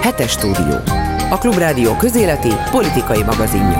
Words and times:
Hetes 0.00 0.30
stúdió. 0.30 0.76
A 1.30 1.38
Klubrádió 1.38 1.96
közéleti 1.96 2.48
politikai 2.70 3.22
magazinja. 3.22 3.78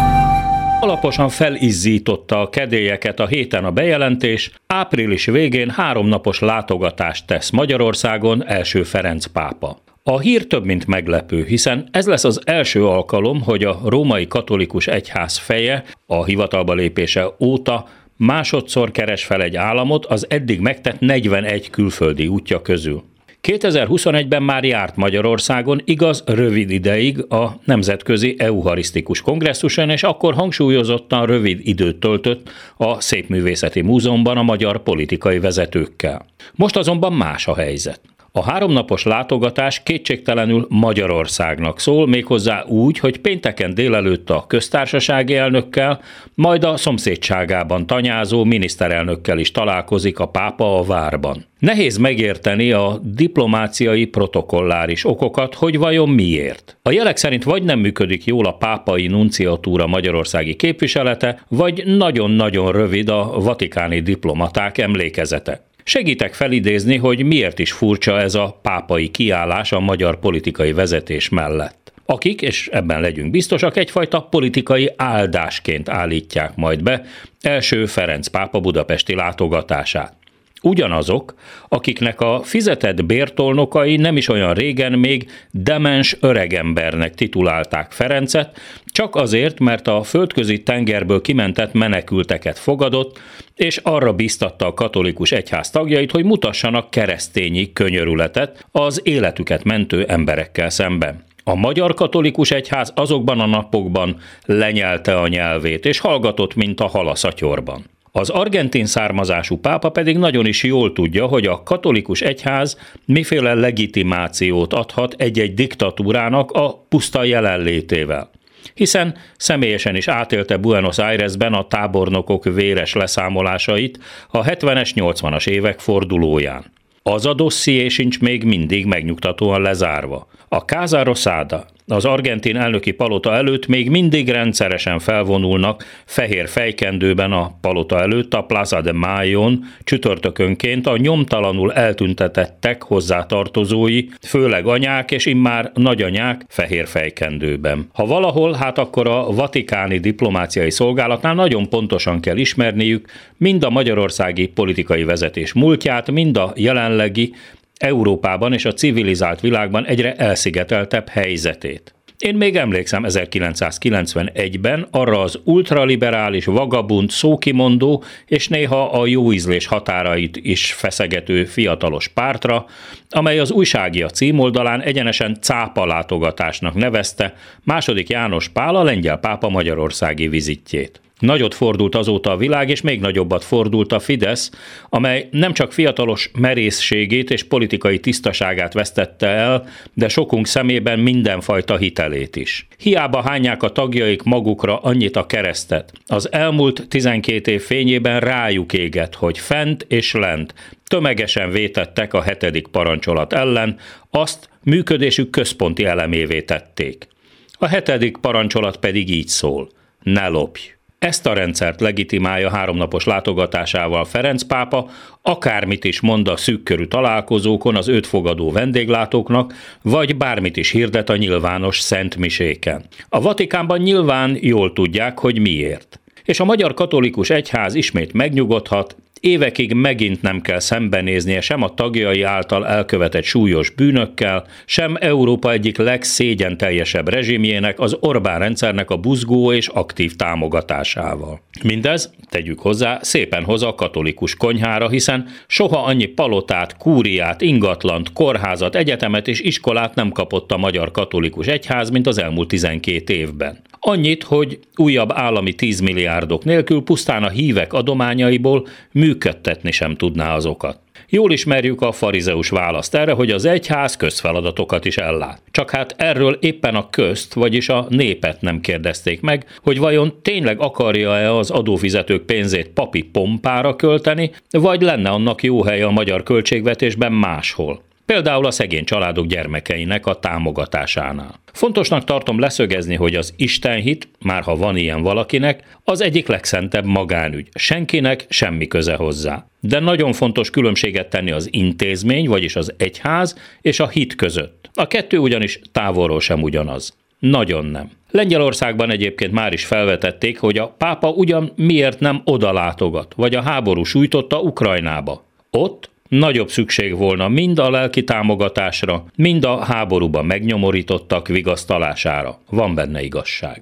Alaposan 0.81 1.29
felizzította 1.29 2.41
a 2.41 2.49
kedélyeket 2.49 3.21
a 3.21 3.27
héten 3.27 3.65
a 3.65 3.71
bejelentés, 3.71 4.51
április 4.67 5.25
végén 5.25 5.71
háromnapos 5.71 6.39
látogatást 6.39 7.27
tesz 7.27 7.51
Magyarországon 7.51 8.47
első 8.47 8.83
Ferenc 8.83 9.27
pápa. 9.27 9.79
A 10.03 10.19
hír 10.19 10.47
több 10.47 10.65
mint 10.65 10.87
meglepő, 10.87 11.45
hiszen 11.45 11.89
ez 11.91 12.07
lesz 12.07 12.25
az 12.25 12.41
első 12.45 12.87
alkalom, 12.87 13.43
hogy 13.43 13.65
a 13.65 13.81
római 13.85 14.27
katolikus 14.27 14.87
egyház 14.87 15.39
feje 15.39 15.85
a 16.07 16.25
hivatalba 16.25 16.75
lépése 16.75 17.35
óta 17.41 17.87
másodszor 18.17 18.91
keres 18.91 19.25
fel 19.25 19.43
egy 19.43 19.57
államot 19.57 20.07
az 20.07 20.27
eddig 20.29 20.61
megtett 20.61 21.01
41 21.01 21.71
külföldi 21.71 22.27
útja 22.27 22.63
közül. 22.63 23.11
2021-ben 23.49 24.43
már 24.43 24.65
járt 24.65 24.97
Magyarországon, 24.97 25.81
igaz, 25.85 26.23
rövid 26.27 26.71
ideig 26.71 27.25
a 27.29 27.61
Nemzetközi 27.65 28.35
Euharisztikus 28.39 29.21
Kongresszuson, 29.21 29.91
és 29.91 30.03
akkor 30.03 30.35
hangsúlyozottan 30.35 31.27
rövid 31.27 31.61
időt 31.63 31.97
töltött 31.97 32.51
a 32.77 33.01
Szépművészeti 33.01 33.81
Múzeumban 33.81 34.37
a 34.37 34.43
magyar 34.43 34.83
politikai 34.83 35.39
vezetőkkel. 35.39 36.27
Most 36.55 36.77
azonban 36.77 37.13
más 37.13 37.47
a 37.47 37.55
helyzet. 37.55 38.01
A 38.35 38.43
háromnapos 38.43 39.03
látogatás 39.03 39.83
kétségtelenül 39.83 40.67
Magyarországnak 40.69 41.81
szól, 41.81 42.07
méghozzá 42.07 42.65
úgy, 42.65 42.99
hogy 42.99 43.19
pénteken 43.19 43.75
délelőtt 43.75 44.31
a 44.31 44.45
köztársasági 44.47 45.35
elnökkel, 45.35 46.01
majd 46.35 46.65
a 46.65 46.77
szomszédságában 46.77 47.87
tanyázó 47.87 48.45
miniszterelnökkel 48.45 49.39
is 49.39 49.51
találkozik 49.51 50.19
a 50.19 50.27
pápa 50.27 50.79
a 50.79 50.83
várban. 50.83 51.47
Nehéz 51.59 51.97
megérteni 51.97 52.73
a 52.73 53.01
diplomáciai 53.03 54.05
protokolláris 54.05 55.05
okokat, 55.05 55.55
hogy 55.55 55.79
vajon 55.79 56.09
miért. 56.09 56.79
A 56.83 56.91
jelek 56.91 57.17
szerint 57.17 57.45
vagy 57.45 57.63
nem 57.63 57.79
működik 57.79 58.25
jól 58.25 58.47
a 58.47 58.57
pápai 58.57 59.07
nunciatúra 59.07 59.87
magyarországi 59.87 60.55
képviselete, 60.55 61.45
vagy 61.49 61.83
nagyon-nagyon 61.87 62.73
rövid 62.73 63.09
a 63.09 63.41
vatikáni 63.41 64.01
diplomaták 64.01 64.79
emlékezete. 64.79 65.71
Segítek 65.85 66.35
felidézni, 66.35 66.97
hogy 66.97 67.25
miért 67.25 67.59
is 67.59 67.73
furcsa 67.73 68.21
ez 68.21 68.35
a 68.35 68.59
pápai 68.63 69.09
kiállás 69.09 69.73
a 69.73 69.81
magyar 69.81 70.19
politikai 70.19 70.73
vezetés 70.73 71.29
mellett. 71.29 71.93
Akik, 72.07 72.43
és 72.43 72.69
ebben 72.73 73.01
legyünk 73.01 73.31
biztosak, 73.31 73.77
egyfajta 73.77 74.21
politikai 74.21 74.91
áldásként 74.97 75.89
állítják 75.89 76.57
majd 76.57 76.83
be 76.83 77.05
első 77.41 77.87
Ferenc 77.87 78.27
pápa 78.27 78.61
budapesti 78.61 79.15
látogatását. 79.15 80.22
Ugyanazok, 80.63 81.35
akiknek 81.69 82.21
a 82.21 82.41
fizetett 82.45 83.05
bértolnokai 83.05 83.97
nem 83.97 84.17
is 84.17 84.29
olyan 84.29 84.55
régen 84.55 84.93
még 84.93 85.31
demens 85.51 86.17
öregembernek 86.21 87.15
titulálták 87.15 87.93
Ferencet, 87.93 88.61
csak 88.87 89.17
azért, 89.17 89.59
mert 89.59 89.89
a 89.89 90.03
földközi 90.03 90.63
tengerből 90.63 91.21
kimentett 91.21 91.73
menekülteket 91.73 92.59
fogadott, 92.59 93.21
és 93.57 93.77
arra 93.77 94.13
biztatta 94.13 94.67
a 94.67 94.75
katolikus 94.75 95.33
egyház 95.33 95.71
tagjait, 95.71 96.11
hogy 96.11 96.25
mutassanak 96.25 96.91
keresztényi 96.91 97.73
könyörületet 97.73 98.67
az 98.71 99.01
életüket 99.05 99.65
mentő 99.65 100.05
emberekkel 100.05 100.71
szemben. 100.71 101.25
A 101.45 101.55
magyar 101.55 101.95
katolikus 101.95 102.51
egyház 102.51 102.93
azokban 102.95 103.41
a 103.41 103.47
napokban 103.47 104.17
lenyelte 104.45 105.17
a 105.17 105.29
nyelvét, 105.29 105.87
és 105.87 105.99
hallgatott, 105.99 106.55
mint 106.55 106.81
a 106.81 106.87
hal 106.87 107.09
a 107.09 107.15
szatyorban. 107.15 107.92
Az 108.15 108.31
argentin 108.31 108.87
származású 108.87 109.57
pápa 109.57 109.89
pedig 109.89 110.19
nagyon 110.19 110.47
is 110.47 110.63
jól 110.63 110.93
tudja, 110.93 111.27
hogy 111.27 111.47
a 111.47 111.63
katolikus 111.63 112.21
egyház 112.21 112.79
miféle 113.05 113.55
legitimációt 113.55 114.73
adhat 114.73 115.15
egy-egy 115.19 115.55
diktatúrának 115.55 116.51
a 116.51 116.85
puszta 116.89 117.25
jelenlétével 117.25 118.31
hiszen 118.75 119.17
személyesen 119.37 119.97
is 119.97 120.09
átélte 120.09 120.57
Buenos 120.57 120.99
Airesben 120.99 121.53
a 121.53 121.67
tábornokok 121.67 122.45
véres 122.45 122.93
leszámolásait 122.93 123.99
a 124.29 124.43
70-es, 124.43 124.91
80-as 124.95 125.49
évek 125.49 125.81
fordulóján. 125.81 126.65
Az 127.03 127.27
a 127.27 127.35
dosszié 127.35 127.89
sincs 127.89 128.21
még 128.21 128.45
mindig 128.45 128.87
megnyugtatóan 128.87 129.61
lezárva. 129.61 130.27
A 130.49 130.59
Casa 130.59 131.03
Rosada, 131.03 131.67
az 131.87 132.05
argentin 132.05 132.57
elnöki 132.57 132.91
palota 132.91 133.35
előtt 133.35 133.67
még 133.67 133.91
mindig 133.91 134.29
rendszeresen 134.29 134.99
felvonulnak 134.99 135.85
fehér 136.05 136.49
fejkendőben 136.49 137.33
a 137.33 137.59
palota 137.61 138.01
előtt 138.01 138.35
a 138.35 138.43
Plaza 138.43 138.81
de 138.81 138.93
Mayon 138.93 139.65
csütörtökönként 139.85 140.87
a 140.87 140.97
nyomtalanul 140.97 141.73
eltüntetettek 141.73 142.83
hozzátartozói, 142.83 144.05
főleg 144.21 144.67
anyák 144.67 145.11
és 145.11 145.27
immár 145.27 145.71
nagyanyák 145.75 146.45
fehér 146.49 146.87
fejkendőben. 146.87 147.89
Ha 147.93 148.07
valahol, 148.07 148.53
hát 148.53 148.79
akkor 148.79 149.09
a 149.09 149.33
vatikáni 149.33 149.99
diplomáciai 149.99 150.71
szolgálatnál 150.71 151.35
nagyon 151.35 151.69
pontosan 151.69 152.21
kell 152.21 152.37
ismerniük 152.37 153.09
mind 153.37 153.65
a 153.65 153.71
magyarországi 153.71 154.47
politikai 154.47 155.05
vezetés 155.05 155.53
múltját, 155.53 156.11
mind 156.11 156.37
a 156.37 156.53
jelenlegi 156.57 157.35
Európában 157.83 158.53
és 158.53 158.65
a 158.65 158.73
civilizált 158.73 159.41
világban 159.41 159.87
egyre 159.87 160.15
elszigeteltebb 160.15 161.09
helyzetét. 161.09 161.95
Én 162.19 162.35
még 162.35 162.57
emlékszem 162.57 163.05
1991-ben 163.07 164.87
arra 164.91 165.21
az 165.21 165.41
ultraliberális, 165.45 166.45
vagabund, 166.45 167.11
szókimondó 167.11 168.05
és 168.27 168.49
néha 168.49 168.91
a 168.91 169.07
jóízlés 169.07 169.67
határait 169.67 170.37
is 170.37 170.73
feszegető 170.73 171.45
fiatalos 171.45 172.09
pártra, 172.09 172.67
amely 173.11 173.39
az 173.39 173.51
újságia 173.51 174.09
címoldalán 174.09 174.81
egyenesen 174.81 175.39
cápa 175.41 175.87
látogatásnak 175.87 176.75
nevezte 176.75 177.35
második 177.65 178.09
János 178.09 178.49
Pál 178.49 178.77
a 178.77 178.83
lengyel 178.83 179.17
pápa 179.17 179.49
magyarországi 179.49 180.29
vizitjét. 180.29 181.01
Nagyot 181.23 181.55
fordult 181.55 181.95
azóta 181.95 182.31
a 182.31 182.37
világ, 182.37 182.69
és 182.69 182.81
még 182.81 183.01
nagyobbat 183.01 183.45
fordult 183.45 183.93
a 183.93 183.99
Fidesz, 183.99 184.51
amely 184.89 185.29
nem 185.31 185.53
csak 185.53 185.73
fiatalos 185.73 186.31
merészségét 186.39 187.31
és 187.31 187.43
politikai 187.43 187.99
tisztaságát 187.99 188.73
vesztette 188.73 189.27
el, 189.27 189.69
de 189.95 190.09
sokunk 190.09 190.47
szemében 190.47 190.99
mindenfajta 190.99 191.77
hitelét 191.77 192.37
is. 192.37 192.67
Hiába 192.79 193.23
hányják 193.23 193.63
a 193.63 193.69
tagjaik 193.69 194.23
magukra 194.23 194.79
annyit 194.79 195.17
a 195.17 195.27
keresztet. 195.27 195.93
Az 196.07 196.33
elmúlt 196.33 196.87
12 196.89 197.51
év 197.51 197.63
fényében 197.63 198.21
rájuk 198.21 198.73
éget, 198.73 199.15
hogy 199.15 199.39
fent 199.39 199.87
és 199.89 200.13
lent 200.13 200.55
tömegesen 200.87 201.51
vétettek 201.51 202.15
a 202.15 202.23
hetedik 202.23 202.67
parancsolat 202.67 203.33
ellen, 203.33 203.79
azt 204.11 204.49
működésük 204.63 205.31
központi 205.31 205.85
elemévé 205.85 206.43
tették. 206.43 207.09
A 207.53 207.67
hetedik 207.67 208.17
parancsolat 208.17 208.77
pedig 208.77 209.11
így 209.11 209.29
szól. 209.29 209.69
Ne 210.03 210.29
lopj! 210.29 210.61
Ezt 211.03 211.27
a 211.27 211.33
rendszert 211.33 211.81
legitimálja 211.81 212.51
háromnapos 212.51 213.05
látogatásával 213.05 214.05
Ferenc 214.05 214.43
pápa, 214.43 214.91
akármit 215.23 215.85
is 215.85 216.01
mond 216.01 216.29
a 216.29 216.37
szűkkörű 216.37 216.85
találkozókon 216.85 217.77
az 217.77 217.89
őt 217.89 218.07
fogadó 218.07 218.51
vendéglátóknak, 218.51 219.55
vagy 219.83 220.17
bármit 220.17 220.57
is 220.57 220.71
hirdet 220.71 221.09
a 221.09 221.17
nyilvános 221.17 221.81
szentmiséken. 221.81 222.85
A 223.09 223.21
Vatikánban 223.21 223.79
nyilván 223.79 224.37
jól 224.41 224.73
tudják, 224.73 225.19
hogy 225.19 225.39
miért. 225.39 226.01
És 226.25 226.41
a 226.41 226.45
magyar 226.45 226.75
katolikus 226.75 227.31
egyház 227.31 227.75
ismét 227.75 228.13
megnyugodhat, 228.13 228.97
évekig 229.23 229.73
megint 229.73 230.23
nem 230.23 230.41
kell 230.41 230.59
szembenéznie 230.59 231.41
sem 231.41 231.63
a 231.63 231.75
tagjai 231.75 232.23
által 232.23 232.67
elkövetett 232.67 233.25
súlyos 233.25 233.71
bűnökkel, 233.71 234.47
sem 234.65 234.97
Európa 235.01 235.53
egyik 235.53 235.77
legszégyen 235.77 236.57
teljesebb 236.57 237.09
rezsimjének, 237.09 237.81
az 237.81 237.97
Orbán 238.01 238.39
rendszernek 238.39 238.91
a 238.91 238.97
buzgó 238.97 239.53
és 239.53 239.69
aktív 239.69 240.17
támogatásával. 240.17 241.41
Mindez, 241.63 242.15
tegyük 242.31 242.61
hozzá, 242.61 242.99
szépen 243.03 243.45
hoz 243.45 243.63
a 243.63 243.75
katolikus 243.75 244.35
konyhára, 244.35 244.89
hiszen 244.89 245.29
soha 245.47 245.85
annyi 245.85 246.07
palotát, 246.07 246.77
kúriát, 246.77 247.41
ingatlant, 247.41 248.13
kórházat, 248.13 248.77
egyetemet 248.77 249.29
és 249.29 249.41
iskolát 249.41 249.95
nem 249.95 250.11
kapott 250.11 250.53
a 250.53 250.57
magyar 250.57 250.91
katolikus 250.91 251.47
egyház, 251.47 251.91
mint 251.91 252.07
az 252.07 252.19
elmúlt 252.19 252.49
12 252.49 253.15
évben. 253.15 253.59
Annyit, 253.85 254.23
hogy 254.23 254.59
újabb 254.77 255.13
állami 255.13 255.53
10 255.53 255.81
milliárdok 255.81 256.45
nélkül 256.45 256.83
pusztán 256.83 257.23
a 257.23 257.29
hívek 257.29 257.73
adományaiból 257.73 258.67
működtetni 258.93 259.71
sem 259.71 259.97
tudná 259.97 260.35
azokat. 260.35 260.79
Jól 261.09 261.33
ismerjük 261.33 261.81
a 261.81 261.93
farizeus 261.93 262.49
választ 262.49 262.95
erre, 262.95 263.13
hogy 263.13 263.31
az 263.31 263.45
egyház 263.45 263.97
közfeladatokat 263.97 264.85
is 264.85 264.97
ellát. 264.97 265.43
Csak 265.51 265.71
hát 265.71 265.95
erről 265.99 266.39
éppen 266.41 266.75
a 266.75 266.91
közt, 266.91 267.35
vagyis 267.35 267.69
a 267.69 267.87
népet 267.89 268.41
nem 268.41 268.61
kérdezték 268.61 269.21
meg, 269.21 269.47
hogy 269.63 269.79
vajon 269.79 270.15
tényleg 270.23 270.61
akarja-e 270.61 271.35
az 271.37 271.51
adófizetők 271.51 272.23
pénzét 272.23 272.69
papi 272.69 273.03
pompára 273.03 273.77
költeni, 273.77 274.31
vagy 274.51 274.83
lenne 274.83 275.09
annak 275.09 275.43
jó 275.43 275.63
helye 275.63 275.87
a 275.87 275.91
magyar 275.91 276.23
költségvetésben 276.23 277.13
máshol 277.13 277.83
például 278.13 278.47
a 278.47 278.51
szegény 278.51 278.85
családok 278.85 279.27
gyermekeinek 279.27 280.07
a 280.07 280.19
támogatásánál. 280.19 281.41
Fontosnak 281.53 282.05
tartom 282.05 282.39
leszögezni, 282.39 282.95
hogy 282.95 283.15
az 283.15 283.35
Istenhit, 283.37 284.09
már 284.21 284.43
ha 284.43 284.57
van 284.57 284.77
ilyen 284.77 285.03
valakinek, 285.03 285.79
az 285.85 286.01
egyik 286.01 286.27
legszentebb 286.27 286.85
magánügy. 286.85 287.49
Senkinek 287.55 288.27
semmi 288.29 288.67
köze 288.67 288.95
hozzá. 288.95 289.47
de 289.61 289.79
nagyon 289.79 290.13
fontos 290.13 290.51
különbséget 290.51 291.11
tenni 291.11 291.31
az 291.31 291.49
intézmény, 291.51 292.29
vagyis 292.29 292.57
az 292.57 292.75
egyház 292.77 293.39
és 293.61 293.81
a 293.81 293.89
hit 293.89 294.15
között. 294.15 294.71
A 294.75 294.87
kettő 294.87 295.19
ugyanis 295.19 295.61
távolról 295.73 296.21
sem 296.21 296.43
ugyanaz. 296.43 296.97
Nagyon 297.19 297.65
nem. 297.65 297.91
Lengyelországban 298.11 298.91
egyébként 298.91 299.33
már 299.33 299.53
is 299.53 299.65
felvetették, 299.65 300.39
hogy 300.39 300.59
a 300.59 300.75
pápa 300.79 301.09
ugyan 301.09 301.53
miért 301.57 302.01
nem 302.01 302.21
oda 302.25 302.53
látogat, 302.53 303.15
vagy 303.17 303.35
a 303.35 303.43
háború 303.43 303.83
sújtotta 303.83 304.41
Ukrajnába. 304.41 305.25
Ott 305.51 305.91
nagyobb 306.19 306.49
szükség 306.49 306.97
volna 306.97 307.29
mind 307.29 307.59
a 307.59 307.71
lelki 307.71 308.05
támogatásra, 308.05 309.05
mind 309.17 309.45
a 309.45 309.65
háborúban 309.65 310.27
megnyomorítottak 310.27 311.29
vigasztalására. 311.29 312.39
Van 312.51 312.75
benne 312.75 313.03
igazság. 313.03 313.61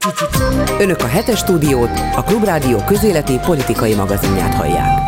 Önök 0.80 1.00
a 1.00 1.06
hetes 1.06 1.38
stúdiót, 1.38 1.90
a 2.16 2.22
Klubrádió 2.22 2.78
közéleti 2.86 3.38
politikai 3.46 3.94
magazinját 3.94 4.54
hallják. 4.54 4.98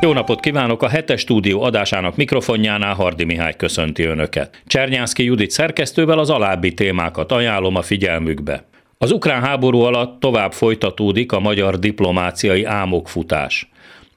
Jó 0.00 0.12
napot 0.12 0.40
kívánok! 0.40 0.82
A 0.82 0.88
hetes 0.88 1.20
stúdió 1.20 1.62
adásának 1.62 2.16
mikrofonjánál 2.16 2.94
Hardi 2.94 3.24
Mihály 3.24 3.56
köszönti 3.56 4.02
Önöket. 4.02 4.62
Csernyánszki 4.66 5.24
Judit 5.24 5.50
szerkesztővel 5.50 6.18
az 6.18 6.30
alábbi 6.30 6.74
témákat 6.74 7.32
ajánlom 7.32 7.76
a 7.76 7.82
figyelmükbe. 7.82 8.64
Az 8.98 9.10
ukrán 9.10 9.42
háború 9.42 9.80
alatt 9.80 10.20
tovább 10.20 10.52
folytatódik 10.52 11.32
a 11.32 11.40
magyar 11.40 11.78
diplomáciai 11.78 12.64
álmokfutás. 12.64 13.68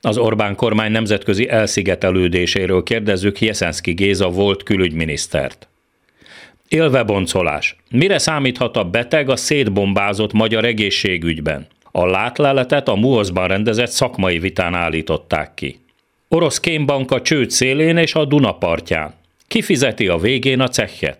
Az 0.01 0.17
Orbán 0.17 0.55
kormány 0.55 0.91
nemzetközi 0.91 1.49
elszigetelődéséről 1.49 2.83
kérdezzük 2.83 3.41
Jeszenszki 3.41 3.91
Géza 3.91 4.29
volt 4.29 4.63
külügyminisztert. 4.63 5.67
Élve 6.67 7.03
boncolás. 7.03 7.75
Mire 7.89 8.17
számíthat 8.17 8.77
a 8.77 8.83
beteg 8.83 9.29
a 9.29 9.35
szétbombázott 9.35 10.33
magyar 10.33 10.65
egészségügyben? 10.65 11.67
A 11.91 12.05
látleletet 12.05 12.87
a 12.87 12.95
MUOSZ-ban 12.95 13.47
rendezett 13.47 13.89
szakmai 13.89 14.39
vitán 14.39 14.73
állították 14.73 15.53
ki. 15.53 15.79
Orosz 16.27 16.59
kémbanka 16.59 17.21
csőd 17.21 17.49
szélén 17.49 17.97
és 17.97 18.13
a 18.13 18.25
Duna 18.25 18.51
partján. 18.51 19.13
Kifizeti 19.47 20.07
a 20.07 20.17
végén 20.17 20.59
a 20.59 20.67
cechet? 20.67 21.19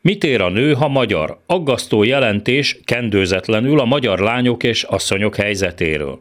Mit 0.00 0.24
ér 0.24 0.40
a 0.40 0.48
nő, 0.48 0.72
ha 0.72 0.88
magyar? 0.88 1.38
Aggasztó 1.46 2.02
jelentés 2.02 2.80
kendőzetlenül 2.84 3.80
a 3.80 3.84
magyar 3.84 4.18
lányok 4.18 4.62
és 4.62 4.82
asszonyok 4.82 5.36
helyzetéről. 5.36 6.18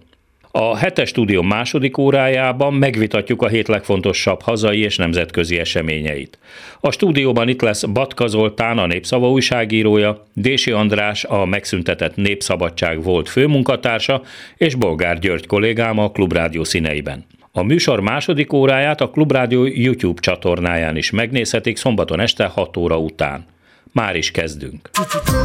A 0.59 0.77
hetes 0.77 1.09
stúdió 1.09 1.41
második 1.41 1.97
órájában 1.97 2.73
megvitatjuk 2.73 3.41
a 3.41 3.47
hét 3.47 3.67
legfontosabb 3.67 4.41
hazai 4.41 4.79
és 4.79 4.97
nemzetközi 4.97 5.59
eseményeit. 5.59 6.39
A 6.79 6.91
stúdióban 6.91 7.47
itt 7.47 7.61
lesz 7.61 7.83
Batka 7.83 8.27
Zoltán, 8.27 8.77
a 8.77 8.85
Népszava 8.85 9.29
újságírója, 9.29 10.27
Dési 10.33 10.71
András, 10.71 11.23
a 11.23 11.45
megszüntetett 11.45 12.15
Népszabadság 12.15 13.03
volt 13.03 13.29
főmunkatársa, 13.29 14.21
és 14.55 14.75
Bolgár 14.75 15.19
György 15.19 15.47
kollégám 15.47 15.99
a 15.99 16.11
Klubrádió 16.11 16.63
színeiben. 16.63 17.25
A 17.51 17.63
műsor 17.63 17.99
második 17.99 18.53
óráját 18.53 19.01
a 19.01 19.09
Klubrádió 19.09 19.65
YouTube 19.65 20.21
csatornáján 20.21 20.95
is 20.97 21.11
megnézhetik 21.11 21.77
szombaton 21.77 22.19
este 22.19 22.45
6 22.45 22.77
óra 22.77 22.97
után. 22.97 23.45
Már 23.91 24.15
is 24.15 24.31
kezdünk. 24.31 24.89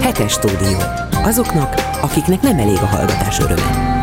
Hetes 0.00 0.32
stúdió. 0.32 0.78
Azoknak, 1.10 1.74
akiknek 2.02 2.40
nem 2.40 2.58
elég 2.58 2.76
a 2.76 2.86
hallgatás 2.86 3.38
öröme. 3.38 4.01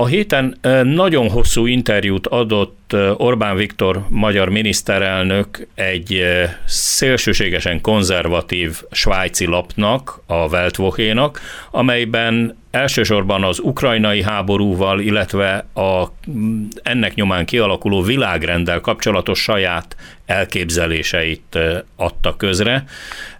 A 0.00 0.06
héten 0.06 0.58
nagyon 0.82 1.30
hosszú 1.30 1.66
interjút 1.66 2.26
adott 2.26 2.96
Orbán 3.16 3.56
Viktor 3.56 4.04
magyar 4.08 4.48
miniszterelnök 4.48 5.66
egy 5.74 6.22
szélsőségesen 6.66 7.80
konzervatív 7.80 8.82
svájci 8.90 9.46
lapnak, 9.46 10.22
a 10.26 10.34
Weltwochénak, 10.34 11.40
amelyben 11.70 12.58
elsősorban 12.70 13.44
az 13.44 13.58
ukrajnai 13.58 14.22
háborúval, 14.22 15.00
illetve 15.00 15.66
a, 15.74 16.04
ennek 16.82 17.14
nyomán 17.14 17.46
kialakuló 17.46 18.02
világrenddel 18.02 18.80
kapcsolatos 18.80 19.42
saját 19.42 19.96
elképzeléseit 20.26 21.58
adta 21.96 22.36
közre. 22.36 22.84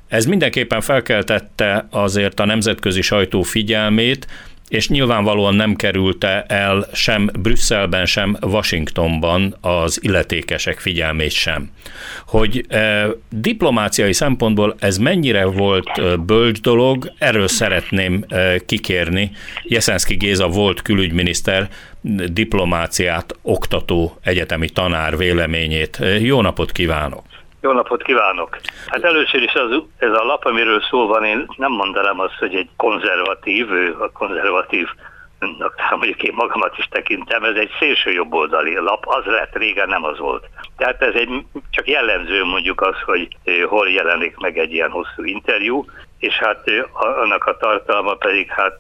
Ez 0.09 0.25
mindenképpen 0.25 0.81
felkeltette 0.81 1.87
azért 1.91 2.41
a 2.41 2.45
nemzetközi 2.45 3.03
sajtó 3.03 3.43
figyelmét, 3.43 4.27
és 4.69 4.89
nyilvánvalóan 4.89 5.55
nem 5.55 5.75
kerülte 5.75 6.43
el 6.43 6.89
sem 6.93 7.31
Brüsszelben, 7.41 8.07
sem 8.07 8.37
Washingtonban 8.41 9.57
az 9.61 9.99
illetékesek 10.03 10.79
figyelmét 10.79 11.31
sem. 11.31 11.71
Hogy 12.27 12.65
e, 12.69 13.09
diplomáciai 13.31 14.13
szempontból 14.13 14.77
ez 14.79 14.99
mennyire 14.99 15.45
volt 15.45 15.89
e, 15.99 16.17
bölcs 16.17 16.61
dolog, 16.61 17.13
erről 17.19 17.49
szeretném 17.49 18.25
e, 18.29 18.59
kikérni 18.59 19.31
Jeszenszki 19.63 20.15
Géza 20.15 20.49
volt 20.49 20.83
külügyminiszter 20.83 21.69
diplomáciát 22.33 23.35
oktató 23.43 24.19
egyetemi 24.23 24.69
tanár 24.69 25.17
véleményét. 25.17 25.99
Jó 26.21 26.41
napot 26.41 26.73
kívánok! 26.73 27.38
Jó 27.61 27.73
napot 27.73 28.03
kívánok! 28.03 28.59
Hát 28.87 29.05
először 29.05 29.43
is 29.43 29.55
az, 29.55 29.83
ez 29.99 30.13
a 30.13 30.25
lap, 30.25 30.45
amiről 30.45 30.81
szó 30.81 31.07
van, 31.07 31.25
én 31.25 31.47
nem 31.57 31.73
mondanám 31.73 32.21
azt, 32.21 32.39
hogy 32.39 32.55
egy 32.55 32.69
konzervatív, 32.77 33.71
a 34.01 34.11
konzervatív 34.13 34.89
mondjuk 35.91 36.23
én 36.23 36.35
magamat 36.35 36.79
is 36.79 36.89
tekintem, 36.91 37.45
ez 37.45 37.55
egy 37.57 37.71
szélső 37.79 38.11
jobboldali 38.11 38.75
lap, 38.75 39.07
az 39.07 39.25
lett, 39.25 39.57
régen 39.57 39.89
nem 39.89 40.05
az 40.05 40.19
volt. 40.19 40.49
Tehát 40.77 41.03
ez 41.03 41.15
egy, 41.15 41.45
csak 41.71 41.89
jellemző 41.89 42.45
mondjuk 42.45 42.81
az, 42.81 42.95
hogy 43.05 43.29
hol 43.69 43.89
jelenik 43.89 44.37
meg 44.37 44.59
egy 44.59 44.73
ilyen 44.73 44.91
hosszú 44.91 45.25
interjú, 45.25 45.85
és 46.19 46.35
hát 46.35 46.71
annak 46.93 47.45
a 47.45 47.57
tartalma 47.57 48.15
pedig 48.15 48.51
hát 48.51 48.79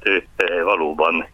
valóban 0.64 1.26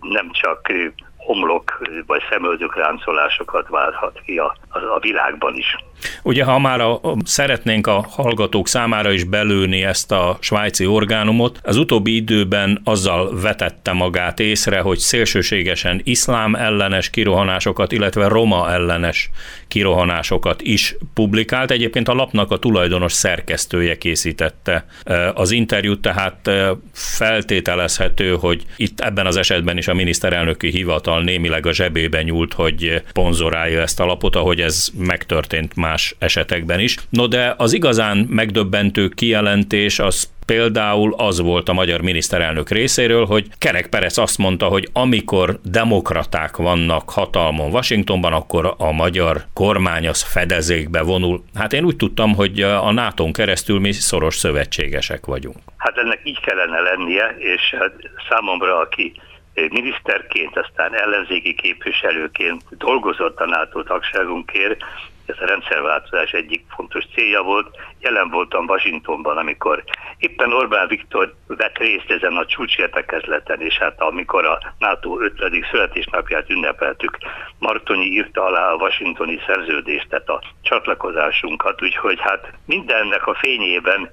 nem 0.00 0.30
csak 0.32 0.72
homlok 1.16 1.82
vagy 2.06 2.22
szemöldök 2.30 2.76
ráncolásokat 2.76 3.68
várhat 3.68 4.20
ki 4.24 4.38
a, 4.38 4.56
a 4.70 4.98
világban 5.00 5.54
is. 5.54 5.76
Ugye, 6.22 6.44
ha 6.44 6.58
már 6.58 6.80
a, 6.80 7.00
szeretnénk 7.24 7.86
a 7.86 8.06
hallgatók 8.10 8.68
számára 8.68 9.12
is 9.12 9.24
belőni 9.24 9.82
ezt 9.82 10.12
a 10.12 10.38
svájci 10.40 10.86
orgánumot, 10.86 11.60
az 11.62 11.76
utóbbi 11.76 12.14
időben 12.14 12.80
azzal 12.84 13.40
vetette 13.40 13.92
magát 13.92 14.40
észre, 14.40 14.80
hogy 14.80 14.98
szélsőségesen 14.98 16.00
iszlám 16.04 16.54
ellenes 16.54 17.10
kirohanásokat, 17.10 17.92
illetve 17.92 18.28
roma 18.28 18.70
ellenes 18.70 19.30
kirohanásokat 19.68 20.62
is 20.62 20.96
publikált. 21.14 21.70
Egyébként 21.70 22.08
a 22.08 22.14
lapnak 22.14 22.50
a 22.50 22.58
tulajdonos 22.58 23.12
szerkesztője 23.12 23.98
készítette 23.98 24.86
e, 25.04 25.32
az 25.32 25.50
interjút, 25.50 26.00
tehát 26.00 26.48
e, 26.48 26.76
feltételezhető, 26.92 28.36
hogy 28.40 28.62
itt 28.76 29.00
ebben 29.00 29.26
az 29.26 29.36
esetben 29.36 29.76
is 29.76 29.88
a 29.88 29.94
miniszterelnöki 29.94 30.70
hivatal 30.70 31.22
némileg 31.22 31.66
a 31.66 31.72
zsebébe 31.72 32.22
nyúlt, 32.22 32.52
hogy 32.52 33.02
ponzorálja 33.12 33.80
ezt 33.80 34.00
a 34.00 34.04
lapot, 34.04 34.36
ahogy 34.36 34.60
ez 34.60 34.88
megtörtént 34.98 35.76
más 35.94 36.14
esetekben 36.18 36.80
is. 36.80 36.96
No 37.10 37.26
de 37.26 37.54
az 37.56 37.72
igazán 37.72 38.16
megdöbbentő 38.30 39.08
kijelentés 39.08 39.98
az 39.98 40.32
Például 40.46 41.14
az 41.16 41.40
volt 41.40 41.68
a 41.68 41.72
magyar 41.72 42.00
miniszterelnök 42.00 42.70
részéről, 42.70 43.24
hogy 43.24 43.46
Kerek 43.58 43.86
Perec 43.86 44.16
azt 44.16 44.38
mondta, 44.38 44.66
hogy 44.66 44.88
amikor 44.92 45.58
demokraták 45.62 46.56
vannak 46.56 47.10
hatalmon 47.10 47.72
Washingtonban, 47.72 48.32
akkor 48.32 48.74
a 48.78 48.92
magyar 48.92 49.44
kormány 49.54 50.08
az 50.08 50.22
fedezékbe 50.22 51.02
vonul. 51.02 51.44
Hát 51.54 51.72
én 51.72 51.84
úgy 51.84 51.96
tudtam, 51.96 52.34
hogy 52.34 52.62
a 52.62 52.92
nato 52.92 53.30
keresztül 53.30 53.80
mi 53.80 53.92
szoros 53.92 54.36
szövetségesek 54.36 55.26
vagyunk. 55.26 55.56
Hát 55.76 55.96
ennek 55.96 56.20
így 56.24 56.40
kellene 56.40 56.80
lennie, 56.80 57.36
és 57.38 57.74
hát 57.78 57.92
számomra, 58.28 58.78
aki 58.78 59.12
miniszterként, 59.54 60.56
aztán 60.56 60.94
ellenzéki 60.94 61.54
képviselőként 61.54 62.62
dolgozott 62.70 63.38
a 63.40 63.46
NATO 63.46 63.82
tagságunkért, 63.82 64.84
ez 65.26 65.36
a 65.40 65.46
rendszerváltozás 65.46 66.30
egyik 66.32 66.64
fontos 66.74 67.04
célja 67.14 67.42
volt. 67.42 67.76
Jelen 67.98 68.30
voltam 68.30 68.64
Washingtonban, 68.68 69.36
amikor 69.36 69.84
éppen 70.18 70.52
Orbán 70.52 70.88
Viktor 70.88 71.34
vett 71.46 71.78
részt 71.78 72.10
ezen 72.10 72.36
a 72.36 72.46
csúcsértekezleten, 72.46 73.60
és 73.60 73.78
hát 73.78 74.00
amikor 74.00 74.44
a 74.44 74.58
NATO 74.78 75.20
50. 75.20 75.66
születésnapját 75.70 76.50
ünnepeltük, 76.50 77.18
Martonyi 77.58 78.04
írta 78.04 78.44
alá 78.44 78.70
a 78.70 78.76
washingtoni 78.76 79.40
szerződést, 79.46 80.08
tehát 80.08 80.28
a 80.28 80.42
csatlakozásunkat, 80.62 81.82
úgyhogy 81.82 82.20
hát 82.20 82.52
mindennek 82.66 83.26
a 83.26 83.34
fényében 83.34 84.10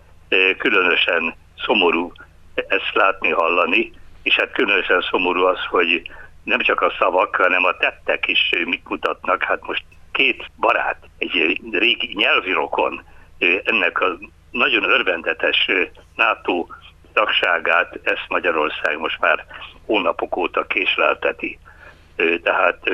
különösen 0.58 1.36
szomorú 1.58 2.12
ezt 2.54 2.94
látni, 2.94 3.30
hallani, 3.30 3.92
és 4.24 4.36
hát 4.36 4.52
különösen 4.52 5.02
szomorú 5.02 5.44
az, 5.44 5.66
hogy 5.70 6.02
nem 6.44 6.60
csak 6.60 6.82
a 6.82 6.94
szavak, 7.00 7.36
hanem 7.36 7.64
a 7.64 7.78
tettek 7.78 8.28
is 8.28 8.50
mit 8.66 8.90
mutatnak. 8.90 9.44
Hát 9.44 9.68
most 9.68 9.84
két 10.22 10.52
barát, 10.60 10.98
egy 11.18 11.60
régi 11.72 12.14
nyelvi 12.14 12.52
rokon 12.52 13.04
ennek 13.64 14.02
a 14.02 14.18
nagyon 14.52 14.84
örvendetes 14.84 15.68
NATO 16.16 16.68
tagságát, 17.14 18.00
ezt 18.04 18.26
Magyarország 18.28 19.00
most 19.00 19.20
már 19.20 19.46
hónapok 19.86 20.36
óta 20.36 20.66
késlelteti. 20.66 21.60
Tehát 22.44 22.90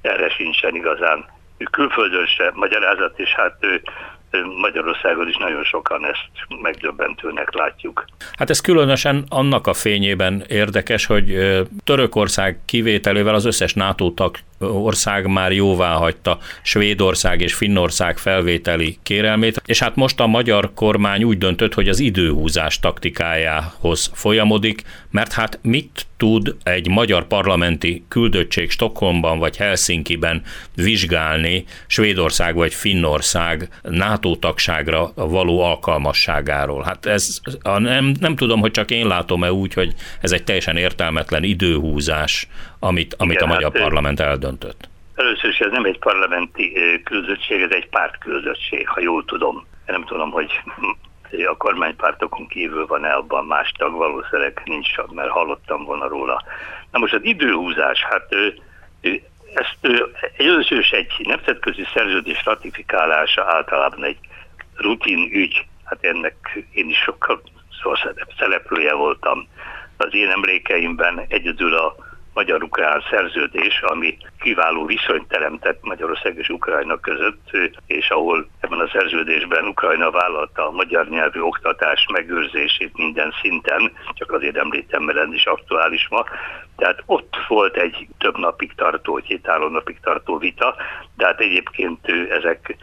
erre 0.00 0.28
sincsen 0.28 0.74
igazán 0.74 1.24
külföldön 1.70 2.26
se 2.26 2.50
magyarázat, 2.54 3.18
és 3.18 3.30
hát 3.30 3.56
Magyarországon 4.60 5.28
is 5.28 5.36
nagyon 5.36 5.64
sokan 5.64 6.06
ezt 6.06 6.28
megdöbbentőnek 6.62 7.54
látjuk. 7.54 8.04
Hát 8.32 8.50
ez 8.50 8.60
különösen 8.60 9.24
annak 9.28 9.66
a 9.66 9.74
fényében 9.74 10.44
érdekes, 10.48 11.06
hogy 11.06 11.26
Törökország 11.84 12.58
kivételével 12.64 13.34
az 13.34 13.44
összes 13.44 13.74
NATO 13.74 14.10
tag 14.10 14.36
ország 14.58 15.26
már 15.26 15.52
jóvá 15.52 15.92
hagyta 15.92 16.38
Svédország 16.62 17.40
és 17.40 17.54
Finnország 17.54 18.18
felvételi 18.18 18.98
kérelmét, 19.02 19.62
és 19.66 19.78
hát 19.78 19.96
most 19.96 20.20
a 20.20 20.26
magyar 20.26 20.74
kormány 20.74 21.24
úgy 21.24 21.38
döntött, 21.38 21.74
hogy 21.74 21.88
az 21.88 21.98
időhúzás 21.98 22.80
taktikájához 22.80 24.10
folyamodik, 24.14 24.82
mert 25.10 25.32
hát 25.32 25.58
mit 25.62 26.06
tud 26.16 26.56
egy 26.62 26.88
magyar 26.88 27.26
parlamenti 27.26 28.04
küldöttség 28.08 28.70
Stockholmban 28.70 29.38
vagy 29.38 29.56
Helsinkiben 29.56 30.42
vizsgálni 30.74 31.64
Svédország 31.86 32.54
vagy 32.54 32.74
Finnország 32.74 33.68
NATO 33.82 34.36
tagságra 34.36 35.12
való 35.14 35.60
alkalmasságáról. 35.60 36.82
Hát 36.82 37.06
ez 37.06 37.40
nem, 37.62 38.14
nem 38.20 38.36
tudom, 38.36 38.60
hogy 38.60 38.70
csak 38.70 38.90
én 38.90 39.06
látom-e 39.06 39.52
úgy, 39.52 39.74
hogy 39.74 39.94
ez 40.20 40.32
egy 40.32 40.44
teljesen 40.44 40.76
értelmetlen 40.76 41.42
időhúzás, 41.42 42.48
amit, 42.78 43.14
amit 43.18 43.36
Igen, 43.36 43.48
a 43.48 43.52
magyar 43.52 43.72
hát, 43.72 43.82
parlament 43.82 44.20
eldöntött. 44.20 44.88
Először 45.14 45.50
is 45.50 45.58
ez 45.58 45.70
nem 45.70 45.84
egy 45.84 45.98
parlamenti 45.98 46.72
küldöttség, 47.04 47.62
ez 47.62 47.70
egy 47.70 47.88
pártküldöttség, 47.88 48.88
ha 48.88 49.00
jól 49.00 49.24
tudom. 49.24 49.66
Nem 49.86 50.04
tudom, 50.04 50.30
hogy 50.30 50.50
a 51.52 51.56
kormánypártokon 51.56 52.46
kívül 52.46 52.86
van-e 52.86 53.12
abban 53.12 53.44
más 53.44 53.72
tag, 53.78 53.94
valószínűleg 53.94 54.62
nincs, 54.64 54.88
mert 55.10 55.30
hallottam 55.30 55.84
volna 55.84 56.08
róla. 56.08 56.42
Na 56.90 56.98
most 56.98 57.14
az 57.14 57.24
időhúzás, 57.24 58.02
hát 58.02 58.34
ezt 59.54 59.78
először 60.36 60.78
is 60.78 60.90
egy 60.90 61.12
nemzetközi 61.18 61.84
szerződés 61.94 62.44
ratifikálása 62.44 63.44
általában 63.44 64.04
egy 64.04 64.18
rutin 64.76 65.28
ügy, 65.32 65.66
hát 65.84 66.04
ennek 66.04 66.64
én 66.72 66.88
is 66.88 66.98
sokkal 66.98 67.42
szereplője 68.38 68.94
voltam. 68.94 69.48
Az 69.96 70.14
én 70.14 70.30
emlékeimben 70.30 71.24
egyedül 71.28 71.74
a 71.74 71.96
magyar-ukrán 72.36 73.02
szerződés, 73.10 73.80
ami 73.82 74.16
kiváló 74.40 74.84
viszonyt 74.84 75.28
teremtett 75.28 75.78
Magyarország 75.82 76.36
és 76.36 76.48
Ukrajna 76.48 77.00
között, 77.00 77.50
és 77.86 78.10
ahol 78.10 78.48
ebben 78.60 78.78
a 78.78 78.88
szerződésben 78.92 79.66
Ukrajna 79.66 80.10
vállalta 80.10 80.66
a 80.66 80.70
magyar 80.70 81.08
nyelvű 81.08 81.40
oktatás 81.40 82.06
megőrzését 82.12 82.96
minden 82.96 83.34
szinten, 83.42 83.92
csak 84.12 84.32
azért 84.32 84.56
említem, 84.56 85.02
mert 85.02 85.18
ez 85.18 85.32
is 85.32 85.44
aktuális 85.44 86.08
ma. 86.10 86.24
Tehát 86.76 87.02
ott 87.06 87.36
volt 87.48 87.76
egy 87.76 88.06
több 88.18 88.38
napig 88.38 88.74
tartó, 88.74 89.14
két-három 89.14 89.72
napig 89.72 90.00
tartó 90.00 90.38
vita, 90.38 90.74
de 91.16 91.26
hát 91.26 91.40
egyébként 91.40 92.06
ezek 92.30 92.76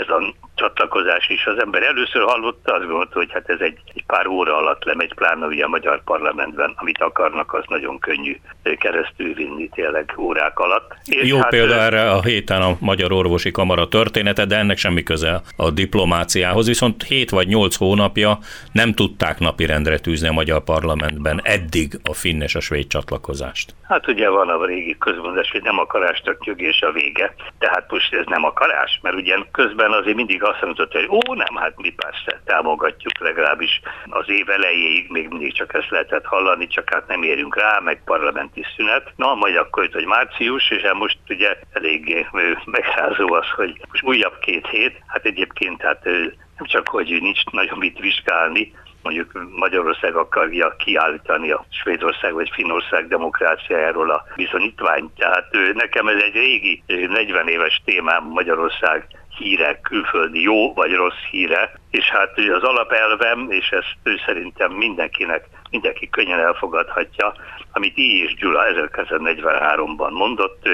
ez 0.00 0.08
a 0.08 0.34
csatlakozás 0.54 1.28
is. 1.28 1.46
Az 1.46 1.58
ember 1.60 1.82
először 1.82 2.22
hallotta, 2.22 2.72
azt 2.72 2.86
gondolta, 2.86 3.18
hogy 3.18 3.32
hát 3.32 3.48
ez 3.48 3.60
egy, 3.60 3.78
egy 3.94 4.04
pár 4.06 4.26
óra 4.26 4.56
alatt 4.56 4.84
lemegy, 4.84 5.14
pláne 5.14 5.46
ugye 5.46 5.64
a 5.64 5.68
magyar 5.68 6.04
parlamentben, 6.04 6.72
amit 6.76 7.00
akarnak, 7.00 7.54
az 7.54 7.64
nagyon 7.68 7.98
könnyű 7.98 8.36
keresztül 8.78 9.34
vinni 9.34 9.68
tényleg 9.68 10.14
órák 10.18 10.58
alatt. 10.58 10.94
És 11.04 11.28
Jó 11.28 11.38
hát, 11.38 11.48
példa 11.48 11.74
erre 11.74 12.10
a 12.10 12.22
héten 12.22 12.62
a 12.62 12.76
Magyar 12.80 13.12
Orvosi 13.12 13.50
Kamara 13.50 13.88
története, 13.88 14.44
de 14.44 14.56
ennek 14.56 14.76
semmi 14.76 15.02
köze 15.02 15.40
a 15.56 15.70
diplomáciához, 15.70 16.66
viszont 16.66 17.02
7 17.02 17.30
vagy 17.30 17.46
8 17.46 17.76
hónapja 17.76 18.38
nem 18.72 18.94
tudták 18.94 19.38
napirendre 19.38 19.98
tűzni 19.98 20.28
a 20.28 20.32
magyar 20.32 20.64
parlamentben 20.64 21.40
eddig 21.44 22.00
a 22.10 22.14
finn 22.14 22.40
és 22.40 22.54
a 22.54 22.60
svéd 22.60 22.86
csatlakozást. 22.86 23.74
Hát 23.90 24.08
ugye 24.08 24.28
van 24.28 24.48
a 24.48 24.64
régi 24.66 24.96
közmondás, 24.98 25.50
hogy 25.50 25.62
nem 25.62 25.78
akarás, 25.78 26.22
csak 26.24 26.44
nyögés 26.44 26.82
a 26.82 26.92
vége. 26.92 27.34
Tehát 27.58 27.90
most 27.90 28.14
ez 28.14 28.24
nem 28.26 28.44
akarás, 28.44 28.98
mert 29.02 29.16
ugye 29.16 29.36
közben 29.52 29.89
azért 29.92 30.16
mindig 30.16 30.42
azt 30.42 30.62
mondott, 30.62 30.92
hogy 30.92 31.08
ó, 31.08 31.34
nem, 31.34 31.56
hát 31.56 31.76
mi 31.76 31.90
persze 31.90 32.40
támogatjuk 32.44 33.18
legalábbis 33.18 33.80
az 34.08 34.28
év 34.28 34.50
elejéig, 34.50 35.10
még 35.10 35.28
mindig 35.28 35.52
csak 35.52 35.74
ezt 35.74 35.90
lehetett 35.90 36.24
hallani, 36.24 36.66
csak 36.66 36.90
hát 36.92 37.06
nem 37.06 37.22
érünk 37.22 37.56
rá, 37.56 37.78
meg 37.78 38.02
parlamenti 38.04 38.64
szünet. 38.76 39.12
Na, 39.16 39.34
majd 39.34 39.56
akkor 39.56 39.88
hogy 39.92 40.06
március, 40.06 40.70
és 40.70 40.82
hát 40.82 40.94
most 40.94 41.18
ugye 41.28 41.56
elég 41.72 42.26
megrázó 42.64 43.32
az, 43.32 43.50
hogy 43.56 43.80
most 43.90 44.04
újabb 44.04 44.38
két 44.38 44.66
hét, 44.66 45.02
hát 45.06 45.24
egyébként 45.24 45.82
hát 45.82 46.04
nem 46.04 46.64
csak, 46.64 46.88
hogy 46.88 47.18
nincs 47.20 47.44
nagyon 47.44 47.78
mit 47.78 47.98
vizsgálni, 47.98 48.72
mondjuk 49.02 49.46
Magyarország 49.56 50.14
akarja 50.16 50.76
kiállítani 50.76 51.50
a 51.50 51.64
Svédország 51.70 52.32
vagy 52.32 52.50
Finnország 52.52 53.08
demokráciájáról 53.08 54.10
a 54.10 54.24
bizonyítványt. 54.36 55.14
Tehát 55.14 55.46
nekem 55.74 56.08
ez 56.08 56.22
egy 56.22 56.34
régi, 56.34 56.82
40 56.86 57.48
éves 57.48 57.82
témám 57.84 58.24
Magyarország 58.24 59.06
híre, 59.40 59.80
külföldi 59.80 60.42
jó 60.42 60.72
vagy 60.74 60.92
rossz 60.92 61.22
híre, 61.30 61.72
és 61.90 62.04
hát 62.04 62.38
az 62.38 62.62
alapelvem, 62.62 63.46
és 63.50 63.68
ezt 63.70 63.96
ő 64.02 64.20
szerintem 64.26 64.72
mindenkinek, 64.72 65.44
mindenki 65.70 66.08
könnyen 66.08 66.38
elfogadhatja, 66.38 67.34
amit 67.72 67.98
így 67.98 68.24
és 68.24 68.34
Gyula 68.34 68.64
1943-ban 68.74 70.12
mondott 70.12 70.68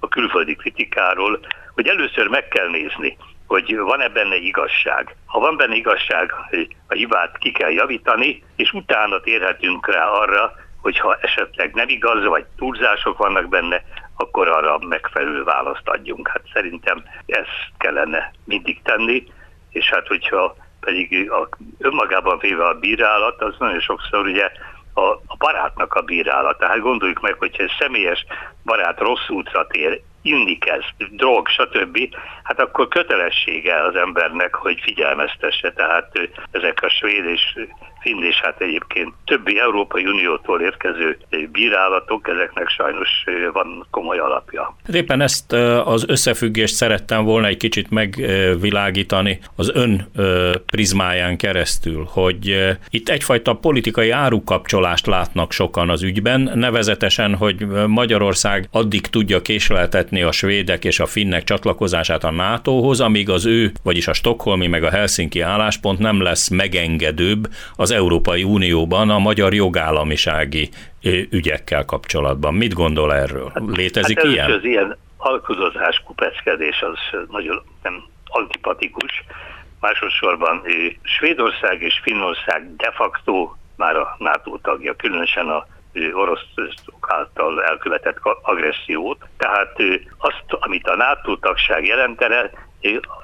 a 0.00 0.08
külföldi 0.08 0.54
kritikáról, 0.54 1.40
hogy 1.74 1.88
először 1.88 2.26
meg 2.26 2.48
kell 2.48 2.68
nézni, 2.68 3.16
hogy 3.46 3.76
van-e 3.76 4.08
benne 4.08 4.36
igazság. 4.36 5.16
Ha 5.26 5.38
van 5.38 5.56
benne 5.56 5.74
igazság, 5.74 6.34
a 6.88 6.94
hibát 6.94 7.38
ki 7.38 7.50
kell 7.52 7.70
javítani, 7.70 8.42
és 8.56 8.72
utána 8.72 9.20
térhetünk 9.20 9.92
rá 9.92 10.06
arra, 10.06 10.52
hogyha 10.80 11.18
esetleg 11.20 11.74
nem 11.74 11.88
igaz, 11.88 12.24
vagy 12.24 12.44
túlzások 12.56 13.18
vannak 13.18 13.48
benne, 13.48 13.82
akkor 14.20 14.48
arra 14.48 14.78
megfelelő 14.88 15.42
választ 15.42 15.88
adjunk. 15.88 16.28
Hát 16.28 16.42
szerintem 16.52 17.02
ezt 17.26 17.70
kellene 17.78 18.32
mindig 18.44 18.82
tenni, 18.82 19.26
és 19.70 19.88
hát 19.90 20.06
hogyha 20.06 20.56
pedig 20.80 21.30
a, 21.30 21.48
önmagában 21.78 22.38
véve 22.38 22.66
a 22.66 22.78
bírálat, 22.78 23.42
az 23.42 23.54
nagyon 23.58 23.80
sokszor 23.80 24.26
ugye 24.26 24.50
a, 24.94 25.00
a 25.00 25.36
barátnak 25.38 25.94
a 25.94 26.02
bírálat. 26.02 26.58
Tehát 26.58 26.80
gondoljuk 26.80 27.20
meg, 27.20 27.34
hogyha 27.38 27.62
egy 27.62 27.72
személyes 27.78 28.24
barát 28.64 28.98
rossz 28.98 29.28
útra 29.28 29.66
tér, 29.66 30.02
inni 30.22 30.58
kezd, 30.58 30.94
drog, 31.10 31.48
stb., 31.48 32.14
hát 32.42 32.60
akkor 32.60 32.88
kötelessége 32.88 33.82
az 33.82 33.94
embernek, 33.94 34.54
hogy 34.54 34.80
figyelmeztesse. 34.80 35.72
Tehát 35.72 36.30
ezek 36.50 36.82
a 36.82 36.88
svéd 36.88 37.24
és 37.24 37.58
finn 38.00 38.22
és 38.22 38.40
hát 38.42 38.60
egyébként 38.60 39.12
többi 39.24 39.58
Európai 39.58 40.04
Uniótól 40.06 40.60
érkező 40.60 41.18
bírálatok, 41.52 42.28
ezeknek 42.28 42.68
sajnos 42.68 43.08
van 43.52 43.86
komoly 43.90 44.18
alapja. 44.18 44.76
Hát 44.86 44.94
éppen 44.94 45.20
ezt 45.20 45.52
az 45.84 46.04
összefüggést 46.08 46.74
szerettem 46.74 47.24
volna 47.24 47.46
egy 47.46 47.56
kicsit 47.56 47.90
megvilágítani 47.90 49.38
az 49.56 49.70
ön 49.74 50.08
prizmáján 50.66 51.36
keresztül, 51.36 52.08
hogy 52.10 52.74
itt 52.90 53.08
egyfajta 53.08 53.54
politikai 53.54 54.10
árukapcsolást 54.10 55.06
látnak 55.06 55.52
sokan 55.52 55.90
az 55.90 56.02
ügyben, 56.02 56.50
nevezetesen, 56.54 57.34
hogy 57.34 57.66
Magyarország 57.86 58.68
addig 58.72 59.06
tudja 59.06 59.42
késleltetni 59.42 60.22
a 60.22 60.32
svédek 60.32 60.84
és 60.84 61.00
a 61.00 61.06
finnek 61.06 61.44
csatlakozását 61.44 62.24
a 62.24 62.30
NATO-hoz, 62.30 63.00
amíg 63.00 63.30
az 63.30 63.46
ő, 63.46 63.72
vagyis 63.82 64.08
a 64.08 64.12
stokholmi 64.12 64.66
meg 64.66 64.84
a 64.84 64.90
helsinki 64.90 65.40
álláspont 65.40 65.98
nem 65.98 66.22
lesz 66.22 66.48
megengedőbb 66.48 67.48
az 67.76 67.89
az 67.90 67.96
Európai 67.96 68.44
Unióban 68.44 69.10
a 69.10 69.18
magyar 69.18 69.54
jogállamisági 69.54 70.68
ügyekkel 71.30 71.84
kapcsolatban. 71.84 72.54
Mit 72.54 72.74
gondol 72.74 73.14
erről? 73.14 73.50
Hát, 73.54 73.62
Létezik 73.66 74.16
hát 74.16 74.26
ilyen? 74.32 74.50
Az 74.50 74.64
ilyen 74.64 74.96
alkudozás, 75.16 76.02
kupeckedés 76.06 76.82
az 76.82 76.98
nagyon 77.30 77.62
nem 77.82 78.04
antipatikus. 78.26 79.24
Másosorban 79.80 80.62
Svédország 81.02 81.82
és 81.82 82.00
Finnország 82.02 82.76
de 82.76 82.92
facto 82.94 83.52
már 83.76 83.96
a 83.96 84.16
NATO 84.18 84.58
tagja, 84.62 84.94
különösen 84.94 85.48
a 85.48 85.66
orosz 86.12 86.46
által 87.00 87.64
elkövetett 87.64 88.18
agressziót. 88.42 89.18
Tehát 89.36 89.76
azt, 90.18 90.44
amit 90.48 90.88
a 90.88 90.96
NATO 90.96 91.36
tagság 91.36 91.86
jelentene, 91.86 92.50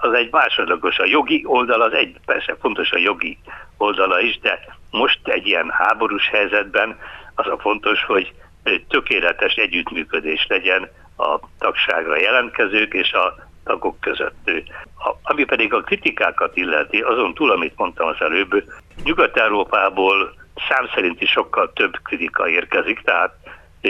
az 0.01 0.13
egy 0.13 0.29
másodlagos. 0.31 0.99
A 0.99 1.05
jogi 1.05 1.43
oldal 1.45 1.81
az 1.81 1.93
egy, 1.93 2.17
persze 2.25 2.57
fontos 2.61 2.91
a 2.91 2.99
jogi 2.99 3.39
oldala 3.77 4.21
is, 4.21 4.39
de 4.39 4.59
most 4.91 5.19
egy 5.23 5.47
ilyen 5.47 5.71
háborús 5.71 6.29
helyzetben 6.29 6.99
az 7.35 7.47
a 7.47 7.59
fontos, 7.59 8.05
hogy 8.05 8.33
tökéletes 8.89 9.55
együttműködés 9.55 10.47
legyen 10.49 10.91
a 11.17 11.39
tagságra 11.59 12.17
jelentkezők 12.17 12.95
és 12.95 13.13
a 13.13 13.35
tagok 13.65 14.01
között. 14.01 14.51
Ami 15.23 15.45
pedig 15.45 15.73
a 15.73 15.81
kritikákat 15.81 16.57
illeti, 16.57 17.01
azon 17.01 17.35
túl, 17.35 17.51
amit 17.51 17.77
mondtam 17.77 18.09
az 18.09 18.21
előbb, 18.21 18.65
Nyugat-Európából 19.05 20.35
szám 20.69 20.89
szerint 20.95 21.21
is 21.23 21.31
sokkal 21.31 21.73
több 21.73 21.93
kritika 22.03 22.49
érkezik, 22.49 23.01
tehát 23.01 23.35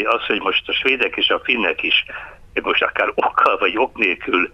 az, 0.05 0.27
hogy 0.27 0.41
most 0.41 0.69
a 0.69 0.73
svédek 0.73 1.17
és 1.17 1.29
a 1.29 1.41
finnek 1.45 1.83
is 1.83 2.05
most 2.63 2.83
akár 2.83 3.13
okkal 3.15 3.59
vagy 3.59 3.77
ok 3.77 3.97
nélkül 3.97 4.51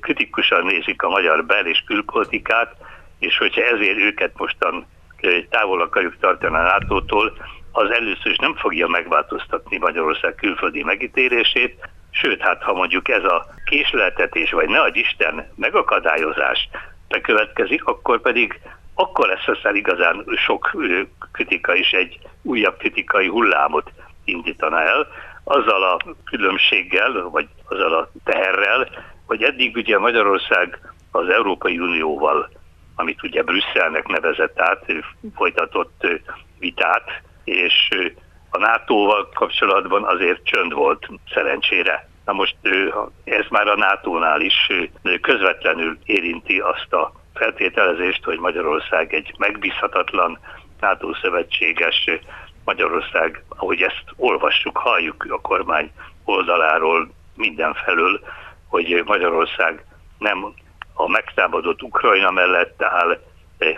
kritikusan 0.00 0.64
nézik 0.64 1.02
a 1.02 1.08
magyar 1.08 1.44
bel- 1.44 1.66
és 1.66 1.82
külpolitikát, 1.86 2.74
és 3.22 3.38
hogyha 3.38 3.62
ezért 3.62 3.98
őket 3.98 4.32
mostan 4.36 4.86
távol 5.50 5.80
akarjuk 5.80 6.16
tartani 6.20 6.56
a 6.56 6.62
NATO-tól, 6.62 7.32
az 7.72 7.90
először 7.90 8.30
is 8.30 8.38
nem 8.38 8.54
fogja 8.54 8.88
megváltoztatni 8.88 9.78
Magyarország 9.78 10.34
külföldi 10.34 10.82
megítélését, 10.82 11.88
sőt, 12.10 12.40
hát 12.40 12.62
ha 12.62 12.72
mondjuk 12.72 13.08
ez 13.08 13.24
a 13.24 13.46
késleltetés, 13.64 14.50
vagy 14.50 14.68
ne 14.68 14.80
adj 14.80 14.98
Isten 14.98 15.52
megakadályozás 15.54 16.68
bekövetkezik, 17.08 17.84
akkor 17.84 18.20
pedig 18.20 18.60
akkor 18.94 19.28
lesz 19.28 19.46
aztán 19.46 19.76
igazán 19.76 20.24
sok 20.36 20.76
kritika 21.32 21.74
is 21.74 21.90
egy 21.90 22.18
újabb 22.42 22.76
kritikai 22.76 23.28
hullámot 23.28 23.90
indítana 24.24 24.80
el, 24.80 25.06
azzal 25.44 25.82
a 25.82 25.96
különbséggel, 26.24 27.28
vagy 27.30 27.48
azzal 27.68 27.92
a 27.92 28.10
teherrel, 28.24 28.88
hogy 29.26 29.42
eddig 29.42 29.76
ugye 29.76 29.98
Magyarország 29.98 30.78
az 31.10 31.28
Európai 31.28 31.78
Unióval, 31.78 32.50
amit 32.94 33.22
ugye 33.22 33.42
Brüsszelnek 33.42 34.06
nevezett 34.06 34.60
át, 34.60 34.84
folytatott 35.34 36.06
vitát, 36.58 37.22
és 37.44 37.88
a 38.50 38.58
NATO-val 38.58 39.28
kapcsolatban 39.34 40.04
azért 40.04 40.44
csönd 40.44 40.72
volt 40.72 41.08
szerencsére. 41.34 42.08
Na 42.24 42.32
most 42.32 42.56
ez 43.24 43.44
már 43.48 43.68
a 43.68 43.76
NATO-nál 43.76 44.40
is 44.40 44.70
közvetlenül 45.20 45.98
érinti 46.04 46.58
azt 46.58 46.92
a 46.92 47.12
feltételezést, 47.34 48.24
hogy 48.24 48.38
Magyarország 48.38 49.14
egy 49.14 49.34
megbízhatatlan 49.38 50.38
NATO 50.80 51.14
szövetséges 51.14 52.10
Magyarország, 52.64 53.44
ahogy 53.48 53.82
ezt 53.82 54.04
olvassuk, 54.16 54.76
halljuk 54.76 55.26
a 55.28 55.40
kormány 55.40 55.90
oldaláról 56.24 57.10
mindenfelől, 57.36 58.20
hogy 58.68 59.02
Magyarország 59.04 59.84
nem 60.18 60.54
a 60.94 61.08
megtámadott 61.08 61.82
Ukrajna 61.82 62.30
mellett 62.30 62.82
áll, 62.82 63.18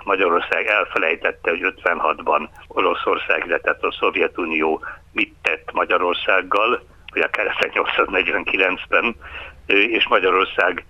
Magyarország 0.04 0.66
elfelejtette, 0.66 1.50
hogy 1.50 1.74
56-ban 1.84 2.48
Oroszország, 2.68 3.44
illetve 3.46 3.76
a 3.80 3.92
Szovjetunió 3.98 4.84
mit 5.12 5.34
tett 5.42 5.72
Magyarországgal, 5.72 6.82
akár 7.22 7.56
1849-ben, 7.60 9.16
és 9.66 10.08
Magyarország 10.08 10.86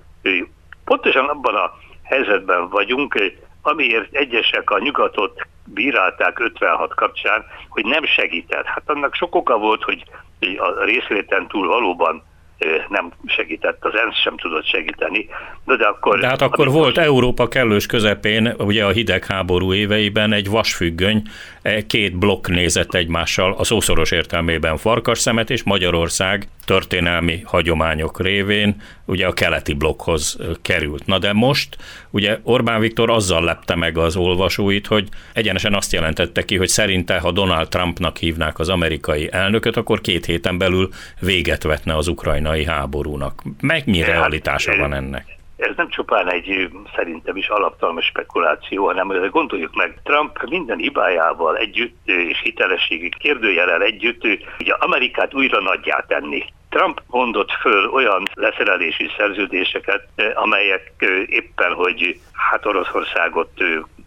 pontosan 0.85 1.29
abban 1.29 1.55
a 1.55 1.73
helyzetben 2.03 2.69
vagyunk, 2.69 3.33
amiért 3.63 4.15
egyesek 4.15 4.71
a 4.71 4.79
nyugatot 4.79 5.47
bírálták 5.65 6.39
56 6.39 6.95
kapcsán, 6.95 7.45
hogy 7.69 7.85
nem 7.85 8.05
segített. 8.05 8.65
Hát 8.65 8.83
annak 8.87 9.15
sok 9.15 9.35
oka 9.35 9.59
volt, 9.59 9.83
hogy 9.83 10.05
a 10.57 10.85
részvéten 10.85 11.47
túl 11.49 11.67
valóban 11.67 12.23
nem 12.89 13.13
segített, 13.27 13.85
az 13.85 13.93
ENSZ 13.95 14.21
sem 14.23 14.37
tudott 14.37 14.67
segíteni. 14.67 15.29
De, 15.65 15.77
de, 15.77 15.85
akkor, 15.85 16.19
de 16.19 16.27
hát 16.27 16.43
akkor 16.43 16.71
volt 16.71 16.95
most... 16.97 17.07
Európa 17.07 17.49
kellős 17.49 17.87
közepén, 17.87 18.55
ugye 18.59 18.85
a 18.85 18.91
hidegháború 18.91 19.73
éveiben 19.73 20.33
egy 20.33 20.49
vasfüggöny, 20.49 21.23
e, 21.63 21.87
két 21.87 22.17
blokk 22.17 22.49
nézett 22.49 22.95
egymással 22.95 23.55
a 23.59 23.65
szószoros 23.65 24.11
értelmében 24.11 24.77
farkas 24.77 25.19
szemet, 25.19 25.51
és 25.51 25.63
Magyarország 25.63 26.49
történelmi 26.65 27.41
hagyományok 27.45 28.21
révén 28.21 28.83
ugye 29.05 29.27
a 29.27 29.33
keleti 29.33 29.73
blokkhoz 29.73 30.39
került. 30.63 31.07
Na 31.07 31.19
de 31.19 31.33
most 31.33 31.77
ugye 32.11 32.39
Orbán 32.43 32.81
Viktor 32.81 33.11
azzal 33.11 33.45
lepte 33.45 33.75
meg 33.75 33.99
az 33.99 34.17
olvasóit, 34.17 34.87
hogy 34.87 35.09
egyenesen 35.33 35.75
azt 35.75 35.93
jelentette 35.93 36.45
ki, 36.45 36.57
hogy 36.57 36.69
szerinte, 36.69 37.19
ha 37.19 37.31
Donald 37.31 37.69
Trumpnak 37.69 38.17
hívnák 38.17 38.59
az 38.59 38.69
amerikai 38.69 39.29
elnököt, 39.33 39.77
akkor 39.77 40.01
két 40.01 40.25
héten 40.25 40.59
belül 40.59 40.89
véget 41.21 41.63
vetne 41.63 41.97
az 41.97 42.09
ukrajnai 42.09 42.65
háborúnak. 42.65 43.43
Meg 43.61 43.87
mi 43.87 43.99
hát, 43.99 44.09
realitása 44.09 44.77
van 44.77 44.95
ennek? 44.95 45.35
ez 45.57 45.77
nem 45.77 45.89
csupán 45.89 46.31
egy 46.33 46.71
szerintem 46.97 47.37
is 47.37 47.49
alaptalmas 47.49 48.05
spekuláció, 48.05 48.87
hanem 48.87 49.31
gondoljuk 49.31 49.75
meg, 49.75 50.01
Trump 50.03 50.49
minden 50.49 50.79
hibájával 50.79 51.57
együtt 51.57 51.99
és 52.05 52.41
hitelességi 52.43 53.09
kérdőjelel 53.19 53.83
együtt 53.83 54.25
ugye 54.61 54.73
Amerikát 54.79 55.35
újra 55.35 55.61
nagyjá 55.61 56.05
tenni. 56.09 56.45
Trump 56.75 57.03
mondott 57.07 57.51
föl 57.51 57.89
olyan 57.89 58.23
leszerelési 58.35 59.11
szerződéseket, 59.17 60.09
amelyek 60.35 60.93
éppen, 61.27 61.73
hogy 61.73 62.21
hát 62.33 62.67
Oroszországot 62.67 63.49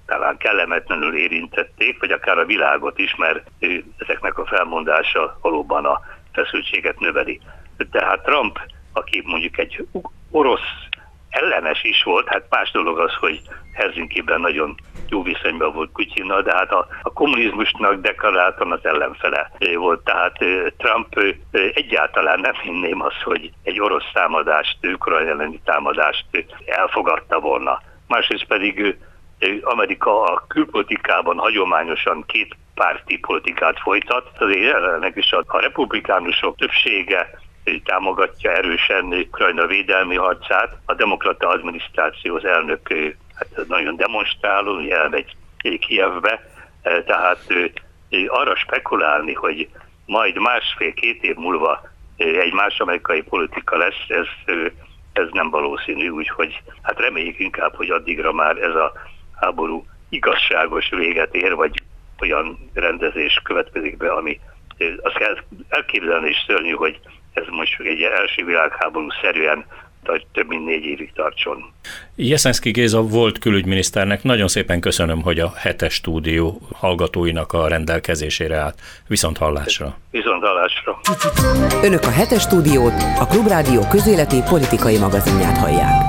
talán 0.05 0.37
kellemetlenül 0.37 1.17
érintették, 1.17 1.99
vagy 1.99 2.11
akár 2.11 2.37
a 2.37 2.45
világot 2.45 2.99
is, 2.99 3.15
mert 3.15 3.51
ezeknek 3.97 4.37
a 4.37 4.45
felmondása 4.45 5.37
valóban 5.41 5.85
a 5.85 6.01
feszültséget 6.33 6.99
növeli. 6.99 7.39
Tehát 7.91 8.23
Trump, 8.23 8.59
aki 8.93 9.23
mondjuk 9.25 9.57
egy 9.57 9.87
orosz 10.31 10.86
ellenes 11.37 11.83
is 11.83 12.03
volt, 12.03 12.27
hát 12.27 12.45
más 12.49 12.71
dolog 12.71 12.99
az, 12.99 13.13
hogy 13.19 13.41
Helsinki-ben 13.73 14.41
nagyon 14.41 14.75
jó 15.09 15.23
viszonyban 15.23 15.73
volt 15.73 15.91
Putyinnal, 15.91 16.41
de 16.41 16.53
hát 16.53 16.71
a, 16.71 16.87
a 17.01 17.13
kommunizmusnak 17.13 18.01
deklaráltan 18.01 18.71
az 18.71 18.79
ellenfele 18.85 19.51
volt. 19.75 20.03
Tehát 20.03 20.37
Trump 20.77 21.19
egyáltalán 21.73 22.39
nem 22.39 22.53
hinném 22.53 23.01
azt, 23.01 23.21
hogy 23.23 23.51
egy 23.63 23.79
orosz 23.79 24.11
támadást, 24.13 24.77
ukrajna 24.81 25.29
elleni 25.29 25.59
támadást 25.65 26.25
elfogadta 26.65 27.39
volna. 27.39 27.81
Másrészt 28.07 28.45
pedig 28.45 28.97
Amerika 29.61 30.23
a 30.23 30.45
külpolitikában 30.47 31.37
hagyományosan 31.37 32.23
két 32.27 32.55
párti 32.73 33.17
politikát 33.17 33.79
folytat. 33.79 34.31
Azért 34.39 34.61
jelenleg 34.61 35.17
is 35.17 35.31
a, 35.31 35.43
a 35.47 35.59
republikánusok 35.59 36.57
többsége 36.57 37.29
támogatja 37.85 38.51
erősen 38.51 39.05
Ukrajna 39.05 39.65
védelmi 39.65 40.15
harcát. 40.15 40.77
A 40.85 40.93
demokrata 40.93 41.47
adminisztráció 41.47 42.35
az 42.35 42.45
elnök 42.45 42.93
hát 43.35 43.67
nagyon 43.67 43.95
demonstráló, 43.95 44.79
elmegy 44.79 45.35
Kievbe, 45.79 46.49
tehát 46.81 47.53
arra 48.27 48.55
spekulálni, 48.55 49.33
hogy 49.33 49.69
majd 50.05 50.37
másfél-két 50.37 51.23
év 51.23 51.35
múlva 51.35 51.81
egy 52.17 52.53
más 52.53 52.79
amerikai 52.79 53.21
politika 53.21 53.77
lesz, 53.77 54.05
ez, 54.07 54.27
ez 55.13 55.27
nem 55.31 55.49
valószínű, 55.49 56.09
úgyhogy 56.09 56.61
hát 56.81 56.99
reméljük 56.99 57.39
inkább, 57.39 57.75
hogy 57.75 57.89
addigra 57.89 58.31
már 58.31 58.57
ez 58.57 58.75
a 58.75 58.93
háború 59.35 59.85
igazságos 60.09 60.89
véget 60.89 61.35
ér, 61.35 61.55
vagy 61.55 61.83
olyan 62.19 62.69
rendezés 62.73 63.41
következik 63.43 63.97
be, 63.97 64.11
ami 64.11 64.39
azt 65.01 65.17
kell 65.17 65.37
elképzelni 65.69 66.29
is 66.29 66.43
szörnyű, 66.47 66.71
hogy 66.71 66.99
ez 67.39 67.43
most 67.49 67.79
egy 67.79 68.01
első 68.01 68.45
világháború 68.45 69.07
szerűen 69.21 69.65
több 70.33 70.47
mint 70.47 70.65
négy 70.65 70.85
évig 70.85 71.11
tartson. 71.13 71.73
Jeszenszki 72.15 72.71
Géza 72.71 73.01
volt 73.01 73.39
külügyminiszternek, 73.39 74.23
nagyon 74.23 74.47
szépen 74.47 74.79
köszönöm, 74.79 75.21
hogy 75.21 75.39
a 75.39 75.51
hetes 75.55 75.93
stúdió 75.93 76.61
hallgatóinak 76.73 77.53
a 77.53 77.67
rendelkezésére 77.67 78.55
állt. 78.55 78.79
Viszont 79.07 79.37
hallásra. 79.37 79.97
Viszont 80.11 80.43
hallásra. 80.43 80.99
Önök 81.83 82.03
a 82.03 82.11
hetes 82.11 82.41
stúdiót, 82.41 82.93
a 83.19 83.27
Klubrádió 83.29 83.81
közéleti 83.89 84.41
politikai 84.49 84.97
magazinját 84.97 85.57
hallják. 85.57 86.01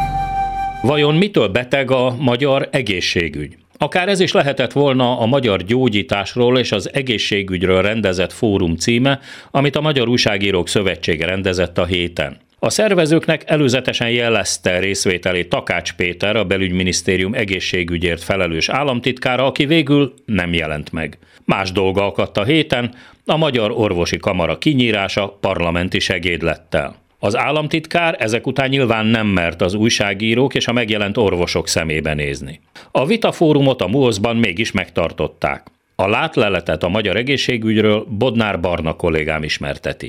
Vajon 0.83 1.15
mitől 1.15 1.49
beteg 1.49 1.91
a 1.91 2.15
magyar 2.19 2.69
egészségügy? 2.71 3.57
Akár 3.79 4.09
ez 4.09 4.21
is 4.21 4.33
lehetett 4.33 4.73
volna 4.73 5.19
a 5.19 5.27
magyar 5.27 5.63
gyógyításról 5.63 6.59
és 6.59 6.73
az 6.73 6.95
egészségügyről 6.95 7.83
rendezett 7.83 8.33
fórum 8.33 8.77
címe, 8.77 9.21
amit 9.51 9.77
a 9.77 9.81
Magyar 9.81 10.09
Újságírók 10.09 10.69
Szövetsége 10.69 11.27
rendezett 11.27 11.79
a 11.79 11.85
héten. 11.85 12.37
A 12.59 12.71
szervezőknek 12.71 13.43
előzetesen 13.47 14.11
jelezte 14.11 14.79
részvételét 14.79 15.49
Takács 15.49 15.93
Péter, 15.93 16.37
a 16.37 16.45
belügyminisztérium 16.45 17.35
egészségügyért 17.35 18.23
felelős 18.23 18.69
államtitkára, 18.69 19.47
aki 19.47 19.67
végül 19.67 20.15
nem 20.25 20.53
jelent 20.53 20.93
meg. 20.93 21.19
Más 21.45 21.73
dolga 21.73 22.07
akadt 22.07 22.37
a 22.37 22.45
héten, 22.45 22.95
a 23.25 23.37
Magyar 23.37 23.71
Orvosi 23.71 24.17
Kamara 24.17 24.59
kinyírása 24.59 25.37
parlamenti 25.41 25.99
segédlettel. 25.99 26.97
Az 27.19 27.37
államtitkár 27.37 28.17
ezek 28.19 28.47
után 28.47 28.69
nyilván 28.69 29.07
nem 29.07 29.27
mert 29.27 29.63
az 29.63 29.75
újságírók 29.75 30.55
és 30.55 30.67
a 30.67 30.73
megjelent 30.73 31.17
orvosok 31.17 31.69
szemébe 31.69 32.15
nézni. 32.15 32.61
A 32.91 33.07
vitafórumot 33.07 33.83
a 33.83 33.87
MUOSZ-ban 33.87 34.37
mégis 34.37 34.73
megtartották. 34.73 35.67
A 35.95 36.09
látleletet 36.09 36.83
a 36.83 36.89
magyar 36.89 37.17
egészségügyről 37.17 38.07
Bodnár 38.09 38.61
Barna 38.61 38.93
kollégám 38.93 39.43
ismerteti. 39.43 40.07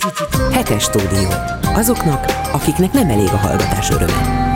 Hetes 0.52 0.84
stúdió. 0.84 1.30
Azoknak, 1.74 2.26
akiknek 2.54 2.92
nem 2.92 3.10
elég 3.10 3.28
a 3.28 3.38
hallgatás 3.38 3.90
öröme. 3.90 4.49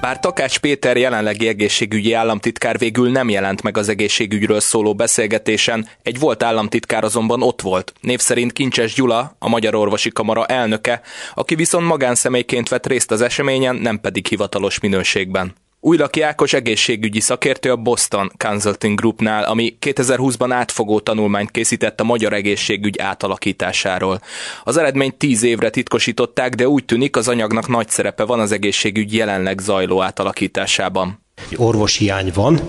Bár 0.00 0.20
Takács 0.20 0.58
Péter 0.58 0.96
jelenlegi 0.96 1.48
egészségügyi 1.48 2.12
államtitkár 2.12 2.78
végül 2.78 3.10
nem 3.10 3.28
jelent 3.28 3.62
meg 3.62 3.76
az 3.76 3.88
egészségügyről 3.88 4.60
szóló 4.60 4.94
beszélgetésen, 4.94 5.88
egy 6.02 6.18
volt 6.18 6.42
államtitkár 6.42 7.04
azonban 7.04 7.42
ott 7.42 7.60
volt, 7.60 7.92
név 8.00 8.18
szerint 8.20 8.52
Kincses 8.52 8.94
Gyula, 8.94 9.36
a 9.38 9.48
Magyar 9.48 9.74
Orvosi 9.74 10.10
Kamara 10.10 10.46
elnöke, 10.46 11.00
aki 11.34 11.54
viszont 11.54 11.86
magánszemélyként 11.86 12.68
vett 12.68 12.86
részt 12.86 13.10
az 13.10 13.20
eseményen, 13.20 13.76
nem 13.76 14.00
pedig 14.00 14.26
hivatalos 14.26 14.80
minőségben. 14.80 15.54
Újlaki 15.82 16.20
Ákos 16.20 16.52
egészségügyi 16.52 17.20
szakértő 17.20 17.70
a 17.70 17.76
Boston 17.76 18.32
Consulting 18.36 18.98
Groupnál, 18.98 19.44
ami 19.44 19.76
2020-ban 19.80 20.48
átfogó 20.50 21.00
tanulmányt 21.00 21.50
készített 21.50 22.00
a 22.00 22.04
magyar 22.04 22.32
egészségügy 22.32 22.98
átalakításáról. 22.98 24.20
Az 24.64 24.76
eredményt 24.76 25.14
tíz 25.14 25.42
évre 25.42 25.70
titkosították, 25.70 26.54
de 26.54 26.68
úgy 26.68 26.84
tűnik 26.84 27.16
az 27.16 27.28
anyagnak 27.28 27.68
nagy 27.68 27.88
szerepe 27.88 28.24
van 28.24 28.40
az 28.40 28.52
egészségügy 28.52 29.14
jelenleg 29.14 29.58
zajló 29.58 30.02
átalakításában. 30.02 31.20
Orvoshiány 31.56 32.30
van, 32.34 32.60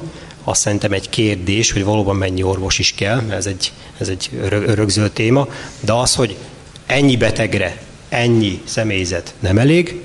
azt 0.44 0.62
szerintem 0.62 0.92
egy 0.92 1.10
kérdés, 1.10 1.72
hogy 1.72 1.84
valóban 1.84 2.16
mennyi 2.16 2.44
orvos 2.44 2.80
is 2.80 2.94
kell, 2.94 3.32
ez 3.32 3.46
egy, 3.46 3.72
ez 3.98 4.08
egy 4.08 4.30
örökző 4.42 5.10
téma, 5.10 5.48
de 5.80 5.94
az, 5.94 6.16
hogy 6.16 6.38
ennyi 6.86 7.18
betegre 7.18 7.82
ennyi 8.10 8.62
személyzet 8.64 9.34
nem 9.40 9.58
elég, 9.58 10.02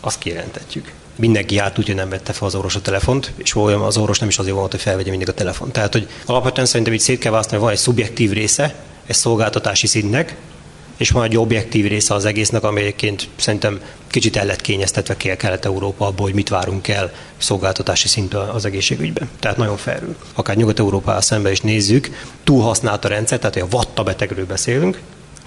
azt 0.00 0.18
kijelentetjük 0.18 0.92
mindenki 1.16 1.58
hát 1.58 1.78
úgy, 1.78 1.86
hogy 1.86 1.94
nem 1.94 2.08
vette 2.08 2.32
fel 2.32 2.46
az 2.46 2.54
orvos 2.54 2.74
a 2.74 2.80
telefont, 2.80 3.32
és 3.36 3.54
olyan 3.54 3.80
az 3.80 3.96
orvos 3.96 4.18
nem 4.18 4.28
is 4.28 4.38
azért 4.38 4.56
volt, 4.56 4.70
hogy 4.70 4.80
felvegye 4.80 5.10
mindig 5.10 5.28
a 5.28 5.34
telefon. 5.34 5.72
Tehát, 5.72 5.92
hogy 5.92 6.08
alapvetően 6.26 6.66
szerintem 6.66 6.94
itt 6.94 7.00
szét 7.00 7.18
kell 7.18 7.30
választani, 7.30 7.56
hogy 7.56 7.66
van 7.66 7.76
egy 7.76 7.82
szubjektív 7.82 8.32
része, 8.32 8.74
egy 9.06 9.16
szolgáltatási 9.16 9.86
szintnek, 9.86 10.36
és 10.96 11.10
van 11.10 11.24
egy 11.24 11.36
objektív 11.36 11.86
része 11.86 12.14
az 12.14 12.24
egésznek, 12.24 12.62
ami 12.62 12.80
egyébként 12.80 13.28
szerintem 13.36 13.80
kicsit 14.06 14.36
el 14.36 14.46
lett 14.46 14.60
kényeztetve 14.60 15.16
ki 15.16 15.36
Kelet-Európa 15.36 16.06
abból, 16.06 16.26
hogy 16.26 16.34
mit 16.34 16.48
várunk 16.48 16.88
el 16.88 17.12
szolgáltatási 17.36 18.08
szintől 18.08 18.50
az 18.54 18.64
egészségügyben. 18.64 19.30
Tehát 19.40 19.56
nagyon 19.56 19.76
felül. 19.76 20.16
Akár 20.34 20.56
Nyugat-Európával 20.56 21.20
szemben 21.20 21.52
is 21.52 21.60
nézzük, 21.60 22.26
túlhasznált 22.44 23.04
a 23.04 23.08
rendszer, 23.08 23.38
tehát 23.38 23.56
a 23.56 23.66
vatta 23.76 24.02
betegről 24.02 24.46
beszélünk, 24.46 25.00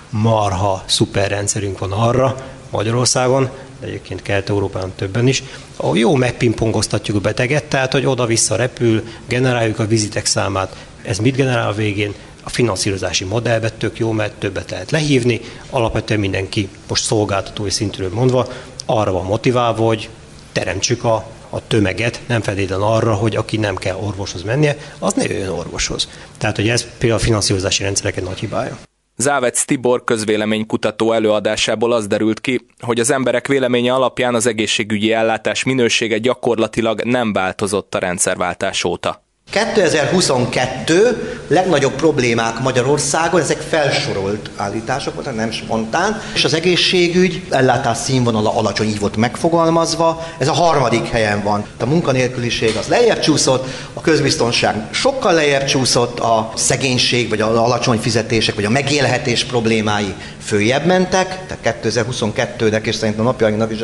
marha 0.10 0.84
szuper 0.86 1.30
rendszerünk 1.30 1.80
van 1.80 1.91
arra 1.91 2.36
Magyarországon, 2.69 3.49
de 3.79 3.88
egyébként 3.88 4.21
Kelet-Európában 4.21 4.93
többen 4.95 5.27
is, 5.27 5.43
ahol 5.75 5.97
jó 5.97 6.15
megpingpongoztatjuk 6.15 7.17
a 7.17 7.19
beteget, 7.19 7.63
tehát 7.63 7.91
hogy 7.91 8.05
oda-vissza 8.05 8.55
repül, 8.55 9.03
generáljuk 9.27 9.79
a 9.79 9.88
vizitek 9.88 10.25
számát. 10.25 10.75
Ez 11.01 11.17
mit 11.17 11.35
generál 11.35 11.67
a 11.67 11.73
végén? 11.73 12.13
a 12.45 12.49
finanszírozási 12.49 13.23
modellbe 13.23 13.69
tök 13.69 13.99
jó, 13.99 14.11
mert 14.11 14.33
többet 14.33 14.71
lehet 14.71 14.91
lehívni, 14.91 15.41
alapvetően 15.69 16.19
mindenki, 16.19 16.69
most 16.88 17.03
szolgáltatói 17.03 17.69
szintről 17.69 18.09
mondva, 18.13 18.47
arra 18.85 19.11
van 19.11 19.25
motiválva, 19.25 19.85
hogy 19.85 20.09
teremtsük 20.51 21.03
a, 21.03 21.25
a 21.49 21.67
tömeget, 21.67 22.21
nem 22.27 22.41
feltétlenül 22.41 22.85
arra, 22.85 23.13
hogy 23.13 23.35
aki 23.35 23.57
nem 23.57 23.75
kell 23.75 23.95
orvoshoz 23.95 24.43
mennie, 24.43 24.77
az 24.99 25.13
ne 25.13 25.23
jöjjön 25.23 25.49
orvoshoz. 25.49 26.09
Tehát, 26.38 26.55
hogy 26.55 26.69
ez 26.69 26.85
például 26.97 27.21
a 27.21 27.23
finanszírozási 27.23 27.83
rendszerek 27.83 28.17
egy 28.17 28.23
nagy 28.23 28.39
hibája. 28.39 28.77
Závec 29.17 29.63
Tibor 29.63 30.04
közvéleménykutató 30.04 31.12
előadásából 31.12 31.91
az 31.91 32.08
derült 32.08 32.41
ki, 32.41 32.65
hogy 32.80 32.99
az 32.99 33.10
emberek 33.10 33.47
véleménye 33.47 33.93
alapján 33.93 34.36
az 34.36 34.45
egészségügyi 34.45 35.12
ellátás 35.12 35.63
minősége 35.63 36.17
gyakorlatilag 36.17 37.01
nem 37.04 37.34
változott 37.34 37.95
a 37.95 37.99
rendszerváltás 37.99 38.84
óta. 38.84 39.24
2022 39.51 41.39
legnagyobb 41.47 41.93
problémák 41.93 42.60
Magyarországon, 42.60 43.41
ezek 43.41 43.58
felsorolt 43.58 44.49
állítások 44.55 45.13
voltak, 45.13 45.36
nem 45.36 45.51
spontán, 45.51 46.21
és 46.34 46.43
az 46.43 46.53
egészségügy 46.53 47.43
ellátás 47.49 47.97
színvonala 47.97 48.58
alacsony, 48.58 48.88
így 48.88 48.99
volt 48.99 49.15
megfogalmazva, 49.15 50.25
ez 50.38 50.47
a 50.47 50.53
harmadik 50.53 51.08
helyen 51.08 51.43
van. 51.43 51.65
A 51.79 51.86
munkanélküliség 51.86 52.75
az 52.75 52.88
lejjebb 52.88 53.19
csúszott, 53.19 53.67
a 53.93 54.01
közbiztonság 54.01 54.88
sokkal 54.91 55.34
lejjebb 55.34 55.65
csúszott, 55.65 56.19
a 56.19 56.51
szegénység, 56.55 57.29
vagy 57.29 57.41
az 57.41 57.58
alacsony 57.58 57.97
fizetések, 57.97 58.55
vagy 58.55 58.65
a 58.65 58.69
megélhetés 58.69 59.43
problémái 59.43 60.13
följebb 60.43 60.86
mentek, 60.86 61.45
tehát 61.47 61.79
2022-nek 61.84 62.84
és 62.86 62.95
szerintem 62.95 63.25
a 63.25 63.29
napjainknak 63.29 63.71
is 63.71 63.79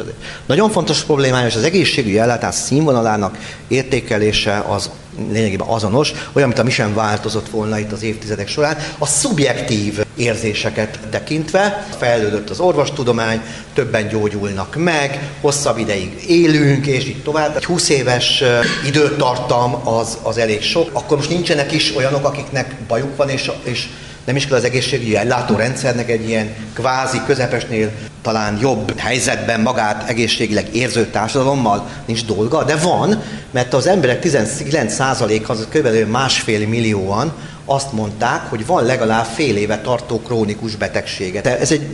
nagyon 0.46 0.70
fontos 0.70 1.04
problémája, 1.04 1.48
és 1.48 1.56
az 1.56 1.64
egészségügyi 1.64 2.20
ellátás 2.20 2.56
színvonalának 2.56 3.38
értékelése 3.68 4.64
az 4.68 4.90
lényegében 5.32 5.68
azonos, 5.68 6.12
olyan, 6.34 6.48
mint 6.48 6.60
ami 6.60 6.72
sem 6.72 6.94
változott 6.94 7.50
volna 7.50 7.80
itt 7.80 7.92
az 7.92 8.04
évtizedek 8.04 8.48
során, 8.48 8.78
a 8.98 9.06
szubjektív 9.06 10.00
érzéseket 10.16 11.00
tekintve 11.10 11.88
fejlődött 11.98 12.50
az 12.50 12.60
orvostudomány, 12.60 13.42
többen 13.74 14.08
gyógyulnak 14.08 14.76
meg, 14.76 15.30
hosszabb 15.42 15.78
ideig 15.78 16.24
élünk, 16.28 16.86
és 16.86 17.06
így 17.06 17.24
tovább. 17.24 17.56
Egy 17.56 17.66
20 17.66 17.90
éves 17.90 18.44
időtartam 18.86 19.88
az, 19.88 20.18
az 20.22 20.38
elég 20.38 20.62
sok. 20.62 20.90
Akkor 20.94 21.18
most 21.18 21.30
nincsenek 21.30 21.72
is 21.72 21.96
olyanok, 21.96 22.26
akiknek 22.26 22.76
bajuk 22.88 23.16
van, 23.16 23.30
és, 23.30 23.52
és 23.64 23.88
nem 24.26 24.36
is 24.36 24.48
kell 24.48 24.58
az 24.58 24.64
egészségügyi 24.64 25.16
ellátórendszernek 25.16 26.10
egy 26.10 26.28
ilyen 26.28 26.56
kvázi 26.74 27.22
közepesnél 27.26 27.92
talán 28.22 28.58
jobb 28.62 29.00
helyzetben 29.00 29.62
magát 29.62 30.10
egészségileg 30.10 30.76
érző 30.76 31.06
társadalommal 31.06 31.88
nincs 32.06 32.26
dolga, 32.26 32.64
de 32.64 32.76
van, 32.76 33.24
mert 33.52 33.74
az 33.74 33.88
emberek 33.88 34.24
19%-a, 34.24 35.52
az 35.52 35.68
kb. 35.74 36.10
másfél 36.10 36.68
millióan 36.68 37.34
azt 37.66 37.92
mondták, 37.92 38.50
hogy 38.50 38.66
van 38.66 38.86
legalább 38.86 39.26
fél 39.26 39.58
éve 39.58 39.82
tartó 39.82 40.20
krónikus 40.20 40.76
betegsége. 40.76 41.42
Ez 41.42 41.72
egy 41.72 41.88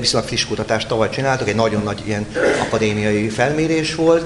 viszonylag 0.00 0.28
friss 0.28 0.46
kutatást 0.46 0.88
tavaly 0.88 1.10
csináltuk, 1.10 1.48
egy 1.48 1.54
nagyon 1.54 1.82
nagy 1.82 2.02
ilyen 2.06 2.26
akadémiai 2.66 3.28
felmérés 3.28 3.94
volt, 3.94 4.24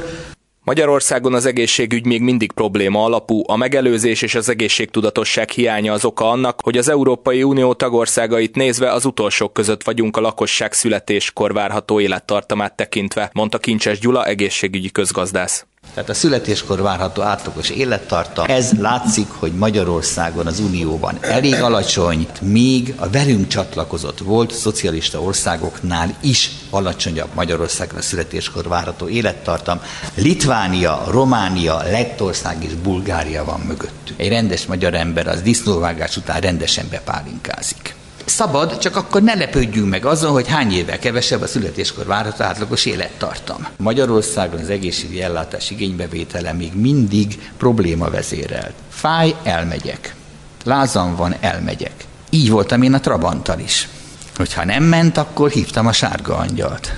Magyarországon 0.64 1.34
az 1.34 1.46
egészségügy 1.46 2.06
még 2.06 2.20
mindig 2.20 2.52
probléma 2.52 3.04
alapú, 3.04 3.42
a 3.46 3.56
megelőzés 3.56 4.22
és 4.22 4.34
az 4.34 4.48
egészségtudatosság 4.48 5.50
hiánya 5.50 5.92
az 5.92 6.04
oka 6.04 6.30
annak, 6.30 6.60
hogy 6.62 6.76
az 6.76 6.88
Európai 6.88 7.42
Unió 7.42 7.74
tagországait 7.74 8.54
nézve 8.54 8.92
az 8.92 9.04
utolsók 9.04 9.52
között 9.52 9.82
vagyunk 9.82 10.16
a 10.16 10.20
lakosság 10.20 10.72
születéskor 10.72 11.52
várható 11.52 12.00
élettartamát 12.00 12.76
tekintve, 12.76 13.30
mondta 13.32 13.58
Kincses 13.58 13.98
Gyula 13.98 14.24
egészségügyi 14.26 14.90
közgazdász. 14.90 15.66
Tehát 15.94 16.08
a 16.08 16.14
születéskor 16.14 16.82
várható 16.82 17.22
átlagos 17.22 17.70
élettartam, 17.70 18.44
ez 18.48 18.72
látszik, 18.78 19.26
hogy 19.30 19.52
Magyarországon 19.52 20.46
az 20.46 20.60
Unióban 20.60 21.18
elég 21.20 21.54
alacsony, 21.54 22.26
még 22.40 22.94
a 22.96 23.10
velünk 23.10 23.46
csatlakozott 23.46 24.18
volt 24.18 24.52
szocialista 24.52 25.20
országoknál 25.20 26.16
is 26.20 26.50
alacsonyabb 26.70 27.28
Magyarországon 27.34 27.98
a 27.98 28.02
születéskor 28.02 28.68
várható 28.68 29.08
élettartam. 29.08 29.80
Litvánia, 30.14 31.04
Románia, 31.10 31.82
Lettország 31.82 32.64
és 32.64 32.74
Bulgária 32.74 33.44
van 33.44 33.60
mögöttük. 33.60 34.18
Egy 34.20 34.28
rendes 34.28 34.66
magyar 34.66 34.94
ember 34.94 35.26
az 35.26 35.42
disznóvágás 35.42 36.16
után 36.16 36.40
rendesen 36.40 36.86
bepálinkázik. 36.90 37.94
Szabad, 38.24 38.78
csak 38.78 38.96
akkor 38.96 39.22
ne 39.22 39.34
lepődjünk 39.34 39.88
meg 39.88 40.04
azon, 40.04 40.32
hogy 40.32 40.48
hány 40.48 40.72
évvel 40.72 40.98
kevesebb 40.98 41.42
a 41.42 41.46
születéskor 41.46 42.06
várható 42.06 42.44
átlagos 42.44 42.84
élettartam. 42.84 43.66
Magyarországon 43.76 44.60
az 44.60 44.70
egészségügyi 44.70 45.22
ellátás 45.22 45.70
igénybevétele 45.70 46.52
még 46.52 46.74
mindig 46.74 47.50
probléma 47.56 48.10
vezérelt. 48.10 48.74
Fáj, 48.88 49.34
elmegyek. 49.42 50.14
Lázam 50.64 51.16
van, 51.16 51.34
elmegyek. 51.40 52.04
Így 52.30 52.50
voltam 52.50 52.82
én 52.82 52.94
a 52.94 53.00
Trabanttal 53.00 53.58
is. 53.58 53.88
Hogyha 54.36 54.64
nem 54.64 54.82
ment, 54.82 55.16
akkor 55.16 55.50
hívtam 55.50 55.86
a 55.86 55.92
sárga 55.92 56.36
angyalt. 56.36 56.92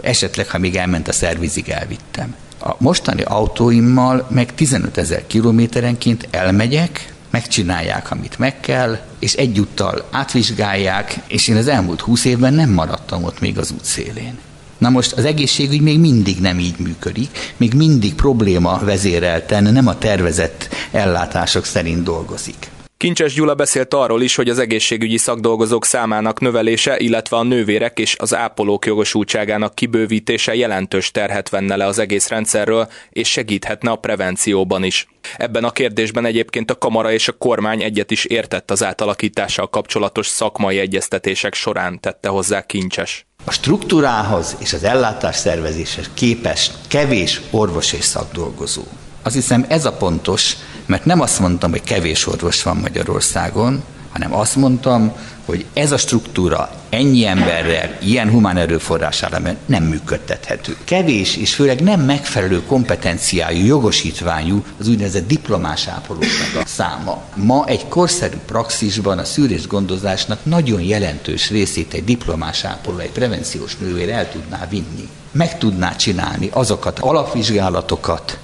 Esetleg, 0.00 0.48
ha 0.50 0.58
még 0.58 0.76
elment 0.76 1.08
a 1.08 1.12
szervizig, 1.12 1.68
elvittem. 1.68 2.34
A 2.60 2.74
mostani 2.78 3.22
autóimmal 3.22 4.26
meg 4.30 4.54
15 4.54 4.98
ezer 4.98 5.26
kilométerenként 5.26 6.28
elmegyek, 6.30 7.11
megcsinálják, 7.32 8.10
amit 8.10 8.38
meg 8.38 8.60
kell, 8.60 8.98
és 9.18 9.32
egyúttal 9.32 10.08
átvizsgálják, 10.10 11.18
és 11.26 11.48
én 11.48 11.56
az 11.56 11.68
elmúlt 11.68 12.00
húsz 12.00 12.24
évben 12.24 12.54
nem 12.54 12.70
maradtam 12.70 13.24
ott 13.24 13.40
még 13.40 13.58
az 13.58 13.70
út 13.70 13.84
szélén. 13.84 14.38
Na 14.78 14.88
most 14.88 15.12
az 15.12 15.24
egészségügy 15.24 15.80
még 15.80 15.98
mindig 15.98 16.40
nem 16.40 16.58
így 16.58 16.78
működik, 16.78 17.54
még 17.56 17.74
mindig 17.74 18.14
probléma 18.14 18.78
vezérelten, 18.84 19.62
nem 19.62 19.86
a 19.86 19.98
tervezett 19.98 20.68
ellátások 20.90 21.64
szerint 21.64 22.02
dolgozik. 22.02 22.70
Kincses 23.02 23.34
Gyula 23.34 23.54
beszélt 23.54 23.94
arról 23.94 24.22
is, 24.22 24.34
hogy 24.34 24.48
az 24.48 24.58
egészségügyi 24.58 25.16
szakdolgozók 25.16 25.84
számának 25.84 26.40
növelése, 26.40 26.98
illetve 26.98 27.36
a 27.36 27.42
nővérek 27.42 27.98
és 27.98 28.16
az 28.18 28.34
ápolók 28.34 28.86
jogosultságának 28.86 29.74
kibővítése 29.74 30.54
jelentős 30.54 31.10
terhet 31.10 31.48
venne 31.48 31.76
le 31.76 31.86
az 31.86 31.98
egész 31.98 32.28
rendszerről, 32.28 32.88
és 33.10 33.28
segíthetne 33.28 33.90
a 33.90 33.96
prevencióban 33.96 34.84
is. 34.84 35.06
Ebben 35.36 35.64
a 35.64 35.70
kérdésben 35.70 36.24
egyébként 36.24 36.70
a 36.70 36.78
kamara 36.78 37.12
és 37.12 37.28
a 37.28 37.32
kormány 37.32 37.82
egyet 37.82 38.10
is 38.10 38.24
értett 38.24 38.70
az 38.70 38.84
átalakítással 38.84 39.68
kapcsolatos 39.68 40.26
szakmai 40.26 40.78
egyeztetések 40.78 41.54
során 41.54 42.00
tette 42.00 42.28
hozzá 42.28 42.66
Kincses. 42.66 43.26
A 43.44 43.52
struktúrához 43.52 44.56
és 44.58 44.72
az 44.72 44.84
ellátás 44.84 45.36
szervezéshez 45.36 46.10
képes 46.14 46.70
kevés 46.88 47.40
orvos 47.50 47.92
és 47.92 48.04
szakdolgozó. 48.04 48.82
Azt 49.22 49.34
hiszem 49.34 49.64
ez 49.68 49.84
a 49.84 49.92
pontos, 49.92 50.56
mert 50.92 51.04
nem 51.04 51.20
azt 51.20 51.40
mondtam, 51.40 51.70
hogy 51.70 51.82
kevés 51.82 52.26
orvos 52.26 52.62
van 52.62 52.76
Magyarországon, 52.76 53.82
hanem 54.12 54.34
azt 54.34 54.56
mondtam, 54.56 55.12
hogy 55.44 55.64
ez 55.72 55.92
a 55.92 55.96
struktúra 55.96 56.70
ennyi 56.90 57.26
emberrel, 57.26 57.96
ilyen 58.02 58.30
humán 58.30 58.56
erőforrás 58.56 59.24
nem 59.66 59.84
működtethető. 59.84 60.76
Kevés 60.84 61.36
és 61.36 61.54
főleg 61.54 61.80
nem 61.80 62.00
megfelelő 62.00 62.62
kompetenciájú, 62.62 63.64
jogosítványú 63.66 64.64
az 64.80 64.88
úgynevezett 64.88 65.26
diplomás 65.26 65.86
ápolóknak 65.86 66.62
a 66.62 66.66
száma. 66.66 67.22
Ma 67.34 67.64
egy 67.66 67.88
korszerű 67.88 68.36
praxisban 68.46 69.18
a 69.18 69.24
szűrés 69.24 69.66
gondozásnak 69.66 70.44
nagyon 70.44 70.82
jelentős 70.82 71.50
részét 71.50 71.94
egy 71.94 72.04
diplomás 72.04 72.64
ápoló, 72.64 72.98
egy 72.98 73.12
prevenciós 73.12 73.76
nővér 73.76 74.10
el 74.10 74.30
tudná 74.30 74.66
vinni. 74.70 75.08
Meg 75.30 75.58
tudná 75.58 75.96
csinálni 75.96 76.48
azokat 76.52 76.98
alapvizsgálatokat, 76.98 78.38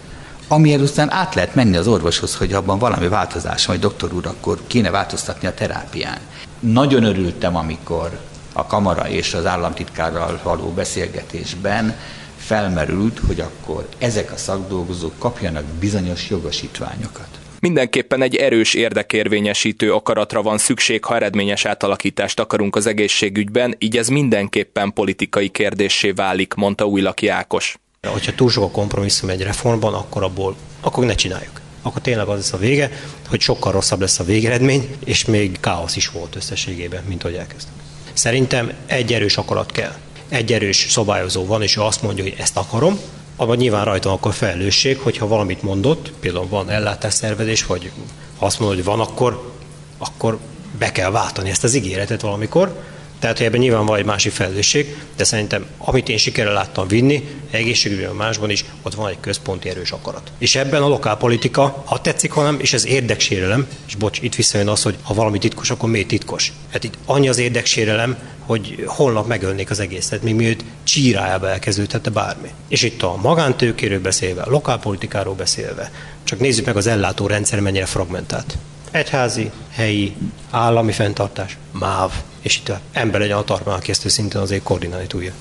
amiért 0.48 0.80
aztán 0.80 1.10
át 1.10 1.34
lehet 1.34 1.54
menni 1.54 1.76
az 1.76 1.88
orvoshoz, 1.88 2.36
hogy 2.36 2.52
abban 2.52 2.78
valami 2.78 3.08
változás, 3.08 3.66
vagy 3.66 3.78
doktor 3.78 4.12
úr, 4.12 4.26
akkor 4.26 4.58
kéne 4.66 4.90
változtatni 4.90 5.48
a 5.48 5.54
terápián. 5.54 6.18
Nagyon 6.60 7.04
örültem, 7.04 7.56
amikor 7.56 8.18
a 8.52 8.66
kamara 8.66 9.08
és 9.08 9.34
az 9.34 9.46
államtitkárral 9.46 10.40
való 10.42 10.68
beszélgetésben 10.68 11.96
felmerült, 12.36 13.20
hogy 13.26 13.40
akkor 13.40 13.88
ezek 13.98 14.32
a 14.32 14.36
szakdolgozók 14.36 15.18
kapjanak 15.18 15.64
bizonyos 15.64 16.30
jogosítványokat. 16.30 17.28
Mindenképpen 17.60 18.22
egy 18.22 18.36
erős 18.36 18.74
érdekérvényesítő 18.74 19.92
akaratra 19.92 20.42
van 20.42 20.58
szükség, 20.58 21.04
ha 21.04 21.14
eredményes 21.14 21.64
átalakítást 21.64 22.40
akarunk 22.40 22.76
az 22.76 22.86
egészségügyben, 22.86 23.74
így 23.78 23.96
ez 23.96 24.08
mindenképpen 24.08 24.92
politikai 24.92 25.48
kérdésé 25.48 26.10
válik, 26.10 26.54
mondta 26.54 26.84
Újlaki 26.84 27.28
Ákos. 27.28 27.78
Hogyha 28.06 28.34
túl 28.34 28.50
sok 28.50 28.64
a 28.64 28.70
kompromisszum 28.70 29.28
egy 29.28 29.42
reformban, 29.42 29.94
akkor 29.94 30.22
abból, 30.22 30.56
akkor 30.80 31.04
ne 31.04 31.14
csináljuk. 31.14 31.60
Akkor 31.82 32.00
tényleg 32.00 32.26
az 32.26 32.36
lesz 32.36 32.52
a 32.52 32.56
vége, 32.56 32.90
hogy 33.28 33.40
sokkal 33.40 33.72
rosszabb 33.72 34.00
lesz 34.00 34.18
a 34.18 34.24
végeredmény, 34.24 34.96
és 35.04 35.24
még 35.24 35.60
káosz 35.60 35.96
is 35.96 36.08
volt 36.08 36.36
összességében, 36.36 37.04
mint 37.04 37.22
hogy 37.22 37.34
elkezdtük. 37.34 37.74
Szerintem 38.12 38.72
egy 38.86 39.12
erős 39.12 39.36
akarat 39.36 39.72
kell. 39.72 39.94
Egy 40.28 40.52
erős 40.52 40.86
szabályozó 40.90 41.46
van, 41.46 41.62
és 41.62 41.76
ő 41.76 41.80
azt 41.80 42.02
mondja, 42.02 42.22
hogy 42.24 42.34
ezt 42.38 42.56
akarom, 42.56 42.98
abban 43.36 43.56
nyilván 43.56 43.84
rajtam 43.84 44.12
akkor 44.12 44.34
felelősség, 44.34 44.98
hogyha 44.98 45.26
valamit 45.26 45.62
mondott, 45.62 46.12
például 46.20 46.48
van 46.48 46.70
ellátásszervezés, 46.70 47.66
vagy 47.66 47.90
ha 48.38 48.46
azt 48.46 48.58
mondod, 48.58 48.76
hogy 48.76 48.86
van, 48.86 49.00
akkor, 49.00 49.52
akkor 49.98 50.38
be 50.78 50.92
kell 50.92 51.10
váltani 51.10 51.50
ezt 51.50 51.64
az 51.64 51.74
ígéretet 51.74 52.20
valamikor, 52.20 52.82
tehát, 53.18 53.36
hogy 53.36 53.46
ebben 53.46 53.60
nyilván 53.60 53.86
van 53.86 53.98
egy 53.98 54.04
másik 54.04 54.32
felelősség, 54.32 54.96
de 55.16 55.24
szerintem, 55.24 55.66
amit 55.78 56.08
én 56.08 56.16
sikerrel 56.16 56.52
láttam 56.52 56.88
vinni, 56.88 57.28
egészségügyben 57.50 58.14
másban 58.14 58.50
is, 58.50 58.64
ott 58.82 58.94
van 58.94 59.08
egy 59.08 59.20
központi 59.20 59.68
erős 59.68 59.90
akarat. 59.90 60.32
És 60.38 60.54
ebben 60.54 60.82
a 60.82 60.88
lokálpolitika, 60.88 61.82
ha 61.86 62.00
tetszik, 62.00 62.30
hanem, 62.30 62.58
és 62.60 62.72
ez 62.72 62.86
érdeksérelem, 62.86 63.66
és 63.86 63.94
bocs, 63.94 64.18
itt 64.22 64.34
visszajön 64.34 64.68
az, 64.68 64.82
hogy 64.82 64.96
ha 65.02 65.14
valami 65.14 65.38
titkos, 65.38 65.70
akkor 65.70 65.90
miért 65.90 66.08
titkos? 66.08 66.52
Hát 66.72 66.84
itt 66.84 66.98
annyi 67.04 67.28
az 67.28 67.38
érdeksérelem, 67.38 68.18
hogy 68.38 68.84
holnap 68.86 69.26
megölnék 69.26 69.70
az 69.70 69.80
egészet, 69.80 70.22
még 70.22 70.34
miért 70.34 70.64
csírájába 70.84 71.48
elkezdődhette 71.48 72.10
bármi. 72.10 72.48
És 72.68 72.82
itt 72.82 73.02
a 73.02 73.16
magántőkéről 73.22 74.00
beszélve, 74.00 74.42
a 74.42 74.50
lokálpolitikáról 74.50 75.34
beszélve, 75.34 75.90
csak 76.24 76.38
nézzük 76.38 76.66
meg 76.66 76.76
az 76.76 76.86
ellátórendszer 76.86 77.60
mennyire 77.60 77.86
fragmentált. 77.86 78.58
Egyházi, 78.90 79.50
helyi, 79.70 80.16
állami 80.50 80.92
fenntartás, 80.92 81.56
MÁV, 81.72 82.12
és 82.42 82.56
itt 82.56 82.68
a 82.68 82.80
ember 82.92 83.20
legyen 83.20 83.36
a 83.36 83.78
ezt 83.86 84.08
szinten 84.08 84.42
azért 84.42 84.62
koordinálni 84.62 85.06
tudja. 85.06 85.32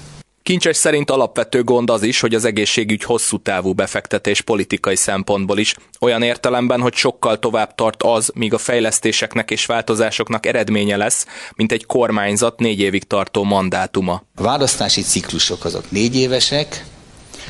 Kincses 0.44 0.78
szerint 0.78 1.10
alapvető 1.10 1.64
gond 1.64 1.90
az 1.90 2.04
is, 2.04 2.20
hogy 2.20 2.34
az 2.34 2.46
egészségügy 2.46 3.04
hosszú 3.04 3.38
távú 3.38 3.74
befektetés 3.74 4.42
politikai 4.42 4.96
szempontból 4.96 5.58
is, 5.58 5.76
olyan 6.00 6.22
értelemben, 6.22 6.82
hogy 6.82 6.94
sokkal 6.94 7.40
tovább 7.40 7.76
tart 7.76 8.04
az, 8.04 8.32
míg 8.36 8.54
a 8.54 8.58
fejlesztéseknek 8.58 9.52
és 9.52 9.66
változásoknak 9.66 10.46
eredménye 10.46 10.98
lesz, 10.98 11.26
mint 11.56 11.72
egy 11.72 11.86
kormányzat 11.86 12.60
négy 12.60 12.80
évig 12.80 13.04
tartó 13.04 13.44
mandátuma. 13.44 14.24
A 14.36 14.42
választási 14.42 15.02
ciklusok 15.02 15.66
azok 15.66 15.92
négy 15.92 16.16
évesek, 16.16 16.86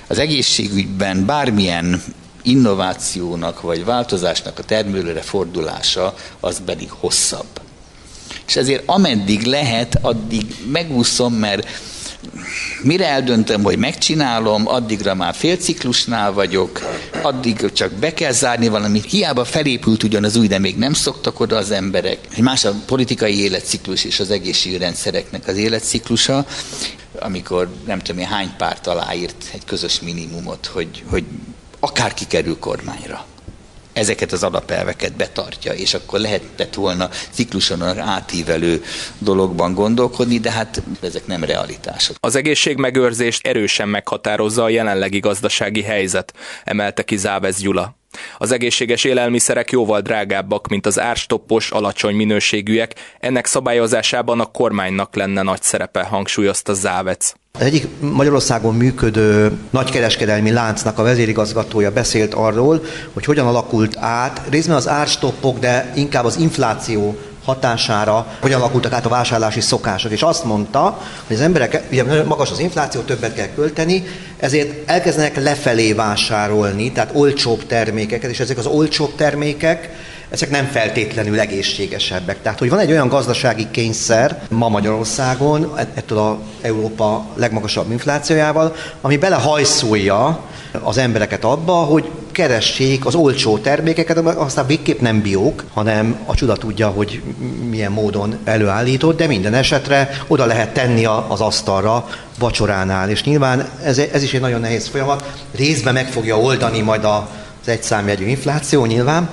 az 0.08 0.20
egészségügyben 0.20 1.26
bármilyen 1.26 2.02
innovációnak 2.44 3.62
vagy 3.62 3.86
változásnak 3.86 4.60
a 4.60 4.64
termelőre 4.64 5.22
fordulása 5.22 6.16
az 6.40 6.62
pedig 6.66 6.90
hosszabb. 6.90 7.48
És 8.48 8.56
ezért 8.56 8.84
ameddig 8.86 9.44
lehet, 9.44 9.98
addig 10.02 10.56
megúszom, 10.72 11.34
mert 11.34 11.68
mire 12.82 13.08
eldöntöm, 13.08 13.64
hogy 13.64 13.78
megcsinálom, 13.78 14.68
addigra 14.68 15.16
már 15.16 15.36
félciklusnál 15.36 16.34
vagyok, 16.34 16.82
addig 17.22 17.72
csak 17.74 17.92
be 17.92 18.14
kell 18.14 18.32
zárni 18.32 18.68
valamit. 18.68 19.10
Hiába 19.10 19.46
felépült 19.46 20.04
ugyan 20.04 20.24
az 20.24 20.36
új, 20.36 20.48
de 20.48 20.60
még 20.60 20.78
nem 20.78 20.94
szoktak 20.94 21.40
oda 21.40 21.56
az 21.56 21.72
emberek. 21.72 22.20
Egy 22.36 22.42
más 22.42 22.66
a 22.66 22.74
politikai 22.86 23.40
életciklus 23.40 24.04
és 24.04 24.20
az 24.20 24.30
egészségrendszereknek 24.30 25.48
az 25.48 25.58
életciklusa, 25.58 26.46
amikor 27.20 27.70
nem 27.86 28.00
tudom 28.00 28.22
én 28.22 28.28
hány 28.28 28.54
párt 28.58 28.88
aláírt 28.88 29.50
egy 29.54 29.66
közös 29.66 30.00
minimumot, 30.00 30.66
hogy, 30.66 31.04
hogy 31.10 31.24
akárki 31.88 32.28
kerül 32.28 32.60
kormányra 32.60 33.26
ezeket 33.98 34.32
az 34.32 34.44
alapelveket 34.44 35.16
betartja, 35.16 35.74
és 35.74 35.94
akkor 35.94 36.20
lehetett 36.20 36.74
volna 36.74 37.10
cikluson 37.32 38.00
átívelő 38.00 38.84
dologban 39.18 39.74
gondolkodni, 39.74 40.40
de 40.40 40.52
hát 40.52 40.82
ezek 41.02 41.28
nem 41.28 41.44
realitások. 41.44 42.16
Az 42.20 42.36
egészségmegőrzést 42.36 43.48
erősen 43.48 43.90
meghatározza 43.90 44.64
a 44.64 44.70
jelenlegi 44.70 45.20
gazdasági 45.20 45.82
helyzet, 45.82 46.34
emelte 46.64 47.04
ki 47.04 47.18
Závez 47.18 47.60
Gyula. 47.60 47.96
Az 48.38 48.52
egészséges 48.52 49.04
élelmiszerek 49.04 49.72
jóval 49.72 50.02
drágábbak, 50.02 50.68
mint 50.68 50.86
az 50.86 51.00
árstoppos, 51.00 51.72
alacsony 51.72 52.16
minőségűek, 52.16 52.96
ennek 53.20 53.46
szabályozásában 53.46 54.40
a 54.40 54.46
kormánynak 54.46 55.16
lenne 55.16 55.42
nagy 55.42 55.62
szerepe, 55.62 56.04
hangsúlyozta 56.04 56.74
Závec. 56.74 57.34
Egyik 57.58 57.88
Magyarországon 58.00 58.76
működő 58.76 59.52
nagykereskedelmi 59.70 60.52
láncnak 60.52 61.00
a 61.00 61.04
vezérigazgatója 61.04 61.92
beszélt 61.92 62.34
arról, 62.34 62.84
hogy 63.14 63.26
hogyan 63.26 63.48
alakult 63.48 63.98
át 64.00 64.42
részben 64.50 64.76
az 64.76 64.88
árstoppok, 64.88 65.60
de 65.60 65.92
inkább 65.96 66.26
az 66.26 66.38
infláció 66.38 67.18
hatására 67.44 68.28
hogyan 68.42 68.60
alakultak 68.62 68.94
át 68.94 69.06
a 69.06 69.10
vásárlási 69.10 69.62
szokások. 69.62 70.12
És 70.12 70.22
azt 70.22 70.44
mondta, 70.44 71.02
hogy 71.28 71.36
az 71.36 71.42
emberek, 71.42 71.84
ugye 71.92 72.24
magas 72.24 72.52
az 72.52 72.60
infláció, 72.60 73.02
többet 73.02 73.34
kell 73.34 73.50
költeni, 73.56 74.04
ezért 74.38 74.90
elkezdenek 74.90 75.44
lefelé 75.44 75.94
vásárolni, 75.94 76.92
tehát 76.92 77.12
olcsóbb 77.14 77.66
termékeket, 77.66 78.30
és 78.32 78.40
ezek 78.40 78.58
az 78.58 78.66
olcsóbb 78.66 79.16
termékek, 79.16 79.90
ezek 80.30 80.50
nem 80.50 80.66
feltétlenül 80.66 81.40
egészségesebbek. 81.40 82.42
Tehát, 82.42 82.60
hogy 82.60 82.70
van 82.70 82.80
egy 82.80 82.92
olyan 82.92 83.08
gazdasági 83.08 83.68
kényszer 83.72 84.42
ma 84.50 84.70
Magyarországon, 84.70 85.74
ettől 85.94 86.18
a 86.18 86.40
Európa 86.62 87.26
legmagasabb 87.36 87.92
inflációjával, 87.92 88.76
ami 89.02 89.18
belehajszolja 89.18 90.40
az 90.82 90.98
embereket 90.98 91.44
abba, 91.44 91.74
hogy 91.74 92.10
keressék 92.32 93.06
az 93.06 93.16
olcsó 93.16 93.58
termékeket, 93.58 94.18
aztán 94.18 94.66
végképp 94.68 95.00
nem 95.00 95.22
biók, 95.22 95.64
hanem 95.74 96.20
a 96.26 96.36
csuda 96.36 96.56
tudja, 96.56 96.88
hogy 96.88 97.22
milyen 97.70 97.92
módon 97.92 98.38
előállított, 98.44 99.18
de 99.18 99.28
minden 99.28 99.54
esetre 99.54 100.10
oda 100.28 100.46
lehet 100.46 100.74
tenni 100.74 101.06
az 101.06 101.42
asztalra 101.42 102.08
vacsoránál. 102.40 103.10
És 103.10 103.24
nyilván 103.24 103.70
ez, 103.84 103.98
ez 103.98 104.24
is 104.24 104.34
egy 104.34 104.42
nagyon 104.42 104.60
nehéz 104.60 104.88
folyamat. 104.88 105.32
Részben 105.56 105.94
meg 105.94 106.08
fogja 106.08 106.40
oldani 106.40 106.82
majd 106.82 107.04
az 107.04 107.68
egyszámjegyű 107.68 108.26
infláció 108.26 108.86
nyilván, 108.86 109.30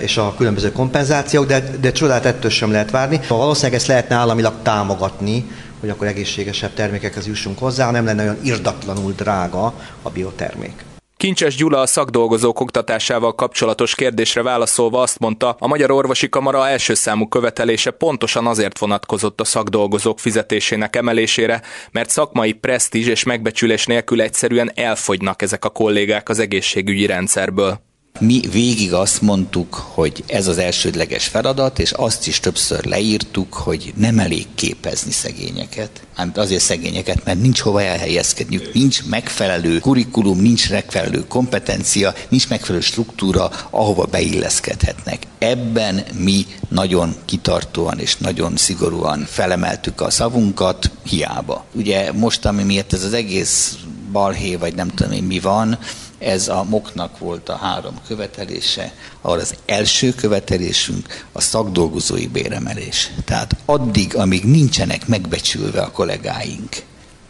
és 0.00 0.16
a 0.16 0.34
különböző 0.36 0.72
kompenzációk, 0.72 1.46
de, 1.46 1.70
de 1.80 1.92
csodát 1.92 2.24
ettől 2.24 2.50
sem 2.50 2.70
lehet 2.70 2.90
várni. 2.90 3.20
Valószínűleg 3.28 3.74
ezt 3.78 3.86
lehetne 3.86 4.14
államilag 4.14 4.54
támogatni, 4.62 5.50
hogy 5.80 5.88
akkor 5.88 6.06
egészségesebb 6.06 6.74
termékekhez 6.74 7.26
jussunk 7.26 7.58
hozzá, 7.58 7.90
nem 7.90 8.04
lenne 8.04 8.22
olyan 8.22 8.38
irdatlanul 8.42 9.12
drága 9.12 9.74
a 10.02 10.10
biotermék. 10.10 10.84
Kincses 11.16 11.56
Gyula 11.56 11.80
a 11.80 11.86
szakdolgozók 11.86 12.60
oktatásával 12.60 13.34
kapcsolatos 13.34 13.94
kérdésre 13.94 14.42
válaszolva 14.42 15.00
azt 15.02 15.18
mondta, 15.18 15.56
a 15.58 15.66
Magyar 15.66 15.90
Orvosi 15.90 16.28
Kamara 16.28 16.68
első 16.68 16.94
számú 16.94 17.28
követelése 17.28 17.90
pontosan 17.90 18.46
azért 18.46 18.78
vonatkozott 18.78 19.40
a 19.40 19.44
szakdolgozók 19.44 20.18
fizetésének 20.18 20.96
emelésére, 20.96 21.62
mert 21.90 22.10
szakmai 22.10 22.52
presztízs 22.52 23.06
és 23.06 23.24
megbecsülés 23.24 23.86
nélkül 23.86 24.20
egyszerűen 24.20 24.72
elfogynak 24.74 25.42
ezek 25.42 25.64
a 25.64 25.68
kollégák 25.68 26.28
az 26.28 26.38
egészségügyi 26.38 27.06
rendszerből. 27.06 27.87
Mi 28.20 28.40
végig 28.50 28.92
azt 28.92 29.20
mondtuk, 29.20 29.74
hogy 29.74 30.24
ez 30.26 30.46
az 30.46 30.58
elsődleges 30.58 31.26
feladat, 31.26 31.78
és 31.78 31.92
azt 31.92 32.26
is 32.26 32.40
többször 32.40 32.84
leírtuk, 32.84 33.54
hogy 33.54 33.92
nem 33.96 34.18
elég 34.18 34.46
képezni 34.54 35.10
szegényeket. 35.10 35.90
Hát 36.14 36.38
azért 36.38 36.62
szegényeket, 36.62 37.24
mert 37.24 37.40
nincs 37.40 37.60
hova 37.60 37.82
elhelyezkedniük, 37.82 38.74
nincs 38.74 39.04
megfelelő 39.04 39.78
kurikulum, 39.78 40.40
nincs 40.40 40.70
megfelelő 40.70 41.24
kompetencia, 41.26 42.14
nincs 42.28 42.48
megfelelő 42.48 42.84
struktúra, 42.84 43.50
ahova 43.70 44.04
beilleszkedhetnek. 44.04 45.26
Ebben 45.38 46.04
mi 46.18 46.46
nagyon 46.68 47.14
kitartóan 47.24 47.98
és 47.98 48.16
nagyon 48.16 48.56
szigorúan 48.56 49.24
felemeltük 49.28 50.00
a 50.00 50.10
szavunkat, 50.10 50.90
hiába. 51.02 51.64
Ugye 51.74 52.12
most, 52.12 52.46
ami 52.46 52.62
miatt 52.62 52.92
ez 52.92 53.04
az 53.04 53.12
egész 53.12 53.76
balhé, 54.12 54.54
vagy 54.54 54.74
nem 54.74 54.88
tudom 54.88 55.12
én 55.12 55.22
mi 55.22 55.40
van, 55.40 55.78
ez 56.18 56.48
a 56.48 56.64
moknak 56.64 57.18
volt 57.18 57.48
a 57.48 57.56
három 57.56 57.94
követelése, 58.06 58.94
ahol 59.20 59.38
az 59.38 59.54
első 59.66 60.12
követelésünk 60.12 61.26
a 61.32 61.40
szakdolgozói 61.40 62.26
béremelés. 62.26 63.10
Tehát 63.24 63.56
addig, 63.64 64.16
amíg 64.16 64.44
nincsenek 64.44 65.06
megbecsülve 65.06 65.82
a 65.82 65.90
kollégáink, 65.90 66.82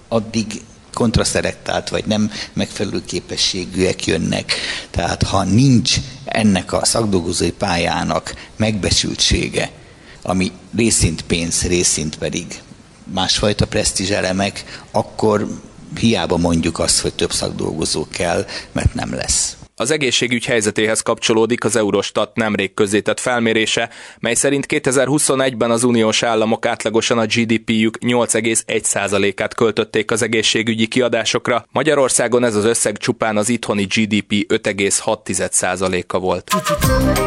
addig 0.08 0.46
kontraszerektált 0.94 1.88
vagy 1.88 2.04
nem 2.04 2.30
megfelelő 2.52 3.04
képességűek 3.04 4.06
jönnek. 4.06 4.52
Tehát 4.90 5.22
ha 5.22 5.44
nincs 5.44 5.96
ennek 6.24 6.72
a 6.72 6.84
szakdolgozói 6.84 7.52
pályának 7.52 8.34
megbecsültsége, 8.56 9.70
ami 10.22 10.52
részint 10.76 11.22
pénz, 11.22 11.62
részint 11.62 12.18
pedig 12.18 12.60
másfajta 13.12 13.66
presztízselemek, 13.66 14.82
akkor 14.90 15.60
hiába 15.98 16.36
mondjuk 16.36 16.78
azt, 16.78 17.00
hogy 17.00 17.14
több 17.14 17.32
szakdolgozó 17.32 18.06
kell, 18.10 18.46
mert 18.72 18.94
nem 18.94 19.14
lesz. 19.14 19.56
Az 19.80 19.90
egészségügy 19.90 20.44
helyzetéhez 20.44 21.00
kapcsolódik 21.00 21.64
az 21.64 21.76
Eurostat 21.76 22.36
nemrég 22.36 22.74
közzétett 22.74 23.20
felmérése, 23.20 23.90
mely 24.20 24.34
szerint 24.34 24.66
2021-ben 24.68 25.70
az 25.70 25.84
uniós 25.84 26.22
államok 26.22 26.66
átlagosan 26.66 27.18
a 27.18 27.26
GDP-jük 27.26 27.98
8,1%-át 28.00 29.54
költötték 29.54 30.10
az 30.10 30.22
egészségügyi 30.22 30.86
kiadásokra. 30.86 31.64
Magyarországon 31.72 32.44
ez 32.44 32.54
az 32.54 32.64
összeg 32.64 32.96
csupán 32.96 33.36
az 33.36 33.48
itthoni 33.48 33.84
GDP 33.84 34.32
5,6%-a 34.32 36.18
volt. 36.18 36.50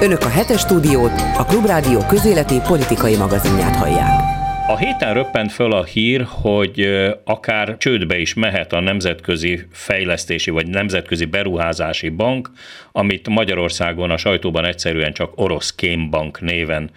Önök 0.01 0.21
a 0.21 0.29
hetes 0.29 0.59
stúdiót, 0.59 1.21
a 1.37 1.45
Klubrádió 1.45 2.05
közéleti 2.09 2.59
politikai 2.67 3.15
magazinját 3.15 3.75
hallják. 3.75 4.40
A 4.67 4.77
héten 4.77 5.13
röppent 5.13 5.51
föl 5.51 5.71
a 5.71 5.83
hír, 5.83 6.25
hogy 6.27 6.87
akár 7.23 7.77
csődbe 7.77 8.17
is 8.17 8.33
mehet 8.33 8.73
a 8.73 8.79
Nemzetközi 8.79 9.59
Fejlesztési 9.71 10.51
vagy 10.51 10.67
Nemzetközi 10.67 11.25
Beruházási 11.25 12.09
Bank, 12.09 12.49
amit 12.91 13.29
Magyarországon 13.29 14.11
a 14.11 14.17
sajtóban 14.17 14.65
egyszerűen 14.65 15.13
csak 15.13 15.31
orosz 15.35 15.75
kémbank 15.75 16.41
néven 16.41 16.89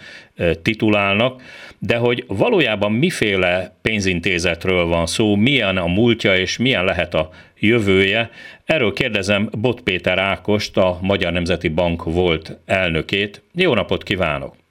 titulálnak, 0.62 1.42
de 1.78 1.96
hogy 1.96 2.24
valójában 2.26 2.92
miféle 2.92 3.76
pénzintézetről 3.82 4.84
van 4.84 5.06
szó, 5.06 5.34
milyen 5.34 5.76
a 5.76 5.86
múltja 5.86 6.36
és 6.36 6.56
milyen 6.56 6.84
lehet 6.84 7.14
a 7.14 7.30
jövője, 7.58 8.30
erről 8.64 8.92
kérdezem 8.92 9.48
Bot 9.58 9.80
Péter 9.80 10.18
Ákost, 10.18 10.76
a 10.76 10.98
Magyar 11.02 11.32
Nemzeti 11.32 11.68
Bank 11.68 12.04
volt 12.04 12.58
elnökét. 12.66 13.42
Jó 13.54 13.74
napot 13.74 14.02
kívánok! 14.02 14.63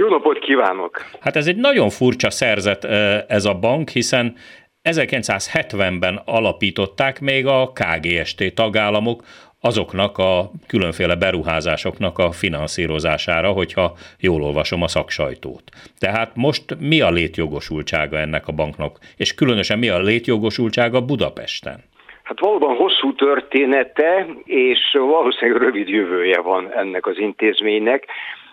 Jó 0.00 0.08
napot 0.08 0.38
kívánok! 0.38 1.04
Hát 1.20 1.36
ez 1.36 1.46
egy 1.46 1.56
nagyon 1.56 1.88
furcsa 1.88 2.30
szerzet 2.30 2.84
ez 3.28 3.44
a 3.44 3.54
bank, 3.54 3.88
hiszen 3.88 4.34
1970-ben 4.82 6.20
alapították 6.24 7.20
még 7.20 7.46
a 7.46 7.72
KGST 7.72 8.54
tagállamok 8.54 9.22
azoknak 9.60 10.18
a 10.18 10.50
különféle 10.66 11.16
beruházásoknak 11.16 12.18
a 12.18 12.30
finanszírozására, 12.30 13.50
hogyha 13.50 13.92
jól 14.20 14.42
olvasom 14.42 14.82
a 14.82 14.88
szaksajtót. 14.88 15.62
Tehát 15.98 16.30
most 16.34 16.64
mi 16.78 17.00
a 17.00 17.10
létjogosultsága 17.10 18.18
ennek 18.18 18.48
a 18.48 18.52
banknak, 18.52 18.98
és 19.16 19.34
különösen 19.34 19.78
mi 19.78 19.88
a 19.88 19.98
létjogosultsága 19.98 21.00
Budapesten? 21.00 21.84
Hát 22.22 22.40
valóban 22.40 22.76
hosszú 22.76 23.14
története, 23.14 24.26
és 24.44 24.78
valószínűleg 24.92 25.62
rövid 25.62 25.88
jövője 25.88 26.40
van 26.40 26.72
ennek 26.72 27.06
az 27.06 27.18
intézménynek. 27.18 28.06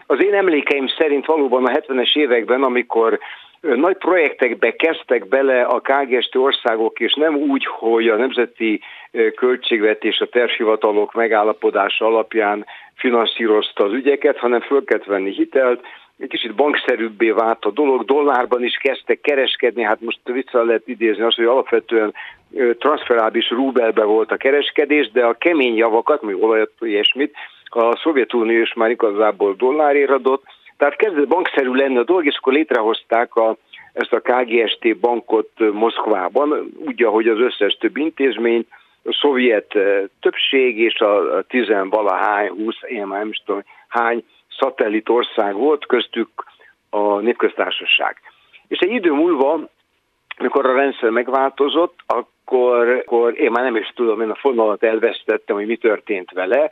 Az 0.07 0.23
én 0.23 0.33
emlékeim 0.33 0.87
szerint 0.97 1.25
valóban 1.25 1.65
a 1.65 1.71
70-es 1.71 2.15
években, 2.15 2.63
amikor 2.63 3.19
nagy 3.61 3.97
projektekbe 3.97 4.75
kezdtek 4.75 5.27
bele 5.27 5.61
a 5.61 5.81
KGST 5.81 6.35
országok, 6.35 6.99
és 6.99 7.13
nem 7.13 7.35
úgy, 7.35 7.65
hogy 7.65 8.07
a 8.07 8.15
nemzeti 8.15 8.81
költségvetés 9.35 10.19
a 10.19 10.29
tervhivatalok 10.29 11.13
megállapodása 11.13 12.05
alapján 12.05 12.65
finanszírozta 12.95 13.83
az 13.83 13.93
ügyeket, 13.93 14.37
hanem 14.37 14.61
föl 14.61 14.83
kellett 14.83 15.05
venni 15.05 15.31
hitelt, 15.31 15.85
egy 16.19 16.29
kicsit 16.29 16.55
bankszerűbbé 16.55 17.29
vált 17.29 17.65
a 17.65 17.71
dolog, 17.71 18.05
dollárban 18.05 18.63
is 18.63 18.75
kezdtek 18.75 19.21
kereskedni, 19.21 19.83
hát 19.83 20.01
most 20.01 20.19
vissza 20.23 20.63
lehet 20.63 20.87
idézni 20.87 21.23
azt, 21.23 21.35
hogy 21.35 21.45
alapvetően 21.45 22.13
transferábis 22.79 23.49
rubelbe 23.49 24.03
volt 24.03 24.31
a 24.31 24.37
kereskedés, 24.37 25.11
de 25.11 25.25
a 25.25 25.33
kemény 25.33 25.75
javakat, 25.75 26.21
még 26.21 26.43
olajat, 26.43 26.71
ilyesmit, 26.79 27.35
a 27.77 27.95
Szovjetunió 28.03 28.61
is 28.61 28.73
már 28.73 28.89
igazából 28.89 29.53
dollárért 29.53 30.09
adott, 30.09 30.43
tehát 30.77 30.95
kezdett 30.95 31.27
bankszerű 31.27 31.71
lenni 31.71 31.97
a 31.97 32.03
dolog, 32.03 32.25
és 32.25 32.37
akkor 32.37 32.53
létrehozták 32.53 33.35
a, 33.35 33.57
ezt 33.93 34.13
a 34.13 34.21
KGST 34.21 34.97
bankot 34.97 35.49
Moszkvában, 35.71 36.71
úgy, 36.85 37.03
ahogy 37.03 37.27
az 37.27 37.39
összes 37.39 37.77
több 37.79 37.97
intézmény, 37.97 38.67
a 39.03 39.17
szovjet 39.21 39.73
többség 40.19 40.79
és 40.79 40.99
a 40.99 41.41
tizenvalahány, 41.47 42.49
húsz, 42.49 42.79
én 42.87 43.05
már 43.05 43.19
nem 43.19 43.29
is 43.29 43.41
tudom, 43.45 43.63
hány 43.87 44.23
szatellit 44.59 45.09
ország 45.09 45.55
volt, 45.55 45.85
köztük 45.85 46.29
a 46.89 47.19
népköztársaság. 47.19 48.21
És 48.67 48.79
egy 48.79 48.91
idő 48.91 49.11
múlva, 49.11 49.59
amikor 50.37 50.65
a 50.65 50.73
rendszer 50.73 51.09
megváltozott, 51.09 51.99
akkor, 52.05 53.03
akkor 53.05 53.39
én 53.39 53.51
már 53.51 53.63
nem 53.63 53.75
is 53.75 53.91
tudom, 53.95 54.21
én 54.21 54.29
a 54.29 54.35
fonalat 54.35 54.83
elvesztettem, 54.83 55.55
hogy 55.55 55.65
mi 55.65 55.77
történt 55.77 56.31
vele, 56.31 56.69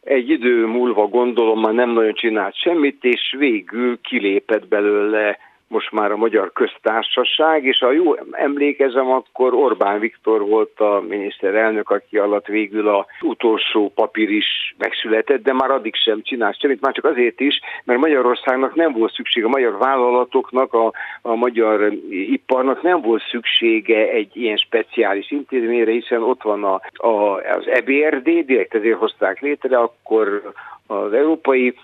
egy 0.00 0.30
idő 0.30 0.66
múlva 0.66 1.06
gondolom 1.06 1.60
már 1.60 1.72
nem 1.72 1.90
nagyon 1.90 2.14
csinált 2.14 2.56
semmit, 2.56 3.04
és 3.04 3.34
végül 3.38 4.00
kilépett 4.00 4.68
belőle 4.68 5.38
most 5.70 5.90
már 5.90 6.12
a 6.12 6.16
Magyar 6.16 6.52
Köztársaság, 6.52 7.64
és 7.64 7.78
ha 7.78 7.92
jó 7.92 8.14
emlékezem, 8.30 9.10
akkor 9.10 9.54
Orbán 9.54 10.00
Viktor 10.00 10.40
volt 10.40 10.80
a 10.80 11.02
miniszterelnök, 11.08 11.90
aki 11.90 12.18
alatt 12.18 12.46
végül 12.46 12.88
a 12.88 13.06
utolsó 13.20 13.92
papír 13.94 14.30
is 14.30 14.74
megszületett, 14.78 15.42
de 15.42 15.52
már 15.52 15.70
addig 15.70 15.94
sem 15.94 16.22
csinált 16.22 16.60
semmit, 16.60 16.80
már 16.80 16.92
csak 16.92 17.04
azért 17.04 17.40
is, 17.40 17.60
mert 17.84 18.00
Magyarországnak 18.00 18.74
nem 18.74 18.92
volt 18.92 19.12
szükség, 19.12 19.44
a 19.44 19.48
magyar 19.48 19.78
vállalatoknak, 19.78 20.74
a, 20.74 20.92
a 21.22 21.34
magyar 21.34 21.92
iparnak 22.10 22.82
nem 22.82 23.00
volt 23.00 23.22
szüksége 23.30 24.08
egy 24.08 24.36
ilyen 24.36 24.56
speciális 24.56 25.30
intézményre, 25.30 25.90
hiszen 25.90 26.22
ott 26.22 26.42
van 26.42 26.64
a, 26.64 26.80
a, 27.06 27.36
az 27.36 27.66
EBRD, 27.66 28.44
direkt 28.44 28.74
ezért 28.74 28.98
hozták 28.98 29.40
létre, 29.40 29.78
akkor 29.78 30.52
az 30.86 31.12
európai 31.12 31.74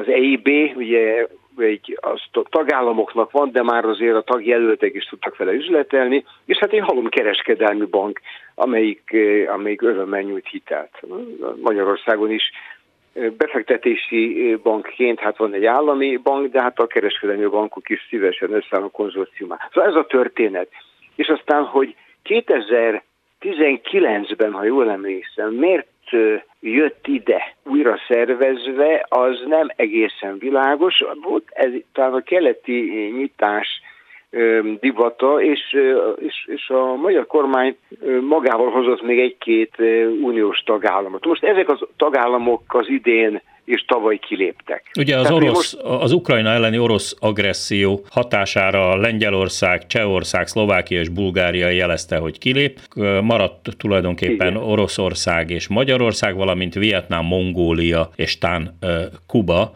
az 0.00 0.08
EIB, 0.08 0.48
ugye 0.76 1.26
egy, 1.56 1.98
az 2.00 2.20
tagállamoknak 2.50 3.30
van, 3.30 3.52
de 3.52 3.62
már 3.62 3.84
azért 3.84 4.16
a 4.16 4.22
tagjelöltek 4.22 4.94
is 4.94 5.04
tudtak 5.04 5.36
vele 5.36 5.52
üzletelni, 5.52 6.24
és 6.44 6.58
hát 6.58 6.72
egy 6.72 6.80
halom 6.80 7.08
kereskedelmi 7.08 7.84
bank, 7.84 8.20
amelyik, 8.54 9.12
eh, 9.12 9.54
amelyik 9.54 9.82
örömmel 9.82 10.20
nyújt 10.20 10.48
hitelt. 10.48 11.02
Magyarországon 11.62 12.30
is 12.30 12.50
eh, 13.12 13.30
befektetési 13.30 14.54
bankként, 14.62 15.18
hát 15.18 15.36
van 15.36 15.52
egy 15.52 15.64
állami 15.64 16.16
bank, 16.16 16.52
de 16.52 16.62
hát 16.62 16.78
a 16.78 16.86
kereskedelmi 16.86 17.46
bankok 17.46 17.88
is 17.88 18.06
szívesen 18.08 18.52
összeáll 18.52 18.82
a 18.82 18.88
konzorciumá. 18.88 19.68
Szóval 19.72 19.90
ez 19.90 19.96
a 19.96 20.06
történet. 20.06 20.68
És 21.14 21.28
aztán, 21.28 21.64
hogy 21.64 21.94
2019-ben, 22.24 24.52
ha 24.52 24.64
jól 24.64 24.90
emlékszem, 24.90 25.54
miért 25.54 25.86
jött 26.60 27.06
ide 27.06 27.54
újra 27.64 27.98
szervezve, 28.08 29.06
az 29.08 29.42
nem 29.46 29.68
egészen 29.76 30.38
világos. 30.38 31.02
Volt 31.22 31.44
ez 31.50 31.70
talán 31.92 32.14
a 32.14 32.22
keleti 32.22 33.12
nyitás 33.16 33.80
divata, 34.80 35.42
és, 35.42 35.76
és, 36.18 36.46
és 36.46 36.68
a 36.68 36.94
magyar 36.94 37.26
kormány 37.26 37.76
magával 38.20 38.70
hozott 38.70 39.02
még 39.02 39.18
egy-két 39.18 39.76
uniós 40.22 40.62
tagállamot. 40.62 41.26
Most 41.26 41.44
ezek 41.44 41.68
az 41.68 41.86
tagállamok 41.96 42.62
az 42.68 42.88
idén 42.88 43.42
és 43.64 43.84
tavaly 43.84 44.18
kiléptek. 44.18 44.90
Ugye 44.98 45.18
az, 45.18 45.30
orosz, 45.30 45.52
most... 45.52 45.74
az 46.02 46.12
Ukrajna 46.12 46.50
elleni 46.50 46.78
orosz 46.78 47.16
agresszió 47.20 48.04
hatására 48.10 48.96
Lengyelország, 48.96 49.86
Csehország, 49.86 50.46
Szlovákia 50.46 51.00
és 51.00 51.08
Bulgária 51.08 51.68
jelezte, 51.68 52.16
hogy 52.16 52.38
kilép. 52.38 52.80
Maradt 53.22 53.68
tulajdonképpen 53.76 54.50
Igen. 54.50 54.62
Oroszország 54.62 55.50
és 55.50 55.68
Magyarország, 55.68 56.36
valamint 56.36 56.74
Vietnám, 56.74 57.24
Mongólia 57.24 58.10
és 58.16 58.38
tán 58.38 58.78
Kuba. 59.26 59.74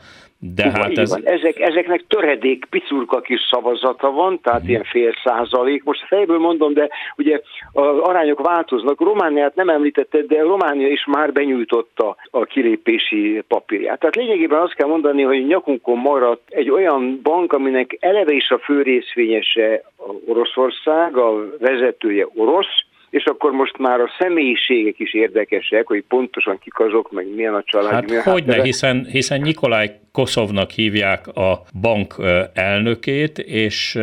De 0.55 0.71
hát 0.71 0.99
ez... 0.99 1.17
Ezek, 1.25 1.61
ezeknek 1.61 2.05
töredék, 2.09 2.65
picurka 2.71 3.21
kis 3.21 3.41
szavazata 3.51 4.11
van, 4.11 4.41
tehát 4.41 4.65
mm. 4.65 4.69
ilyen 4.69 4.85
fél 4.85 5.13
százalék. 5.25 5.85
Most 5.85 6.07
fejből 6.07 6.39
mondom, 6.39 6.73
de 6.73 6.89
ugye 7.17 7.41
az 7.73 7.99
arányok 7.99 8.41
változnak. 8.41 9.01
Romániát 9.01 9.55
nem 9.55 9.69
említetted, 9.69 10.27
de 10.27 10.41
Románia 10.41 10.89
is 10.89 11.05
már 11.07 11.33
benyújtotta 11.33 12.17
a 12.31 12.45
kilépési 12.45 13.43
papírját. 13.49 13.99
Tehát 13.99 14.17
lényegében 14.17 14.61
azt 14.61 14.75
kell 14.75 14.89
mondani, 14.89 15.23
hogy 15.23 15.47
nyakunkon 15.47 15.99
maradt 15.99 16.43
egy 16.49 16.71
olyan 16.71 17.21
bank, 17.23 17.53
aminek 17.53 17.97
eleve 18.01 18.33
is 18.33 18.51
a 18.51 18.59
fő 18.59 18.83
részvényese 18.83 19.83
Oroszország, 20.27 21.17
a 21.17 21.59
vezetője 21.59 22.27
orosz, 22.35 22.86
és 23.11 23.25
akkor 23.25 23.51
most 23.51 23.79
már 23.79 24.01
a 24.01 24.11
személyiségek 24.19 24.99
is 24.99 25.15
érdekesek, 25.15 25.87
hogy 25.87 26.05
pontosan 26.09 26.59
kik 26.59 26.79
azok, 26.79 27.13
meg 27.13 27.35
milyen 27.35 27.55
a 27.55 27.63
család. 27.63 27.93
Hát 27.93 28.07
milyen 28.07 28.23
hogyne, 28.23 28.63
hiszen, 28.63 29.07
hiszen 29.11 29.41
Nikolaj 29.41 29.91
Koszovnak 30.17 30.71
hívják 30.71 31.27
a 31.27 31.63
bank 31.81 32.15
elnökét, 32.55 33.39
és 33.39 33.99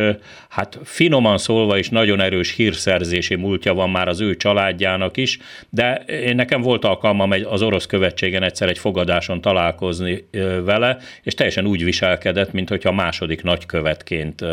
hát 0.48 0.78
finoman 0.84 1.38
szólva 1.38 1.78
is 1.78 1.88
nagyon 1.88 2.20
erős 2.20 2.54
hírszerzési 2.54 3.34
múltja 3.34 3.74
van 3.74 3.90
már 3.90 4.08
az 4.08 4.20
ő 4.20 4.36
családjának 4.36 5.16
is, 5.16 5.38
de 5.70 5.94
én 6.06 6.34
nekem 6.34 6.60
volt 6.60 6.84
alkalmam 6.84 7.32
egy, 7.32 7.46
az 7.50 7.62
orosz 7.62 7.86
követségen 7.86 8.42
egyszer 8.42 8.68
egy 8.68 8.78
fogadáson 8.78 9.40
találkozni 9.40 10.24
vele, 10.64 10.96
és 11.22 11.34
teljesen 11.34 11.66
úgy 11.66 11.84
viselkedett, 11.84 12.52
mint 12.52 12.68
hogyha 12.68 12.92
második 12.92 13.42
nagykövetként 13.42 14.44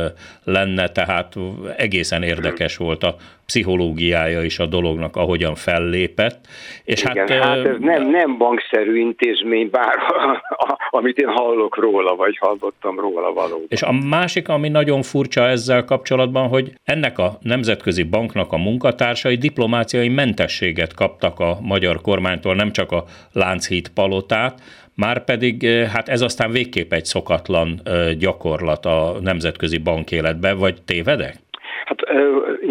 lenne, 0.43 0.87
tehát 0.87 1.35
egészen 1.77 2.23
érdekes 2.23 2.77
volt 2.77 3.03
a 3.03 3.15
pszichológiája 3.51 4.43
is 4.43 4.59
a 4.59 4.65
dolognak, 4.65 5.15
ahogyan 5.15 5.55
fellépett. 5.55 6.47
És 6.83 7.03
Igen, 7.03 7.27
hát, 7.27 7.43
hát 7.43 7.65
ez 7.65 7.75
nem, 7.79 8.09
nem 8.09 8.37
bankszerű 8.37 8.99
intézmény, 8.99 9.69
bár 9.71 9.95
amit 10.89 11.17
én 11.17 11.27
hallok 11.27 11.77
róla, 11.77 12.15
vagy 12.15 12.37
hallottam 12.37 12.99
róla 12.99 13.33
valóban. 13.33 13.65
És 13.67 13.81
a 13.81 13.91
másik, 13.91 14.49
ami 14.49 14.69
nagyon 14.69 15.01
furcsa 15.01 15.47
ezzel 15.47 15.85
kapcsolatban, 15.85 16.47
hogy 16.47 16.73
ennek 16.83 17.17
a 17.17 17.31
nemzetközi 17.41 18.03
banknak 18.03 18.51
a 18.51 18.57
munkatársai 18.57 19.35
diplomáciai 19.35 20.09
mentességet 20.09 20.93
kaptak 20.93 21.39
a 21.39 21.57
magyar 21.61 22.01
kormánytól, 22.01 22.55
nem 22.55 22.71
csak 22.71 22.91
a 22.91 23.03
Lánchíd 23.33 23.89
palotát, 23.89 24.61
már 24.95 25.23
pedig 25.23 25.65
hát 25.93 26.09
ez 26.09 26.21
aztán 26.21 26.51
végképp 26.51 26.93
egy 26.93 27.05
szokatlan 27.05 27.81
gyakorlat 28.17 28.85
a 28.85 29.15
nemzetközi 29.21 29.77
bankéletben, 29.77 30.57
vagy 30.57 30.81
tévedek? 30.85 31.35
Hát 31.85 31.99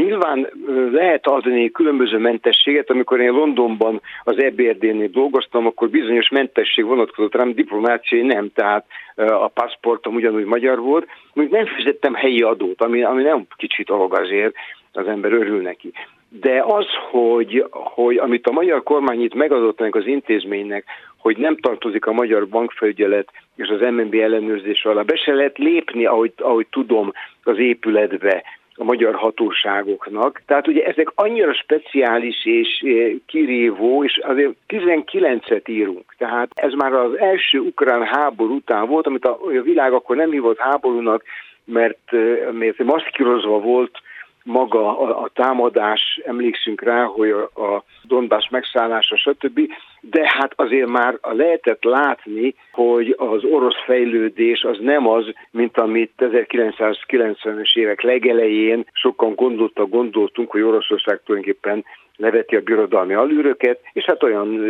nyilván 0.02 0.48
lehet 0.92 1.26
adni 1.26 1.70
különböző 1.70 2.18
mentességet, 2.18 2.90
amikor 2.90 3.20
én 3.20 3.32
Londonban 3.32 4.00
az 4.24 4.42
EBRD-nél 4.42 5.08
dolgoztam, 5.08 5.66
akkor 5.66 5.88
bizonyos 5.88 6.28
mentesség 6.28 6.84
vonatkozott 6.84 7.34
rám, 7.34 7.54
diplomáciai 7.54 8.22
nem, 8.22 8.50
tehát 8.54 8.86
a 9.16 9.48
paszportom 9.48 10.14
ugyanúgy 10.14 10.44
magyar 10.44 10.80
volt, 10.80 11.06
még 11.32 11.50
nem 11.50 11.66
fizettem 11.66 12.14
helyi 12.14 12.42
adót, 12.42 12.82
ami, 12.82 13.02
ami 13.02 13.22
nem 13.22 13.46
kicsit 13.56 13.86
dolog 13.86 14.18
azért, 14.18 14.54
az 14.92 15.06
ember 15.06 15.32
örül 15.32 15.60
neki. 15.60 15.92
De 16.28 16.62
az, 16.66 16.86
hogy, 17.10 17.64
hogy 17.70 18.16
amit 18.16 18.46
a 18.46 18.52
magyar 18.52 18.82
kormány 18.82 19.22
itt 19.22 19.34
megadott 19.34 19.80
ennek 19.80 19.94
az 19.94 20.06
intézménynek, 20.06 20.84
hogy 21.16 21.36
nem 21.36 21.56
tartozik 21.56 22.06
a 22.06 22.12
magyar 22.12 22.48
bankfelügyelet 22.48 23.28
és 23.56 23.68
az 23.68 23.80
MNB 23.80 24.14
ellenőrzés 24.14 24.84
alá, 24.84 25.02
be 25.02 25.16
se 25.16 25.32
lehet 25.32 25.58
lépni, 25.58 26.06
ahogy, 26.06 26.32
ahogy 26.36 26.66
tudom, 26.70 27.12
az 27.44 27.58
épületbe, 27.58 28.42
a 28.80 28.84
magyar 28.84 29.14
hatóságoknak. 29.14 30.42
Tehát 30.46 30.68
ugye 30.68 30.84
ezek 30.84 31.12
annyira 31.14 31.54
speciális 31.54 32.46
és 32.46 32.82
eh, 32.84 33.12
kirívó, 33.26 34.04
és 34.04 34.20
azért 34.22 34.52
19-et 34.68 35.68
írunk. 35.68 36.14
Tehát 36.18 36.50
ez 36.54 36.72
már 36.72 36.92
az 36.92 37.18
első 37.18 37.58
ukrán 37.58 38.02
háború 38.04 38.54
után 38.54 38.86
volt, 38.86 39.06
amit 39.06 39.24
a, 39.24 39.38
világ 39.62 39.92
akkor 39.92 40.16
nem 40.16 40.30
hívott 40.30 40.58
háborúnak, 40.58 41.22
mert, 41.64 42.12
eh, 42.12 42.52
mert 42.52 42.82
maszkírozva 42.82 43.58
volt 43.58 44.00
maga 44.44 44.98
a, 44.98 45.22
a 45.22 45.30
támadás, 45.34 46.20
emlékszünk 46.24 46.82
rá, 46.82 47.04
hogy 47.04 47.30
a, 47.30 47.62
a 47.62 47.84
Donbass 48.02 48.48
megszállása, 48.48 49.16
stb. 49.16 49.60
De 50.00 50.32
hát 50.38 50.52
azért 50.56 50.88
már 50.88 51.18
lehetett 51.20 51.84
látni, 51.84 52.54
hogy 52.72 53.14
az 53.18 53.44
orosz 53.44 53.84
fejlődés 53.84 54.62
az 54.62 54.78
nem 54.80 55.08
az, 55.08 55.24
mint 55.50 55.78
amit 55.78 56.12
1990-es 56.18 57.76
évek 57.76 58.02
legelején 58.02 58.86
sokan 58.92 59.34
gondoltak, 59.34 59.90
gondoltunk, 59.90 60.50
hogy 60.50 60.62
Oroszország 60.62 61.20
tulajdonképpen 61.24 61.84
leveti 62.16 62.56
a 62.56 62.60
birodalmi 62.60 63.14
alűröket, 63.14 63.80
és 63.92 64.04
hát 64.04 64.22
olyan 64.22 64.60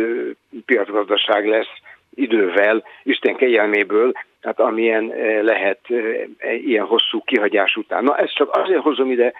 piacgazdaság 0.65 1.47
lesz 1.47 1.71
idővel, 2.15 2.83
Isten 3.03 3.35
kegyelméből, 3.35 4.11
hát 4.41 4.59
amilyen 4.59 5.13
lehet 5.41 5.79
ilyen 6.63 6.85
hosszú 6.85 7.21
kihagyás 7.25 7.75
után. 7.75 8.03
Na 8.03 8.17
ezt 8.17 8.35
csak 8.35 8.55
azért 8.55 8.81
hozom 8.81 9.11
ide, 9.11 9.33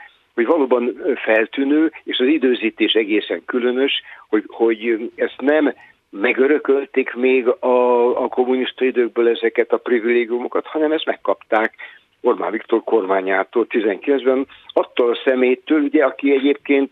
hogy 0.46 0.54
valóban 0.54 1.02
feltűnő, 1.16 1.92
és 2.04 2.18
az 2.18 2.28
időzítés 2.28 2.94
egészen 2.94 3.42
különös, 3.46 4.02
hogy, 4.30 4.44
hogy 4.48 5.12
ezt 5.16 5.42
nem 5.42 5.74
megörökölték 6.10 7.14
még 7.14 7.48
a, 7.48 8.24
a 8.24 8.28
kommunista 8.28 8.86
időkből 8.86 9.28
ezeket 9.30 9.72
a 9.72 9.78
privilégiumokat, 9.78 10.66
hanem 10.66 10.92
ezt 10.92 11.06
megkapták 11.06 11.74
Orbán 12.22 12.52
Viktor 12.52 12.84
kormányától 12.84 13.66
19-ben, 13.70 14.48
attól 14.68 15.10
a 15.10 15.22
szemétől, 15.24 15.82
ugye, 15.82 16.04
aki 16.04 16.32
egyébként 16.32 16.92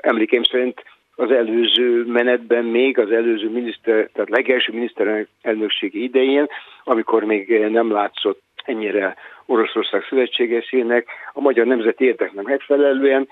emlékeim 0.00 0.42
szerint 0.42 0.82
az 1.14 1.30
előző 1.30 2.04
menetben 2.06 2.64
még, 2.64 2.98
az 2.98 3.10
előző 3.10 3.50
miniszter, 3.50 4.08
tehát 4.12 4.30
legelső 4.30 4.72
miniszterelnökségi 4.72 6.02
idején, 6.02 6.46
amikor 6.84 7.24
még 7.24 7.66
nem 7.70 7.92
látszott 7.92 8.42
ennyire 8.64 9.16
Oroszország 9.50 10.02
szövetségesének 10.08 11.08
a 11.32 11.40
magyar 11.40 11.66
nemzeti 11.66 12.04
érdeknek 12.04 12.44
megfelelően 12.44 13.28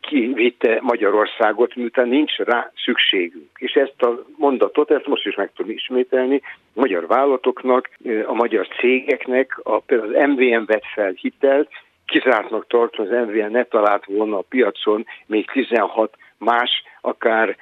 kivitte 0.00 0.78
Magyarországot, 0.82 1.74
miután 1.74 2.08
nincs 2.08 2.36
rá 2.36 2.72
szükségünk. 2.84 3.48
És 3.58 3.72
ezt 3.72 4.02
a 4.02 4.24
mondatot, 4.36 4.90
ezt 4.90 5.06
most 5.06 5.26
is 5.26 5.34
meg 5.34 5.50
tudom 5.54 5.72
ismételni, 5.72 6.40
a 6.44 6.80
magyar 6.80 7.06
vállalatoknak, 7.06 7.90
a 8.26 8.32
magyar 8.32 8.68
cégeknek, 8.68 9.60
a, 9.62 9.78
például 9.78 10.16
az 10.16 10.28
MVM 10.28 10.64
vett 10.66 10.86
fel 10.94 11.12
hitelt, 11.20 11.68
kizártnak 12.06 12.66
tartva 12.66 13.02
az 13.02 13.10
MVM 13.10 13.50
ne 13.50 13.64
talált 13.64 14.04
volna 14.04 14.38
a 14.38 14.44
piacon 14.48 15.06
még 15.26 15.50
16 15.50 16.16
más, 16.38 16.82
akár 17.00 17.56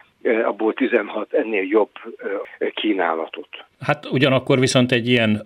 abból 0.44 0.72
16 0.74 1.32
ennél 1.32 1.62
jobb 1.62 1.90
kínálatot. 2.74 3.48
Hát 3.80 4.06
ugyanakkor 4.10 4.58
viszont 4.58 4.92
egy 4.92 5.08
ilyen 5.08 5.42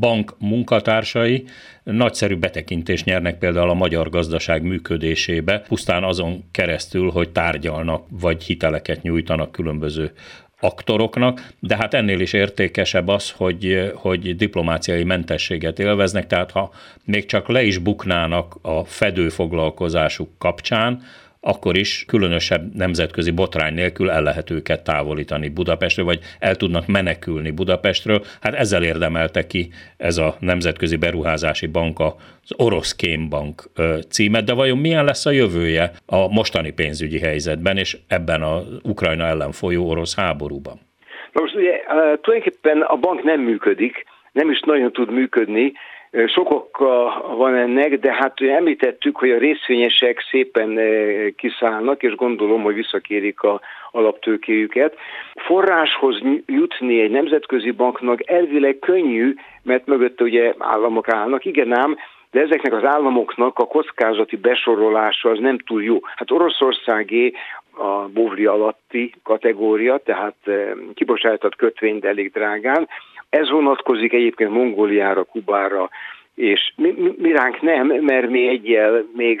bank 0.00 0.32
munkatársai 0.38 1.44
nagyszerű 1.82 2.36
betekintést 2.36 3.04
nyernek 3.04 3.38
például 3.38 3.70
a 3.70 3.74
magyar 3.74 4.08
gazdaság 4.10 4.62
működésébe, 4.62 5.60
pusztán 5.68 6.04
azon 6.04 6.44
keresztül, 6.52 7.10
hogy 7.10 7.30
tárgyalnak 7.30 8.06
vagy 8.20 8.42
hiteleket 8.42 9.02
nyújtanak 9.02 9.52
különböző 9.52 10.10
aktoroknak, 10.60 11.40
de 11.60 11.76
hát 11.76 11.94
ennél 11.94 12.20
is 12.20 12.32
értékesebb 12.32 13.08
az, 13.08 13.30
hogy, 13.30 13.92
hogy 13.94 14.36
diplomáciai 14.36 15.04
mentességet 15.04 15.78
élveznek, 15.78 16.26
tehát 16.26 16.50
ha 16.50 16.70
még 17.04 17.26
csak 17.26 17.48
le 17.48 17.62
is 17.62 17.78
buknának 17.78 18.54
a 18.62 18.84
fedőfoglalkozásuk 18.84 20.28
kapcsán, 20.38 21.02
akkor 21.40 21.76
is 21.76 22.04
különösebb 22.08 22.74
nemzetközi 22.74 23.30
botrány 23.30 23.74
nélkül 23.74 24.10
el 24.10 24.22
lehet 24.22 24.50
őket 24.50 24.84
távolítani 24.84 25.48
Budapestről, 25.48 26.04
vagy 26.04 26.20
el 26.38 26.54
tudnak 26.54 26.86
menekülni 26.86 27.50
Budapestről. 27.50 28.24
Hát 28.40 28.54
ezzel 28.54 28.84
érdemelte 28.84 29.46
ki 29.46 29.70
ez 29.96 30.16
a 30.16 30.36
Nemzetközi 30.40 30.96
Beruházási 30.96 31.66
Bank 31.66 32.00
az 32.00 32.54
Orosz 32.56 32.94
Kémbank 32.94 33.62
címet, 34.08 34.44
de 34.44 34.54
vajon 34.54 34.78
milyen 34.78 35.04
lesz 35.04 35.26
a 35.26 35.30
jövője 35.30 35.90
a 36.06 36.28
mostani 36.28 36.72
pénzügyi 36.72 37.18
helyzetben, 37.18 37.76
és 37.76 37.96
ebben 38.08 38.42
az 38.42 38.62
Ukrajna 38.82 39.24
ellen 39.24 39.52
folyó 39.52 39.88
orosz 39.88 40.16
háborúban? 40.16 40.80
Na 41.32 41.40
most 41.40 41.54
ugye 41.54 41.72
tulajdonképpen 42.22 42.80
a 42.80 42.96
bank 42.96 43.22
nem 43.22 43.40
működik, 43.40 44.04
nem 44.32 44.50
is 44.50 44.60
nagyon 44.60 44.92
tud 44.92 45.12
működni, 45.12 45.72
sok 46.26 46.50
oka 46.50 47.22
van 47.36 47.54
ennek, 47.54 47.98
de 47.98 48.12
hát 48.12 48.40
említettük, 48.40 49.16
hogy 49.16 49.30
a 49.30 49.38
részvényesek 49.38 50.20
szépen 50.30 50.78
kiszállnak, 51.36 52.02
és 52.02 52.14
gondolom, 52.14 52.62
hogy 52.62 52.74
visszakérik 52.74 53.40
a 53.42 53.60
alaptőkéjüket. 53.90 54.96
Forráshoz 55.34 56.20
jutni 56.46 57.00
egy 57.00 57.10
nemzetközi 57.10 57.70
banknak 57.70 58.30
elvileg 58.30 58.78
könnyű, 58.78 59.34
mert 59.62 59.86
mögötte 59.86 60.24
ugye 60.24 60.54
államok 60.58 61.08
állnak, 61.08 61.44
igen 61.44 61.72
ám, 61.72 61.96
de 62.30 62.40
ezeknek 62.40 62.72
az 62.72 62.84
államoknak 62.84 63.58
a 63.58 63.66
kockázati 63.66 64.36
besorolása 64.36 65.30
az 65.30 65.38
nem 65.38 65.58
túl 65.58 65.82
jó. 65.82 65.98
Hát 66.16 66.30
Oroszországé 66.30 67.32
a 67.72 68.08
bóvri 68.08 68.46
alatti 68.46 69.14
kategória, 69.22 69.98
tehát 69.98 70.36
kibocsátott 70.94 71.56
kötvény, 71.56 71.98
de 71.98 72.08
elég 72.08 72.32
drágán. 72.32 72.88
Ez 73.30 73.50
vonatkozik 73.50 74.12
egyébként 74.12 74.50
Mongóliára, 74.50 75.24
Kubára, 75.24 75.90
és 76.34 76.72
mi, 76.76 76.94
mi, 76.96 77.14
mi 77.18 77.32
ránk 77.32 77.60
nem, 77.60 77.86
mert 77.86 78.30
mi 78.30 78.48
egyel 78.48 79.04
még 79.14 79.40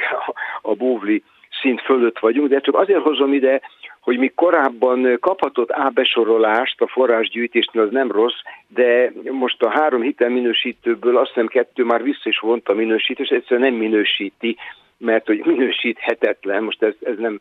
a, 0.62 0.74
bóvli 0.74 1.22
szint 1.60 1.80
fölött 1.80 2.18
vagyunk, 2.18 2.48
de 2.48 2.60
csak 2.60 2.74
azért 2.74 3.02
hozom 3.02 3.32
ide, 3.32 3.60
hogy 4.00 4.18
mi 4.18 4.32
korábban 4.34 5.18
kaphatott 5.20 5.70
A 5.70 5.90
besorolást 5.94 6.80
a 6.80 6.86
forrásgyűjtésnél, 6.86 7.82
az 7.82 7.90
nem 7.90 8.10
rossz, 8.10 8.40
de 8.68 9.12
most 9.30 9.62
a 9.62 9.70
három 9.70 10.02
hitelminősítőből 10.02 11.16
azt 11.16 11.28
hiszem 11.28 11.46
kettő 11.46 11.84
már 11.84 12.02
vissza 12.02 12.28
is 12.28 12.38
vonta 12.38 12.72
a 12.72 12.76
minősítést, 12.76 13.32
egyszerűen 13.32 13.70
nem 13.70 13.80
minősíti, 13.80 14.56
mert 14.98 15.26
hogy 15.26 15.44
minősíthetetlen, 15.44 16.62
most 16.62 16.82
ez, 16.82 16.94
ez 17.02 17.18
nem 17.18 17.38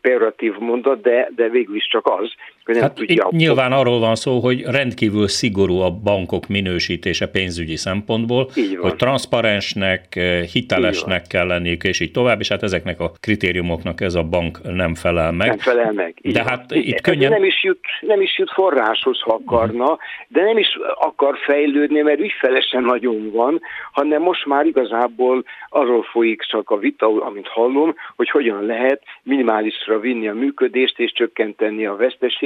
pejoratív 0.00 0.58
mondat, 0.58 1.00
de, 1.00 1.28
de 1.34 1.48
végül 1.48 1.76
is 1.76 1.86
csak 1.86 2.06
az, 2.06 2.34
hogy 2.64 2.74
nem 2.74 2.82
hát 2.82 2.94
tudja. 2.94 3.28
Itt 3.30 3.38
nyilván 3.38 3.72
arról 3.72 3.98
van 3.98 4.14
szó, 4.14 4.38
hogy 4.38 4.62
rendkívül 4.62 5.28
szigorú 5.28 5.78
a 5.78 5.90
bankok 5.90 6.48
minősítése 6.48 7.26
pénzügyi 7.26 7.76
szempontból, 7.76 8.50
hogy 8.80 8.96
transzparensnek, 8.96 10.16
eh, 10.16 10.42
hitelesnek 10.42 11.26
kell 11.26 11.46
lenniük, 11.46 11.84
és 11.84 12.00
így 12.00 12.10
tovább, 12.10 12.40
és 12.40 12.48
hát 12.48 12.62
ezeknek 12.62 13.00
a 13.00 13.12
kritériumoknak 13.20 14.00
ez 14.00 14.14
a 14.14 14.22
bank 14.22 14.58
nem 14.74 14.94
felel 14.94 15.32
meg. 15.32 15.48
Nem 15.48 15.58
felel 15.58 15.92
meg. 15.92 16.14
de 16.22 16.42
van. 16.42 16.48
hát 16.48 16.64
itt 16.68 17.00
könnyen... 17.00 17.30
Nem 17.30 17.44
is, 17.44 17.62
jut, 17.62 17.80
nem 18.00 18.20
is 18.20 18.38
jut 18.38 18.50
forráshoz, 18.50 19.20
ha 19.20 19.34
akarna, 19.34 19.98
de 20.28 20.42
nem 20.42 20.58
is 20.58 20.78
akar 20.94 21.38
fejlődni, 21.44 22.00
mert 22.00 22.20
ügyfelesen 22.20 22.82
nagyon 22.82 23.30
van, 23.32 23.60
hanem 23.92 24.22
most 24.22 24.46
már 24.46 24.66
igazából 24.66 25.44
arról 25.68 26.02
folyik 26.02 26.42
csak 26.42 26.70
a 26.70 26.76
vita, 26.76 27.22
amit 27.24 27.48
hallom, 27.48 27.94
hogy 28.16 28.30
hogyan 28.30 28.66
lehet 28.66 29.02
minimális 29.22 29.50
minimálisra 29.52 29.98
vinni 29.98 30.28
a 30.28 30.34
működést 30.34 30.98
és 30.98 31.12
csökkenteni 31.12 31.86
a 31.86 31.96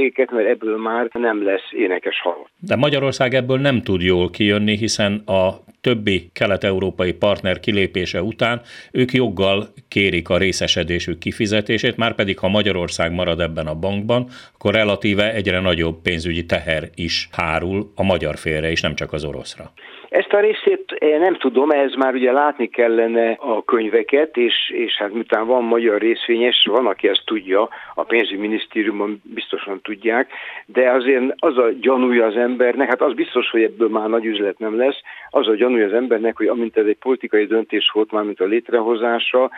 veszteségeket, 0.06 0.30
mert 0.30 0.48
ebből 0.48 0.76
már 0.78 1.08
nem 1.12 1.44
lesz 1.44 1.68
énekes 1.70 2.20
hal. 2.20 2.48
De 2.60 2.76
Magyarország 2.76 3.34
ebből 3.34 3.58
nem 3.58 3.82
tud 3.82 4.02
jól 4.02 4.30
kijönni, 4.30 4.76
hiszen 4.76 5.22
a 5.26 5.64
többi 5.80 6.30
kelet-európai 6.32 7.12
partner 7.12 7.60
kilépése 7.60 8.22
után 8.22 8.60
ők 8.92 9.12
joggal 9.12 9.68
kérik 9.88 10.28
a 10.28 10.38
részesedésük 10.38 11.18
kifizetését, 11.18 11.96
már 11.96 12.14
pedig 12.14 12.38
ha 12.38 12.48
Magyarország 12.48 13.12
marad 13.12 13.40
ebben 13.40 13.66
a 13.66 13.74
bankban, 13.74 14.26
akkor 14.54 14.74
relatíve 14.74 15.32
egyre 15.32 15.60
nagyobb 15.60 16.02
pénzügyi 16.02 16.46
teher 16.46 16.88
is 16.94 17.28
hárul 17.32 17.92
a 17.94 18.02
magyar 18.02 18.36
félre 18.36 18.70
is, 18.70 18.80
nem 18.80 18.94
csak 18.94 19.12
az 19.12 19.24
oroszra. 19.24 19.72
Ezt 20.08 20.32
a 20.32 20.40
részét 20.40 20.92
én 20.98 21.18
nem 21.18 21.34
tudom, 21.34 21.70
ez 21.70 21.94
már 21.94 22.14
ugye 22.14 22.32
látni 22.32 22.68
kellene 22.68 23.30
a 23.30 23.64
könyveket, 23.64 24.36
és, 24.36 24.70
és 24.70 24.96
hát 24.96 25.12
miután 25.12 25.46
van 25.46 25.64
magyar 25.64 26.00
részvényes, 26.00 26.66
van, 26.70 26.86
aki 26.86 27.08
ezt 27.08 27.22
tudja, 27.24 27.68
a 27.94 28.02
pénzügyminisztériumban 28.02 29.22
biztosan 29.22 29.80
tudják, 29.82 30.30
de 30.66 30.90
azért 30.90 31.34
az 31.36 31.58
a 31.58 31.68
gyanúja 31.80 32.26
az 32.26 32.36
embernek, 32.36 32.88
hát 32.88 33.02
az 33.02 33.14
biztos, 33.14 33.50
hogy 33.50 33.62
ebből 33.62 33.88
már 33.88 34.08
nagy 34.08 34.24
üzlet 34.24 34.58
nem 34.58 34.76
lesz, 34.76 35.00
az 35.30 35.48
a 35.48 35.54
gyanúja 35.54 35.86
az 35.86 35.92
embernek, 35.92 36.36
hogy 36.36 36.46
amint 36.46 36.76
ez 36.76 36.86
egy 36.86 36.98
politikai 36.98 37.46
döntés 37.46 37.90
volt, 37.92 38.12
már 38.12 38.24
mint 38.24 38.40
a 38.40 38.44
létrehozása, 38.44 39.50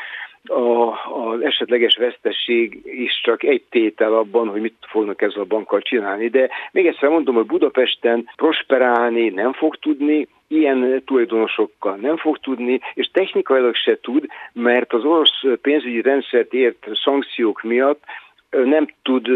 a, 0.45 0.89
az 1.31 1.41
esetleges 1.41 1.97
vesztesség 1.97 2.81
is 2.85 3.21
csak 3.23 3.43
egy 3.43 3.63
tétel 3.71 4.15
abban, 4.15 4.49
hogy 4.49 4.61
mit 4.61 4.77
fognak 4.81 5.23
ezzel 5.23 5.41
a 5.41 5.45
bankkal 5.45 5.81
csinálni. 5.81 6.29
De 6.29 6.49
még 6.73 6.87
egyszer 6.87 7.09
mondom, 7.09 7.35
hogy 7.35 7.47
Budapesten 7.47 8.31
prosperálni 8.37 9.29
nem 9.29 9.53
fog 9.53 9.77
tudni, 9.77 10.27
ilyen 10.49 11.03
tulajdonosokkal 11.05 11.97
nem 11.97 12.17
fog 12.17 12.39
tudni, 12.39 12.81
és 12.95 13.11
technikailag 13.13 13.75
se 13.75 13.99
tud, 14.01 14.27
mert 14.53 14.93
az 14.93 15.05
orosz 15.05 15.43
pénzügyi 15.63 16.03
rendszert 16.03 16.53
ért 16.53 16.87
szankciók 17.05 17.63
miatt 17.63 18.03
nem 18.51 18.89
tud 19.03 19.29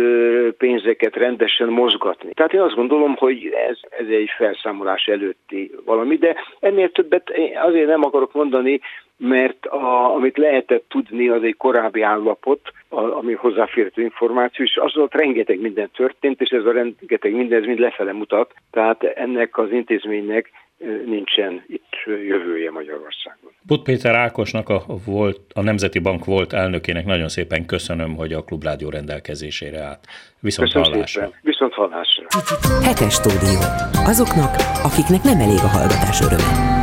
pénzeket 0.59 1.17
rendesen 1.17 1.69
mozgatni. 1.69 2.33
Tehát 2.33 2.53
én 2.53 2.61
azt 2.61 2.75
gondolom, 2.75 3.17
hogy 3.17 3.55
ez, 3.69 3.79
ez 3.99 4.07
egy 4.09 4.31
felszámolás 4.37 5.07
előtti 5.07 5.71
valami, 5.85 6.17
de 6.17 6.37
ennél 6.61 6.93
többet 6.93 7.33
azért 7.63 7.87
nem 7.87 8.05
akarok 8.05 8.33
mondani, 8.33 8.81
mert 9.17 9.67
a, 9.67 10.15
amit 10.15 10.37
lehetett 10.37 10.85
tudni, 10.89 11.29
az 11.29 11.43
egy 11.43 11.57
korábbi 11.57 12.03
állapot, 12.03 12.61
a, 12.89 13.01
ami 13.01 13.33
hozzáférhető 13.33 14.03
információ, 14.03 14.65
és 14.65 14.77
az 14.77 14.97
ott 14.97 15.15
rengeteg 15.15 15.61
minden 15.61 15.91
történt, 15.95 16.41
és 16.41 16.51
ez 16.51 16.65
a 16.65 16.73
rengeteg 16.73 17.33
minden, 17.35 17.61
ez 17.61 17.67
mind 17.67 17.79
lefele 17.79 18.13
mutat, 18.13 18.55
tehát 18.71 19.03
ennek 19.03 19.59
az 19.59 19.73
intézménynek 19.73 20.51
nincsen 21.07 21.65
itt 21.67 21.93
jövője 22.07 22.71
Magyarországon. 22.71 23.51
Put 23.67 23.83
Péter 23.83 24.15
Ákosnak 24.15 24.69
a, 24.69 24.85
volt, 25.05 25.41
a 25.55 25.63
Nemzeti 25.63 25.99
Bank 25.99 26.25
volt 26.25 26.53
elnökének 26.53 27.05
nagyon 27.05 27.29
szépen 27.29 27.67
köszönöm, 27.67 28.17
hogy 28.17 28.33
a 28.33 28.45
Klubrádió 28.45 28.89
rendelkezésére 28.89 29.81
állt. 29.81 30.07
Viszont 30.41 30.69
Köszönöm 30.69 30.93
hallásra. 30.93 31.23
Szépen. 31.23 31.39
Viszont 31.43 31.73
hallásra. 31.73 32.27
Hetes 32.83 33.15
stúdió. 33.15 33.61
Azoknak, 34.07 34.55
akiknek 34.83 35.23
nem 35.23 35.41
elég 35.41 35.59
a 35.59 35.69
hallgatás 35.69 36.21
öröme. 36.21 36.81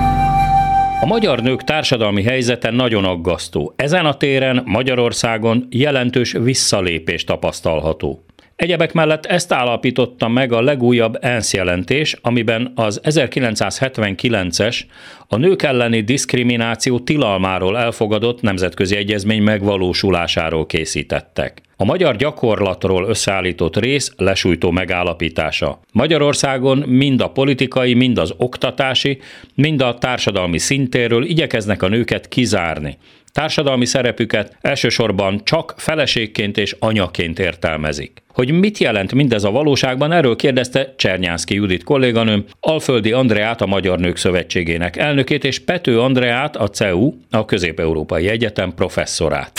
A 1.01 1.05
magyar 1.05 1.41
nők 1.41 1.63
társadalmi 1.63 2.23
helyzete 2.23 2.71
nagyon 2.71 3.05
aggasztó. 3.05 3.73
Ezen 3.75 4.05
a 4.05 4.17
téren 4.17 4.61
Magyarországon 4.65 5.67
jelentős 5.69 6.31
visszalépés 6.31 7.23
tapasztalható. 7.23 8.23
Egyebek 8.59 8.93
mellett 8.93 9.25
ezt 9.25 9.53
állapította 9.53 10.27
meg 10.27 10.51
a 10.51 10.61
legújabb 10.61 11.17
ENSZ 11.21 11.53
jelentés, 11.53 12.15
amiben 12.21 12.71
az 12.75 13.01
1979-es 13.03 14.81
a 15.27 15.37
nők 15.37 15.63
elleni 15.63 16.01
diszkrimináció 16.01 16.99
tilalmáról 16.99 17.77
elfogadott 17.77 18.41
nemzetközi 18.41 18.95
egyezmény 18.95 19.41
megvalósulásáról 19.41 20.65
készítettek. 20.65 21.61
A 21.75 21.85
magyar 21.85 22.15
gyakorlatról 22.15 23.05
összeállított 23.07 23.77
rész 23.77 24.11
lesújtó 24.17 24.71
megállapítása. 24.71 25.79
Magyarországon 25.91 26.77
mind 26.77 27.21
a 27.21 27.29
politikai, 27.29 27.93
mind 27.93 28.17
az 28.17 28.33
oktatási, 28.37 29.19
mind 29.55 29.81
a 29.81 29.97
társadalmi 29.97 30.57
szintéről 30.57 31.23
igyekeznek 31.23 31.83
a 31.83 31.87
nőket 31.87 32.27
kizárni. 32.27 32.97
Társadalmi 33.31 33.85
szerepüket 33.85 34.57
elsősorban 34.61 35.41
csak 35.43 35.73
feleségként 35.77 36.57
és 36.57 36.75
anyaként 36.79 37.39
értelmezik. 37.39 38.23
Hogy 38.33 38.51
mit 38.51 38.77
jelent 38.77 39.13
mindez 39.13 39.43
a 39.43 39.51
valóságban, 39.51 40.11
erről 40.11 40.35
kérdezte 40.35 40.93
Csernyánszki 40.97 41.53
Judit 41.53 41.83
kolléganőm, 41.83 42.45
Alföldi 42.59 43.11
Andreát 43.11 43.61
a 43.61 43.65
Magyar 43.65 43.99
Nők 43.99 44.17
Szövetségének 44.17 44.97
elnökét, 44.97 45.43
és 45.43 45.59
Pető 45.59 45.99
Andreát 45.99 46.55
a 46.55 46.67
CEU, 46.67 47.13
a 47.31 47.45
Közép-Európai 47.45 48.27
Egyetem 48.27 48.73
professzorát. 48.73 49.51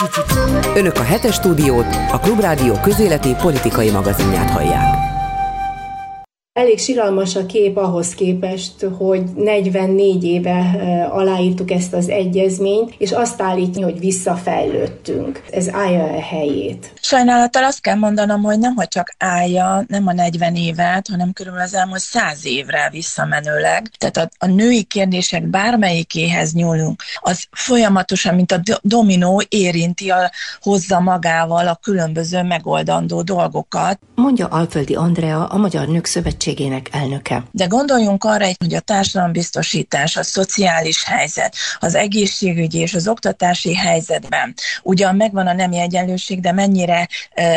Önök 0.77 0.97
a 0.97 1.03
hetes 1.03 1.35
stúdiót, 1.35 1.97
a 2.13 2.19
Klubrádió 2.19 2.73
közéleti 2.83 3.35
politikai 3.43 3.91
magazinját 3.91 4.51
hallják. 4.51 5.10
Elég 6.61 6.79
siralmas 6.79 7.37
a 7.37 7.47
kép 7.47 7.77
ahhoz 7.77 8.15
képest, 8.15 8.87
hogy 8.99 9.23
44 9.37 10.25
éve 10.25 10.59
aláírtuk 11.13 11.71
ezt 11.71 11.93
az 11.93 12.09
egyezményt, 12.09 12.95
és 12.99 13.13
azt 13.13 13.43
állítja, 13.43 13.85
hogy 13.85 13.99
visszafejlődtünk. 13.99 15.43
Ez 15.51 15.69
állja 15.73 16.03
a 16.03 16.21
helyét. 16.21 16.93
Sajnálattal 17.01 17.65
azt 17.65 17.81
kell 17.81 17.95
mondanom, 17.95 18.43
hogy 18.43 18.59
nem, 18.59 18.75
hogy 18.75 18.89
csak 18.89 19.15
állja, 19.19 19.85
nem 19.89 20.07
a 20.07 20.13
40 20.13 20.55
évet, 20.55 21.09
hanem 21.09 21.33
körülbelül 21.33 21.67
az 21.67 21.75
elmúlt 21.75 22.01
100 22.01 22.47
évre 22.47 22.89
visszamenőleg. 22.93 23.91
Tehát 23.99 24.17
a, 24.17 24.29
a 24.39 24.47
női 24.47 24.83
kérdések 24.83 25.47
bármelyikéhez 25.47 26.53
nyúlunk, 26.53 27.03
az 27.21 27.47
folyamatosan, 27.51 28.35
mint 28.35 28.53
a 28.53 28.61
dominó 28.83 29.43
érinti, 29.49 30.11
a, 30.11 30.31
hozza 30.61 31.01
magával 31.01 31.69
a 31.69 31.79
különböző 31.83 32.43
megoldandó 32.43 33.23
dolgokat. 33.23 33.99
Mondja 34.15 34.47
Alföldi 34.47 34.95
Andrea, 34.95 35.47
a 35.47 35.57
Magyar 35.57 35.89
Nők 35.89 36.05
Szövetség 36.05 36.50
Szövetségének 36.51 36.89
elnöke. 36.93 37.43
De 37.51 37.65
gondoljunk 37.65 38.25
arra, 38.25 38.47
hogy 38.59 38.75
a 38.75 38.81
társadalombiztosítás, 38.81 40.17
a 40.17 40.23
szociális 40.23 41.05
helyzet, 41.05 41.55
az 41.79 41.95
egészségügyi 41.95 42.79
és 42.79 42.95
az 42.95 43.09
oktatási 43.09 43.75
helyzetben 43.75 44.55
ugyan 44.83 45.17
megvan 45.17 45.47
a 45.47 45.53
nemi 45.53 45.79
egyenlőség, 45.79 46.41
de 46.41 46.53
mennyire 46.53 47.09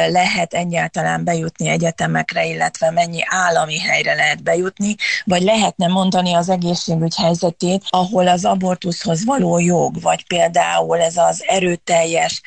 lehet 0.10 0.54
egyáltalán 0.54 1.24
bejutni 1.24 1.70
egyetemekre, 1.70 2.46
illetve 2.46 2.92
mennyi 2.92 3.20
állami 3.26 3.80
helyre 3.80 4.14
lehet 4.14 4.44
bejutni, 4.44 4.96
vagy 5.26 5.42
lehetne 5.42 5.88
mondani 5.88 6.34
az 6.34 6.50
egészségügy 6.50 7.16
helyzetét, 7.16 7.84
ahol 7.90 8.28
az 8.28 8.46
abortuszhoz 8.46 9.26
való 9.26 9.60
jog, 9.60 10.02
vagy 10.02 10.28
például 10.28 11.00
ez 11.00 11.18
az 11.18 11.44
erőteljes 11.48 12.42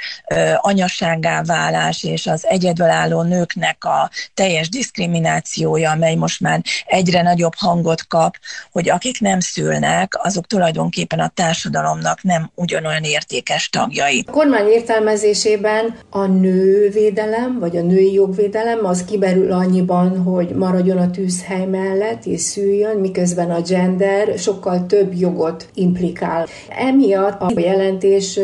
anyaságá 0.56 1.42
válás 1.42 2.04
és 2.04 2.26
az 2.26 2.46
egyedülálló 2.46 3.22
nőknek 3.22 3.84
a 3.84 4.10
teljes 4.34 4.68
diszkriminációja, 4.68 5.90
amely 5.90 6.14
most 6.26 6.40
már 6.40 6.62
egyre 6.86 7.22
nagyobb 7.22 7.52
hangot 7.56 8.06
kap, 8.08 8.36
hogy 8.72 8.90
akik 8.90 9.20
nem 9.20 9.40
szülnek, 9.40 10.12
azok 10.22 10.46
tulajdonképpen 10.46 11.18
a 11.18 11.32
társadalomnak 11.34 12.22
nem 12.22 12.50
ugyanolyan 12.54 13.02
értékes 13.02 13.68
tagjai. 13.68 14.24
A 14.26 14.30
kormány 14.30 14.66
értelmezésében 14.66 15.94
a 16.10 16.24
nővédelem, 16.26 17.58
vagy 17.58 17.76
a 17.76 17.82
női 17.82 18.12
jogvédelem 18.12 18.84
az 18.84 19.04
kiberül 19.04 19.52
annyiban, 19.52 20.22
hogy 20.22 20.48
maradjon 20.48 20.98
a 20.98 21.10
tűzhely 21.10 21.64
mellett 21.64 22.24
és 22.24 22.40
szüljön, 22.40 22.96
miközben 22.96 23.50
a 23.50 23.60
gender 23.60 24.38
sokkal 24.38 24.86
több 24.86 25.14
jogot 25.14 25.68
implikál. 25.74 26.46
Emiatt 26.68 27.40
a 27.40 27.52
jelentés 27.56 28.40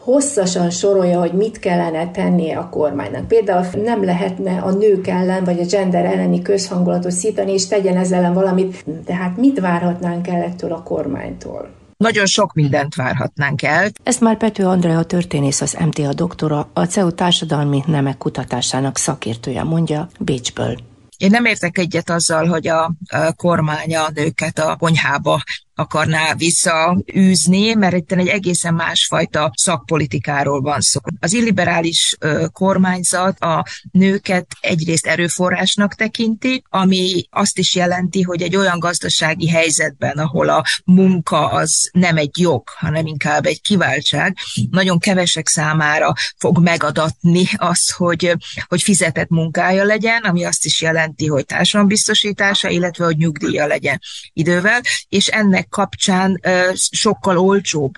hosszasan 0.00 0.70
sorolja, 0.70 1.20
hogy 1.20 1.32
mit 1.32 1.58
kellene 1.58 2.10
tennie 2.10 2.58
a 2.58 2.68
kormánynak. 2.68 3.28
Például 3.28 3.66
nem 3.84 4.04
lehetne 4.04 4.58
a 4.58 4.70
nők 4.70 5.06
ellen, 5.06 5.44
vagy 5.44 5.60
a 5.60 5.64
gender 5.64 6.04
elleni 6.04 6.42
közhangulatot 6.42 7.12
szítani, 7.26 7.52
és 7.52 7.66
tegyen 7.66 7.96
ezzel 7.96 8.18
ellen 8.18 8.34
valamit. 8.34 8.84
Tehát 9.04 9.36
mit 9.36 9.60
várhatnánk 9.60 10.28
el 10.28 10.42
ettől 10.42 10.72
a 10.72 10.82
kormánytól? 10.82 11.68
Nagyon 11.96 12.26
sok 12.26 12.52
mindent 12.52 12.94
várhatnánk 12.94 13.62
el. 13.62 13.90
Ezt 14.02 14.20
már 14.20 14.36
Pető 14.36 14.66
Andrea 14.66 15.02
történész, 15.02 15.60
az 15.60 15.76
MTA 15.84 16.12
doktora, 16.12 16.68
a 16.72 16.84
CEU 16.84 17.10
társadalmi 17.10 17.82
nemek 17.86 18.18
kutatásának 18.18 18.98
szakértője 18.98 19.62
mondja 19.62 20.08
Bécsből. 20.20 20.76
Én 21.16 21.30
nem 21.30 21.44
értek 21.44 21.78
egyet 21.78 22.10
azzal, 22.10 22.46
hogy 22.46 22.68
a 22.68 22.92
kormány 23.36 23.96
a 23.96 24.08
nőket 24.14 24.58
a 24.58 24.76
konyhába 24.76 25.42
akarná 25.78 26.34
visszaűzni, 26.34 27.74
mert 27.74 27.96
itt 27.96 28.12
egy 28.12 28.28
egészen 28.28 28.74
másfajta 28.74 29.50
szakpolitikáról 29.54 30.60
van 30.60 30.80
szó. 30.80 31.00
Az 31.20 31.32
illiberális 31.32 32.16
kormányzat 32.52 33.38
a 33.40 33.64
nőket 33.90 34.46
egyrészt 34.60 35.06
erőforrásnak 35.06 35.94
tekinti, 35.94 36.62
ami 36.68 37.24
azt 37.30 37.58
is 37.58 37.74
jelenti, 37.74 38.22
hogy 38.22 38.42
egy 38.42 38.56
olyan 38.56 38.78
gazdasági 38.78 39.48
helyzetben, 39.48 40.18
ahol 40.18 40.48
a 40.48 40.64
munka 40.84 41.48
az 41.48 41.90
nem 41.92 42.16
egy 42.16 42.38
jog, 42.38 42.62
hanem 42.76 43.06
inkább 43.06 43.46
egy 43.46 43.60
kiváltság, 43.60 44.36
nagyon 44.70 44.98
kevesek 44.98 45.48
számára 45.48 46.12
fog 46.38 46.58
megadatni 46.58 47.44
az, 47.56 47.90
hogy, 47.90 48.36
hogy 48.66 48.82
fizetett 48.82 49.28
munkája 49.28 49.84
legyen, 49.84 50.22
ami 50.22 50.44
azt 50.44 50.64
is 50.64 50.80
jelenti, 50.80 51.26
hogy 51.26 51.46
társadalombiztosítása, 51.46 52.68
illetve 52.68 53.04
hogy 53.04 53.16
nyugdíja 53.16 53.66
legyen 53.66 54.00
idővel, 54.32 54.80
és 55.08 55.26
ennek 55.26 55.65
kapcsán 55.68 56.40
sokkal 56.74 57.38
olcsóbb 57.38 57.92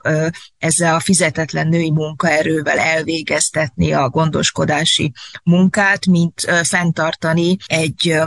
ezzel 0.58 0.94
a 0.94 1.00
fizetetlen 1.00 1.68
női 1.68 1.90
munkaerővel 1.90 2.78
elvégeztetni 2.78 3.92
a 3.92 4.08
gondoskodási 4.08 5.12
munkát, 5.44 6.06
mint 6.06 6.40
fenntartani 6.62 7.56
egy 7.66 8.20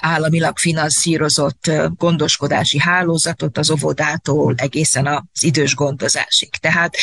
államilag 0.00 0.58
finanszírozott 0.58 1.70
gondoskodási 1.96 2.78
hálózatot 2.78 3.58
az 3.58 3.70
óvodától 3.70 4.54
egészen 4.56 5.06
az 5.06 5.44
idős 5.44 5.74
gondozásig. 5.74 6.48
Tehát 6.48 6.96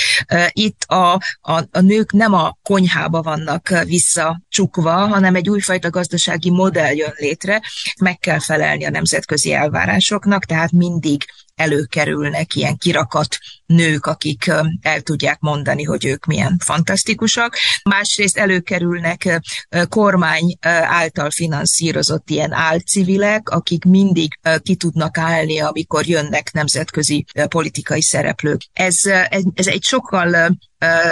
itt 0.51 0.83
a, 0.83 1.13
a, 1.41 1.63
a 1.71 1.79
nők 1.79 2.11
nem 2.11 2.33
a 2.33 2.57
konyhába 2.63 3.21
vannak 3.21 3.69
visszacsukva, 3.85 4.91
hanem 4.91 5.35
egy 5.35 5.49
újfajta 5.49 5.89
gazdasági 5.89 6.49
modell 6.49 6.95
jön 6.95 7.13
létre, 7.15 7.61
meg 7.99 8.17
kell 8.17 8.39
felelni 8.39 8.85
a 8.85 8.89
nemzetközi 8.89 9.53
elvárásoknak, 9.53 10.45
tehát 10.45 10.71
mindig 10.71 11.25
előkerülnek 11.57 12.55
ilyen 12.55 12.77
kirakat 12.77 13.37
nők, 13.65 14.05
akik 14.05 14.51
el 14.81 15.01
tudják 15.01 15.39
mondani, 15.39 15.83
hogy 15.83 16.05
ők 16.05 16.25
milyen 16.25 16.57
fantasztikusak. 16.63 17.57
Másrészt 17.83 18.37
előkerülnek 18.37 19.41
kormány 19.89 20.57
által 20.81 21.29
finanszírozott 21.29 22.29
ilyen 22.29 22.51
álcivilek, 22.51 23.49
akik 23.49 23.83
mindig 23.83 24.39
ki 24.63 24.75
tudnak 24.75 25.17
állni, 25.17 25.59
amikor 25.59 26.05
jönnek 26.05 26.51
nemzetközi 26.53 27.25
politikai 27.47 28.01
szereplők. 28.01 28.61
Ez, 28.73 29.05
ez 29.53 29.67
egy 29.67 29.83
sokkal 29.83 30.57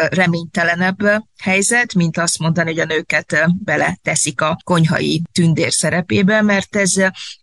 reménytelenebb 0.10 1.24
helyzet, 1.42 1.94
mint 1.94 2.18
azt 2.18 2.40
mondani, 2.40 2.70
hogy 2.70 2.80
a 2.80 2.86
nőket 2.86 3.46
bele 3.64 3.98
teszik 4.02 4.42
a 4.42 4.58
konyhai 4.64 5.22
tündér 5.32 5.72
szerepébe, 5.72 6.42
mert 6.42 6.76
ez 6.76 6.94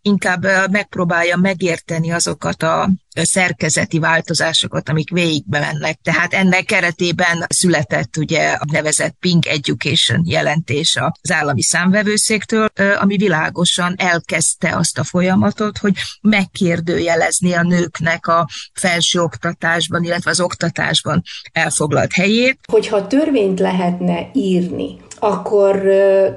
inkább 0.03 0.71
megpróbálja 0.71 1.37
megérteni 1.37 2.13
azokat 2.13 2.63
a 2.63 2.91
szerkezeti 3.15 3.99
változásokat, 3.99 4.89
amik 4.89 5.11
végigbe 5.11 5.59
mennek. 5.59 5.99
Tehát 6.03 6.35
ennek 6.35 6.65
keretében 6.65 7.45
született 7.49 8.17
ugye 8.17 8.51
a 8.51 8.65
nevezett 8.73 9.17
Pink 9.21 9.47
Education 9.47 10.23
jelentés 10.25 10.97
az 10.97 11.33
állami 11.33 11.63
számvevőszéktől, 11.63 12.69
ami 13.01 13.17
világosan 13.17 13.95
elkezdte 13.99 14.77
azt 14.77 14.99
a 14.99 15.05
folyamatot, 15.05 15.79
hogy 15.79 15.95
megkérdőjelezni 16.21 17.53
a 17.53 17.63
nőknek 17.63 18.27
a 18.27 18.49
felsőoktatásban, 18.75 20.05
illetve 20.05 20.31
az 20.31 20.41
oktatásban 20.41 21.23
elfoglalt 21.53 22.13
helyét. 22.13 22.59
Hogyha 22.71 23.07
törvényt 23.07 23.61
lehetne 23.61 24.31
írni 24.33 24.97
akkor 25.25 25.83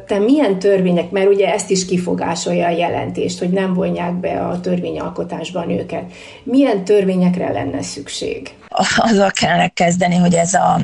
te 0.08 0.20
milyen 0.20 0.60
törvények, 0.60 1.12
mert 1.12 1.28
ugye 1.28 1.54
ezt 1.54 1.70
is 1.70 1.86
kifogásolja 1.86 2.68
a 2.68 2.70
jelentést, 2.70 3.40
hogy 3.40 3.50
nem 3.50 3.74
vonják 3.74 4.14
be 4.14 4.48
a 4.48 4.60
törvényalkotásban 4.60 5.70
őket. 5.70 6.12
Milyen 6.44 6.84
törvényekre 6.84 7.52
lenne 7.52 7.82
szükség? 7.82 8.54
Azzal 8.98 9.32
kellene 9.32 9.68
kezdeni, 9.68 10.16
hogy 10.16 10.34
ez 10.34 10.54
a 10.54 10.80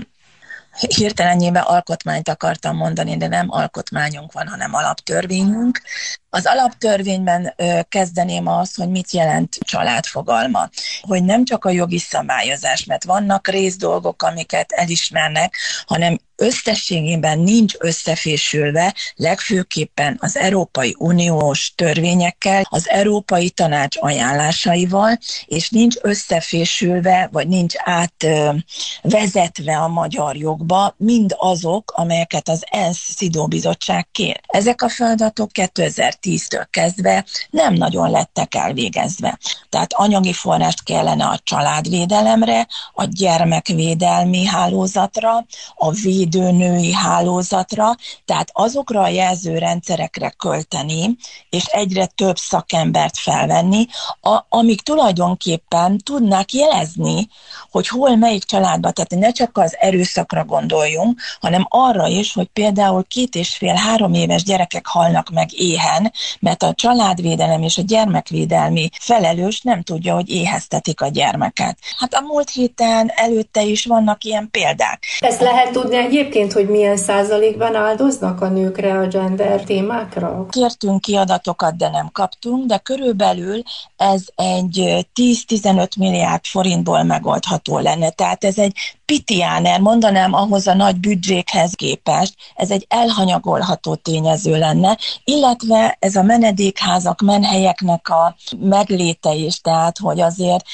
hirtelenjében 0.96 1.64
alkotmányt 1.64 2.30
akartam 2.30 2.76
mondani, 2.76 3.18
de 3.18 3.28
nem 3.28 3.46
alkotmányunk 3.50 4.32
van, 4.32 4.48
hanem 4.48 4.74
alaptörvényünk. 4.74 5.82
Az 6.30 6.46
alaptörvényben 6.46 7.56
kezdeném 7.90 8.48
azt, 8.48 8.78
hogy 8.78 8.90
mit 8.90 9.12
jelent 9.12 9.58
családfogalma. 9.60 10.70
Hogy 11.02 11.24
nem 11.24 11.46
csak 11.46 11.66
a 11.66 11.70
jogi 11.70 11.98
szabályozás, 11.98 12.86
mert 12.86 13.04
vannak 13.04 13.48
részdolgok, 13.48 14.24
amiket 14.24 14.72
elismernek, 14.72 15.56
hanem 15.86 16.20
összességében 16.42 17.40
nincs 17.40 17.74
összefésülve, 17.80 18.96
legfőképpen 19.16 20.18
az 20.20 20.38
Európai 20.38 20.96
Uniós 20.98 21.74
törvényekkel, 21.76 22.64
az 22.70 22.90
Európai 22.90 23.50
Tanács 23.50 23.96
ajánlásaival, 24.00 25.18
és 25.46 25.70
nincs 25.70 25.96
összefésülve, 26.02 27.30
vagy 27.32 27.48
nincs 27.48 27.74
átvezetve 27.78 29.78
a 29.78 29.88
magyar 29.88 30.36
jogba 30.36 30.94
mind 30.98 31.36
azok, 31.38 31.92
amelyeket 31.96 32.50
az 32.50 32.64
ENSZ 32.70 33.14
Szidó 33.16 33.48
Bizottság 33.48 34.08
kér. 34.12 34.40
Ezek 34.48 34.82
a 34.82 34.90
feladatok 34.90 35.50
2010-től 35.54 36.66
kezdve 36.70 37.26
nem 37.50 37.74
nagyon 37.74 38.12
lettek 38.12 38.56
elvégezve. 38.56 39.40
Tehát 39.70 39.94
anyagi 39.94 40.34
forrást 40.34 40.84
kellene 40.84 41.26
a 41.26 41.40
családvédelemre, 41.44 42.68
a 42.94 43.04
gyermekvédelmi 43.04 44.46
hálózatra, 44.46 45.46
a 45.76 45.92
véd 45.92 46.31
védőnői 46.32 46.94
hálózatra, 46.94 47.96
tehát 48.26 48.50
azokra 48.54 49.02
a 49.02 49.08
jelzőrendszerekre 49.08 50.30
költeni, 50.30 51.16
és 51.50 51.66
egyre 51.66 52.06
több 52.06 52.38
szakembert 52.38 53.18
felvenni, 53.18 53.86
a, 54.22 54.40
amik 54.50 54.82
tulajdonképpen 54.82 55.98
tudnák 55.98 56.54
jelezni, 56.54 57.28
hogy 57.72 57.88
hol 57.88 58.16
melyik 58.16 58.44
családban, 58.44 58.94
tehát 58.94 59.26
ne 59.26 59.32
csak 59.32 59.58
az 59.58 59.76
erőszakra 59.80 60.46
gondoljunk, 60.46 61.22
hanem 61.40 61.66
arra 61.70 62.08
is, 62.08 62.34
hogy 62.34 62.48
például 62.54 63.06
két 63.08 63.36
és 63.36 63.56
fél, 63.56 63.74
három 63.74 64.14
éves 64.14 64.44
gyerekek 64.44 64.86
halnak 64.88 65.30
meg 65.30 65.54
éhen, 65.54 66.12
mert 66.40 66.64
a 66.64 66.74
családvédelem 66.74 67.64
és 67.64 67.78
a 67.78 67.82
gyermekvédelmi 67.82 68.90
felelős 69.00 69.62
nem 69.62 69.82
tudja, 69.82 70.14
hogy 70.14 70.30
éheztetik 70.30 71.02
a 71.02 71.08
gyermeket. 71.08 71.78
Hát 71.98 72.14
a 72.14 72.22
múlt 72.22 72.50
héten 72.50 73.12
előtte 73.16 73.64
is 73.64 73.86
vannak 73.86 74.24
ilyen 74.24 74.50
példák. 74.52 75.04
Ezt 75.20 75.42
lehet 75.42 75.72
tudni 75.72 75.98
egy 75.98 76.14
egyébként, 76.22 76.54
hogy 76.54 76.70
milyen 76.70 76.98
százalékban 76.98 77.76
áldoznak 77.76 78.42
a 78.42 78.50
nőkre 78.50 79.00
a 79.00 79.08
gender 79.08 79.64
témákra? 79.64 80.46
Kértünk 80.50 81.02
ki 81.02 81.16
adatokat, 81.16 81.78
de 81.78 81.90
nem 81.90 82.10
kaptunk, 82.12 82.66
de 82.66 82.78
körülbelül 82.78 83.62
ez 83.96 84.24
egy 84.36 85.06
10-15 85.22 85.98
milliárd 85.98 86.46
forintból 86.46 87.04
megoldható 87.04 87.80
lenne. 87.80 88.10
Tehát 88.10 88.44
ez 88.44 88.58
egy 88.58 88.78
pitiáner, 89.12 89.80
mondanám 89.80 90.34
ahhoz 90.34 90.68
a 90.68 90.74
nagy 90.74 90.96
büdzsékhez 90.96 91.74
képest, 91.74 92.34
ez 92.56 92.72
egy 92.72 92.86
elhanyagolható 92.90 93.96
tényező 93.96 94.58
lenne, 94.58 94.98
illetve 95.24 95.98
ez 96.00 96.16
a 96.16 96.24
menedékházak, 96.24 97.22
menhelyeknek 97.22 98.10
a 98.10 98.36
megléte 98.60 99.34
is, 99.34 99.60
tehát 99.60 99.98
hogy 99.98 100.20
azért 100.22 100.66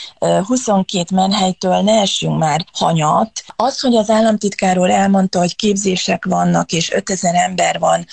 22 0.46 1.16
menhelytől 1.16 1.82
ne 1.82 2.02
essünk 2.02 2.38
már 2.38 2.66
hanyat. 2.74 3.32
Az, 3.56 3.80
hogy 3.80 3.96
az 3.96 4.10
államtitkáról 4.10 4.92
elmondta, 4.92 5.40
hogy 5.40 5.56
képzések 5.56 6.26
vannak, 6.26 6.72
és 6.72 6.92
5000 6.92 7.36
ember 7.36 7.80
van 7.80 8.06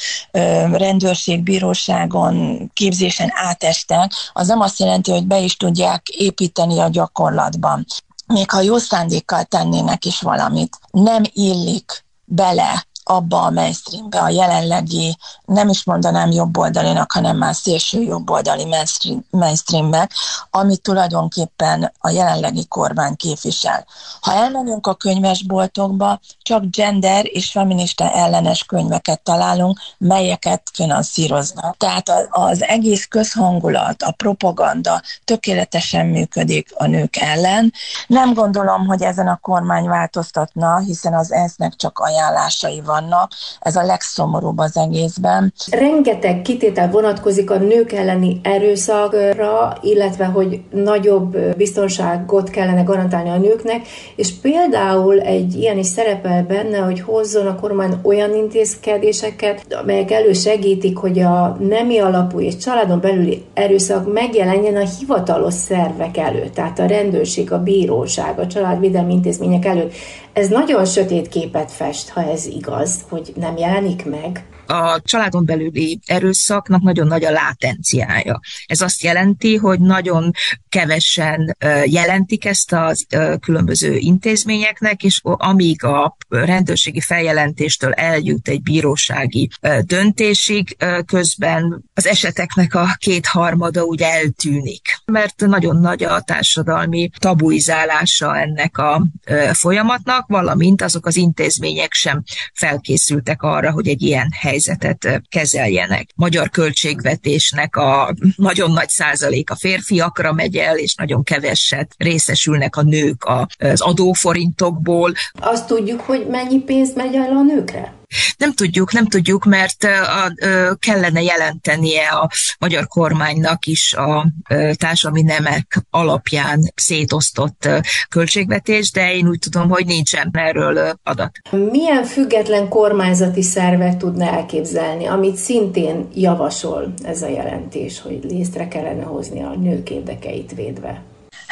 rendőrség, 0.73 1.43
bíróságon 1.43 2.61
képzésen 2.75 3.31
átestek, 3.35 4.13
az 4.33 4.47
nem 4.47 4.61
azt 4.61 4.79
jelenti, 4.79 5.11
hogy 5.11 5.27
be 5.27 5.39
is 5.39 5.57
tudják 5.57 6.09
építeni 6.09 6.79
a 6.81 6.89
gyakorlatban 6.89 7.85
még 8.27 8.51
ha 8.51 8.61
jó 8.61 8.77
szándékkal 8.79 9.45
tennének 9.45 10.05
is 10.05 10.21
valamit, 10.21 10.79
nem 10.91 11.23
illik 11.33 12.05
bele 12.25 12.87
abba 13.05 13.43
a 13.43 13.51
mainstreambe, 13.51 14.19
a 14.19 14.29
jelenlegi, 14.29 15.17
nem 15.45 15.69
is 15.69 15.85
mondanám 15.85 16.31
jobboldalinak, 16.31 17.13
hanem 17.13 17.37
már 17.37 17.55
szélső 17.55 18.03
jobboldali 18.03 18.65
mainstream, 18.65 19.25
mainstreambe, 19.31 20.09
amit 20.51 20.83
tulajdonképpen 20.83 21.93
a 21.99 22.11
jelenlegi 22.11 22.67
kormány 22.67 23.17
képvisel. 23.17 23.87
Ha 24.21 24.33
elmenünk 24.33 24.87
a 24.87 24.95
könyvesboltokba, 24.95 26.21
csak 26.43 26.65
gender 26.65 27.27
és 27.27 27.51
feminista 27.51 28.11
ellenes 28.11 28.65
könyveket 28.65 29.23
találunk, 29.23 29.79
melyeket 29.99 30.63
finanszíroznak. 30.73 31.77
Tehát 31.77 32.11
az 32.31 32.63
egész 32.63 33.07
közhangulat, 33.07 34.03
a 34.03 34.11
propaganda 34.11 35.03
tökéletesen 35.25 36.07
működik 36.07 36.73
a 36.75 36.87
nők 36.87 37.17
ellen. 37.17 37.73
Nem 38.07 38.35
gondolom, 38.35 38.87
hogy 38.87 39.03
ezen 39.03 39.29
a 39.29 39.39
kormány 39.43 39.85
változtatna, 39.85 40.79
hiszen 40.79 41.15
az 41.15 41.33
ENSZ-nek 41.33 41.77
csak 41.77 41.99
ajánlásai 41.99 42.81
van 42.81 42.94
vannak. 42.95 43.31
Ez 43.61 43.77
a 43.77 43.83
legszomorúbb 43.83 44.59
az 44.59 44.77
egészben. 44.77 45.53
Rengeteg 45.71 46.43
kitétel 46.43 46.91
vonatkozik 46.91 47.51
a 47.51 47.59
nők 47.59 47.93
elleni 47.93 48.41
erőszakra, 48.43 49.77
illetve 49.83 50.25
hogy 50.25 50.61
nagyobb 50.71 51.37
biztonságot 51.57 52.51
kellene 52.51 52.83
garantálni 52.83 53.31
a 53.31 53.37
nőknek, 53.37 53.87
és 54.17 54.33
például 54.33 55.21
egy 55.21 55.55
ilyen 55.55 55.79
is 55.79 55.87
szerepel 55.87 56.43
benne, 56.43 56.79
hogy 56.79 57.01
hozzon 57.01 57.47
a 57.47 57.61
kormány 57.61 57.99
olyan 58.03 58.35
intézkedéseket, 58.35 59.67
amelyek 59.83 60.11
elősegítik, 60.11 60.97
hogy 60.97 61.19
a 61.19 61.57
nemi 61.61 61.99
alapú 61.99 62.41
és 62.41 62.57
családon 62.57 63.01
belüli 63.01 63.45
erőszak 63.55 64.13
megjelenjen 64.13 64.77
a 64.77 64.89
hivatalos 64.99 65.55
szervek 65.55 66.17
előtt, 66.17 66.55
tehát 66.55 66.79
a 66.79 66.87
rendőrség, 66.87 67.53
a 67.53 67.63
bíróság, 67.63 68.39
a 68.39 68.47
családvédelmi 68.47 69.13
intézmények 69.13 69.65
előtt. 69.65 69.93
Ez 70.33 70.49
nagyon 70.49 70.85
sötét 70.85 71.29
képet 71.29 71.71
fest, 71.71 72.09
ha 72.09 72.31
ez 72.31 72.47
igaz, 72.47 72.84
hogy 73.09 73.33
nem 73.37 73.57
jelenik 73.57 74.05
meg 74.05 74.45
a 74.67 75.01
családon 75.03 75.45
belüli 75.45 76.01
erőszaknak 76.07 76.83
nagyon 76.83 77.07
nagy 77.07 77.25
a 77.25 77.31
látenciája. 77.31 78.41
Ez 78.67 78.81
azt 78.81 79.03
jelenti, 79.03 79.57
hogy 79.57 79.81
nagyon 79.81 80.31
kevesen 80.69 81.57
jelentik 81.85 82.45
ezt 82.45 82.73
a 82.73 82.93
különböző 83.41 83.97
intézményeknek, 83.97 85.03
és 85.03 85.21
amíg 85.23 85.85
a 85.85 86.17
rendőrségi 86.29 87.01
feljelentéstől 87.01 87.93
eljut 87.93 88.49
egy 88.49 88.63
bírósági 88.63 89.49
döntésig, 89.81 90.77
közben 91.07 91.85
az 91.95 92.07
eseteknek 92.07 92.75
a 92.75 92.87
kétharmada 92.99 93.83
úgy 93.83 94.03
eltűnik, 94.03 94.83
mert 95.05 95.41
nagyon 95.41 95.77
nagy 95.77 96.05
a 96.05 96.21
társadalmi 96.21 97.11
tabuizálása 97.19 98.39
ennek 98.39 98.79
a 98.79 99.07
folyamatnak, 99.53 100.27
valamint 100.27 100.83
azok 100.83 101.07
az 101.07 101.17
intézmények 101.17 101.93
sem 101.93 102.23
felkészültek 102.53 103.43
arra, 103.43 103.71
hogy 103.71 103.89
egy 103.89 104.03
ilyen 104.03 104.29
hely 104.41 104.54
helyzetet 104.55 105.23
kezeljenek. 105.29 106.09
Magyar 106.15 106.51
költségvetésnek 106.51 107.77
a 107.77 108.15
nagyon 108.37 108.71
nagy 108.71 108.89
százalék 108.89 109.51
a 109.51 109.57
férfiakra 109.57 110.33
megy 110.33 110.57
el, 110.57 110.77
és 110.77 110.95
nagyon 110.95 111.23
keveset 111.23 111.95
részesülnek 111.99 112.77
a 112.77 112.83
nők 112.83 113.25
az 113.59 113.81
adóforintokból. 113.81 115.13
Azt 115.33 115.67
tudjuk, 115.67 116.01
hogy 116.01 116.27
mennyi 116.31 116.59
pénz 116.59 116.95
megy 116.95 117.15
el 117.15 117.37
a 117.37 117.43
nőkre? 117.43 117.95
Nem 118.37 118.53
tudjuk, 118.53 118.93
nem 118.93 119.07
tudjuk, 119.07 119.45
mert 119.45 119.85
a, 119.85 120.25
a, 120.25 120.33
kellene 120.79 121.23
jelentenie 121.23 122.09
a 122.09 122.31
magyar 122.59 122.87
kormánynak 122.87 123.67
is 123.67 123.95
a 123.95 124.27
társadalmi 124.75 125.23
nemek 125.23 125.87
alapján 125.91 126.73
szétosztott 126.75 127.69
költségvetés, 128.09 128.91
de 128.91 129.15
én 129.15 129.29
úgy 129.29 129.39
tudom, 129.39 129.69
hogy 129.69 129.87
nincsen 129.87 130.31
erről 130.33 130.99
adat. 131.03 131.31
Milyen 131.71 132.05
független 132.05 132.69
kormányzati 132.69 133.43
szervet 133.43 133.97
tudna 133.97 134.25
elképzelni, 134.25 135.07
amit 135.07 135.37
szintén 135.37 136.09
javasol 136.15 136.95
ez 137.03 137.23
a 137.23 137.29
jelentés, 137.29 138.01
hogy 138.01 138.19
létre 138.23 138.69
kellene 138.69 139.03
hozni 139.03 139.43
a 139.43 139.55
nők 139.57 139.91
érdekeit 139.91 140.55
védve? 140.55 141.03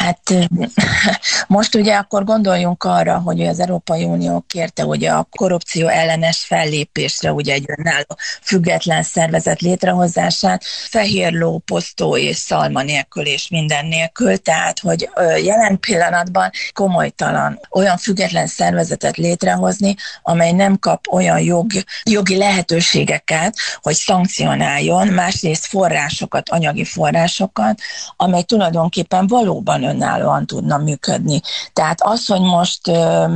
Hát 0.02 0.48
most 1.48 1.74
ugye 1.74 1.94
akkor 1.94 2.24
gondoljunk 2.24 2.84
arra, 2.84 3.18
hogy 3.18 3.46
az 3.46 3.60
Európai 3.60 4.04
Unió 4.04 4.44
kérte 4.46 4.84
ugye 4.84 5.10
a 5.10 5.28
korrupció 5.30 5.88
ellenes 5.88 6.44
fellépésre 6.44 7.32
ugye 7.32 7.52
egy 7.52 7.64
önálló 7.66 8.16
független 8.42 9.02
szervezet 9.02 9.60
létrehozását, 9.60 10.64
fehér 10.88 11.32
ló, 11.32 11.58
posztó 11.58 12.16
és 12.16 12.36
szalma 12.36 12.82
nélkül 12.82 13.26
és 13.26 13.48
minden 13.48 13.86
nélkül, 13.86 14.36
tehát 14.36 14.78
hogy 14.78 15.08
jelen 15.44 15.80
pillanatban 15.80 16.50
komolytalan 16.72 17.60
olyan 17.70 17.96
független 17.96 18.46
szervezetet 18.46 19.16
létrehozni, 19.16 19.94
amely 20.22 20.52
nem 20.52 20.78
kap 20.78 21.06
olyan 21.10 21.40
jog, 21.40 21.70
jogi 22.02 22.36
lehetőségeket, 22.36 23.56
hogy 23.82 23.94
szankcionáljon, 23.94 25.08
másrészt 25.08 25.66
forrásokat, 25.66 26.48
anyagi 26.48 26.84
forrásokat, 26.84 27.80
amely 28.16 28.42
tulajdonképpen 28.42 29.26
valóban 29.26 29.90
önállóan 29.94 30.46
tudna 30.46 30.78
működni. 30.78 31.40
Tehát 31.72 32.02
az, 32.02 32.26
hogy 32.26 32.40
most 32.40 32.80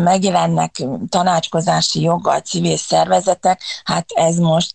megjelennek 0.03 0.83
tanácskozási 1.09 2.01
joggal 2.01 2.39
civil 2.39 2.77
szervezetek, 2.77 3.61
hát 3.85 4.07
ez 4.15 4.37
most 4.37 4.75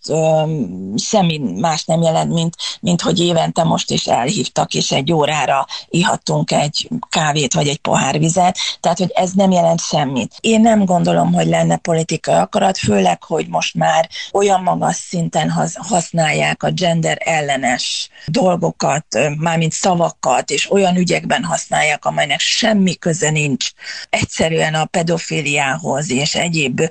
semmi 0.95 1.37
más 1.59 1.85
nem 1.85 2.01
jelent, 2.01 2.33
mint, 2.33 2.55
mint 2.79 3.01
hogy 3.01 3.19
évente 3.19 3.63
most 3.63 3.91
is 3.91 4.05
elhívtak, 4.05 4.73
és 4.73 4.91
egy 4.91 5.13
órára 5.13 5.65
ihattunk 5.89 6.51
egy 6.51 6.89
kávét 7.09 7.53
vagy 7.53 7.67
egy 7.67 7.79
pohár 7.79 8.19
vizet, 8.19 8.57
tehát 8.79 8.97
hogy 8.97 9.11
ez 9.13 9.31
nem 9.31 9.51
jelent 9.51 9.81
semmit. 9.81 10.35
Én 10.39 10.61
nem 10.61 10.85
gondolom, 10.85 11.33
hogy 11.33 11.47
lenne 11.47 11.77
politikai 11.77 12.35
akarat, 12.35 12.77
főleg, 12.77 13.23
hogy 13.23 13.47
most 13.47 13.75
már 13.75 14.09
olyan 14.31 14.63
magas 14.63 14.95
szinten 14.95 15.53
használják 15.75 16.63
a 16.63 16.71
gender 16.71 17.17
ellenes 17.19 18.09
dolgokat, 18.25 19.05
mármint 19.37 19.71
szavakat, 19.71 20.49
és 20.49 20.71
olyan 20.71 20.95
ügyekben 20.95 21.43
használják, 21.43 21.69
használják, 21.71 22.05
amelynek 22.05 22.39
semmi 22.39 22.95
köze 22.95 23.29
nincs 23.29 23.69
egyszerűen 24.09 24.73
a 24.73 24.85
pedofiliához 24.85 26.11
és 26.11 26.35
egyéb 26.35 26.81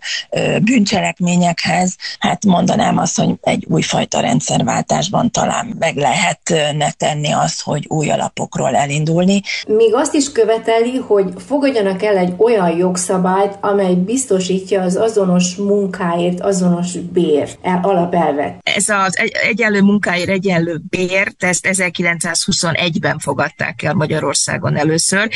bűncselekményekhez, 0.62 1.97
hát 2.18 2.45
mondanám 2.45 2.99
azt, 2.99 3.18
hogy 3.18 3.35
egy 3.41 3.66
újfajta 3.68 4.20
rendszerváltásban 4.20 5.31
talán 5.31 5.76
meg 5.78 5.97
lehetne 5.97 6.91
tenni 6.91 7.33
azt, 7.33 7.62
hogy 7.62 7.85
új 7.89 8.11
alapokról 8.11 8.76
elindulni. 8.76 9.43
Még 9.66 9.95
azt 9.95 10.14
is 10.14 10.33
követeli, 10.33 10.97
hogy 10.97 11.33
fogadjanak 11.47 12.03
el 12.03 12.16
egy 12.16 12.35
olyan 12.39 12.76
jogszabályt, 12.76 13.57
amely 13.61 13.95
biztosítja 13.95 14.83
az 14.83 14.97
azonos 14.97 15.55
munkáért 15.55 16.41
azonos 16.41 16.93
bért 16.93 17.59
alapelvet. 17.83 18.55
Ez 18.62 18.89
az 18.89 19.18
egy, 19.18 19.33
egyenlő 19.49 19.81
munkáért 19.81 20.28
egyenlő 20.28 20.81
bért, 20.89 21.45
ezt 21.45 21.68
1921-ben 21.70 23.18
fogadták 23.18 23.83
el 23.83 23.95
Magyarországon 23.95 24.70
Magyarországon 24.71 24.77
először 24.77 25.29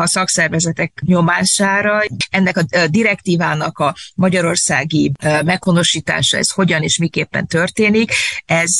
a 0.00 0.06
szakszervezetek 0.06 0.92
nyomására. 1.06 2.02
Ennek 2.30 2.56
a 2.56 2.86
direktívának 2.90 3.78
a 3.78 3.94
magyarországi 4.14 5.12
meghonosítása, 5.44 6.36
ez 6.36 6.50
hogyan 6.50 6.82
és 6.82 6.98
miképpen 6.98 7.46
történik, 7.46 8.12
ez, 8.44 8.72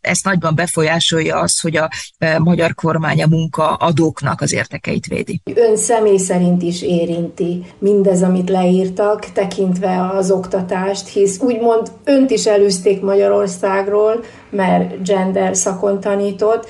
ezt 0.00 0.24
nagyban 0.24 0.54
befolyásolja 0.54 1.38
az, 1.38 1.60
hogy 1.60 1.76
a 1.76 1.88
magyar 2.38 2.74
kormány 2.74 3.22
a 3.22 3.26
munkaadóknak 3.26 4.40
az 4.40 4.52
értekeit 4.52 5.06
védi. 5.06 5.40
Ön 5.54 5.76
személy 5.76 6.18
szerint 6.18 6.62
is 6.62 6.82
érinti 6.82 7.64
mindez, 7.78 8.22
amit 8.22 8.48
leírtak, 8.48 9.32
tekintve 9.32 10.10
az 10.16 10.30
oktatást, 10.30 11.08
hisz 11.08 11.40
úgymond 11.40 11.92
önt 12.04 12.30
is 12.30 12.46
elűzték 12.46 13.00
Magyarországról, 13.00 14.24
mert 14.50 15.02
gender 15.06 15.56
szakon 15.56 16.00
tanított, 16.00 16.68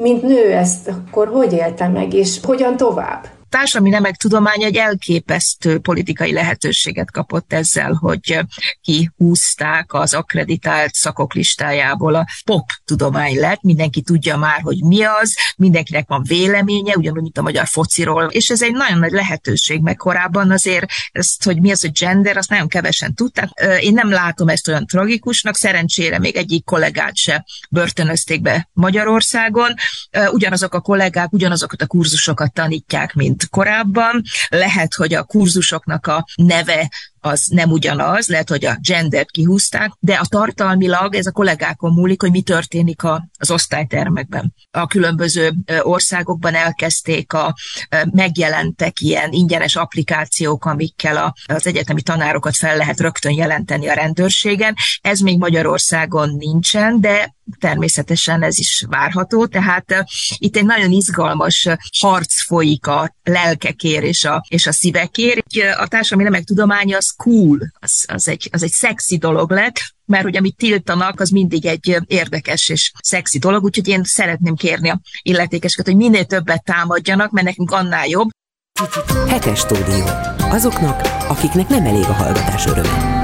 mint 0.00 0.22
nő 0.22 0.52
ezt 0.52 0.88
akkor 0.88 1.28
hogy 1.28 1.52
élte 1.52 1.88
meg, 1.88 2.14
és 2.14 2.40
hogyan 2.42 2.76
tovább? 2.76 3.39
Társadalmi 3.50 3.90
nemek 3.90 4.16
tudomány 4.16 4.62
egy 4.62 4.76
elképesztő 4.76 5.78
politikai 5.78 6.32
lehetőséget 6.32 7.10
kapott 7.10 7.52
ezzel, 7.52 7.92
hogy 7.92 8.38
kihúzták 8.80 9.92
az 9.92 10.14
akreditált 10.14 10.94
szakok 10.94 11.34
listájából 11.34 12.14
a 12.14 12.26
pop 12.44 12.70
tudomány 12.84 13.38
lett, 13.38 13.62
mindenki 13.62 14.02
tudja 14.02 14.36
már, 14.36 14.60
hogy 14.60 14.84
mi 14.84 15.02
az, 15.02 15.34
mindenkinek 15.56 16.08
van 16.08 16.22
véleménye, 16.22 16.94
ugyanúgy, 16.96 17.22
mint 17.22 17.38
a 17.38 17.42
magyar 17.42 17.66
fociról, 17.66 18.24
és 18.24 18.48
ez 18.48 18.62
egy 18.62 18.72
nagyon 18.72 18.98
nagy 18.98 19.12
lehetőség, 19.12 19.80
meg 19.80 19.96
korábban 19.96 20.50
azért 20.50 20.86
ezt, 21.12 21.44
hogy 21.44 21.60
mi 21.60 21.70
az, 21.70 21.80
hogy 21.80 21.92
gender, 21.92 22.36
azt 22.36 22.50
nagyon 22.50 22.68
kevesen 22.68 23.14
tudták. 23.14 23.48
Én 23.80 23.92
nem 23.92 24.10
látom 24.10 24.48
ezt 24.48 24.68
olyan 24.68 24.86
tragikusnak, 24.86 25.56
szerencsére 25.56 26.18
még 26.18 26.36
egyik 26.36 26.64
kollégát 26.64 27.16
se 27.16 27.44
börtönözték 27.70 28.40
be 28.40 28.68
Magyarországon. 28.72 29.74
Ugyanazok 30.32 30.74
a 30.74 30.80
kollégák 30.80 31.32
ugyanazokat 31.32 31.82
a 31.82 31.86
kurzusokat 31.86 32.52
tanítják, 32.52 33.14
mint 33.14 33.39
korábban. 33.44 34.22
Lehet, 34.48 34.94
hogy 34.94 35.14
a 35.14 35.22
kurzusoknak 35.22 36.06
a 36.06 36.24
neve 36.34 36.90
az 37.20 37.46
nem 37.50 37.70
ugyanaz, 37.70 38.28
lehet, 38.28 38.48
hogy 38.48 38.64
a 38.64 38.76
gendert 38.80 39.30
kihúzták, 39.30 39.92
de 39.98 40.14
a 40.14 40.26
tartalmilag 40.26 41.14
ez 41.14 41.26
a 41.26 41.32
kollégákon 41.32 41.92
múlik, 41.92 42.20
hogy 42.20 42.30
mi 42.30 42.42
történik 42.42 43.02
a, 43.02 43.28
az 43.38 43.50
osztálytermekben. 43.50 44.54
A 44.70 44.86
különböző 44.86 45.52
országokban 45.80 46.54
elkezdték, 46.54 47.32
a, 47.32 47.54
megjelentek 48.10 49.00
ilyen 49.00 49.32
ingyenes 49.32 49.76
applikációk, 49.76 50.64
amikkel 50.64 51.16
a, 51.16 51.34
az 51.54 51.66
egyetemi 51.66 52.02
tanárokat 52.02 52.56
fel 52.56 52.76
lehet 52.76 53.00
rögtön 53.00 53.32
jelenteni 53.32 53.88
a 53.88 53.94
rendőrségen. 53.94 54.74
Ez 55.00 55.20
még 55.20 55.38
Magyarországon 55.38 56.34
nincsen, 56.36 57.00
de 57.00 57.34
természetesen 57.58 58.42
ez 58.42 58.58
is 58.58 58.84
várható, 58.88 59.46
tehát 59.46 60.04
itt 60.38 60.56
egy 60.56 60.64
nagyon 60.64 60.90
izgalmas 60.90 61.68
harc 61.98 62.42
folyik 62.42 62.86
a 62.86 63.14
lelkekért 63.22 64.04
és 64.04 64.24
a, 64.24 64.44
és 64.48 64.66
a 64.66 64.72
szívekért. 64.72 65.46
A 65.78 65.86
társadalmi 65.86 66.24
nemek 66.30 66.44
tudománya 66.44 66.98
az 67.10 67.16
cool, 67.16 67.58
az, 67.80 68.04
az, 68.08 68.28
egy, 68.28 68.48
az 68.52 68.62
egy 68.62 68.70
szexi 68.70 69.18
dolog 69.18 69.50
lett, 69.50 69.76
mert 70.04 70.22
hogy 70.22 70.36
amit 70.36 70.56
tiltanak, 70.56 71.20
az 71.20 71.28
mindig 71.28 71.66
egy 71.66 71.96
érdekes 72.06 72.68
és 72.68 72.92
szexi 73.02 73.38
dolog, 73.38 73.64
úgyhogy 73.64 73.88
én 73.88 74.04
szeretném 74.04 74.54
kérni 74.54 74.88
a 74.88 75.00
illetékeseket, 75.22 75.86
hogy 75.86 75.96
minél 75.96 76.24
többet 76.24 76.64
támadjanak, 76.64 77.30
mert 77.30 77.46
nekünk 77.46 77.70
annál 77.70 78.06
jobb. 78.06 78.28
Hetes 79.26 79.58
stúdió. 79.58 80.04
Azoknak, 80.38 81.00
akiknek 81.28 81.68
nem 81.68 81.84
elég 81.84 82.04
a 82.04 82.12
hallgatás 82.12 82.66
öröme. 82.66 83.19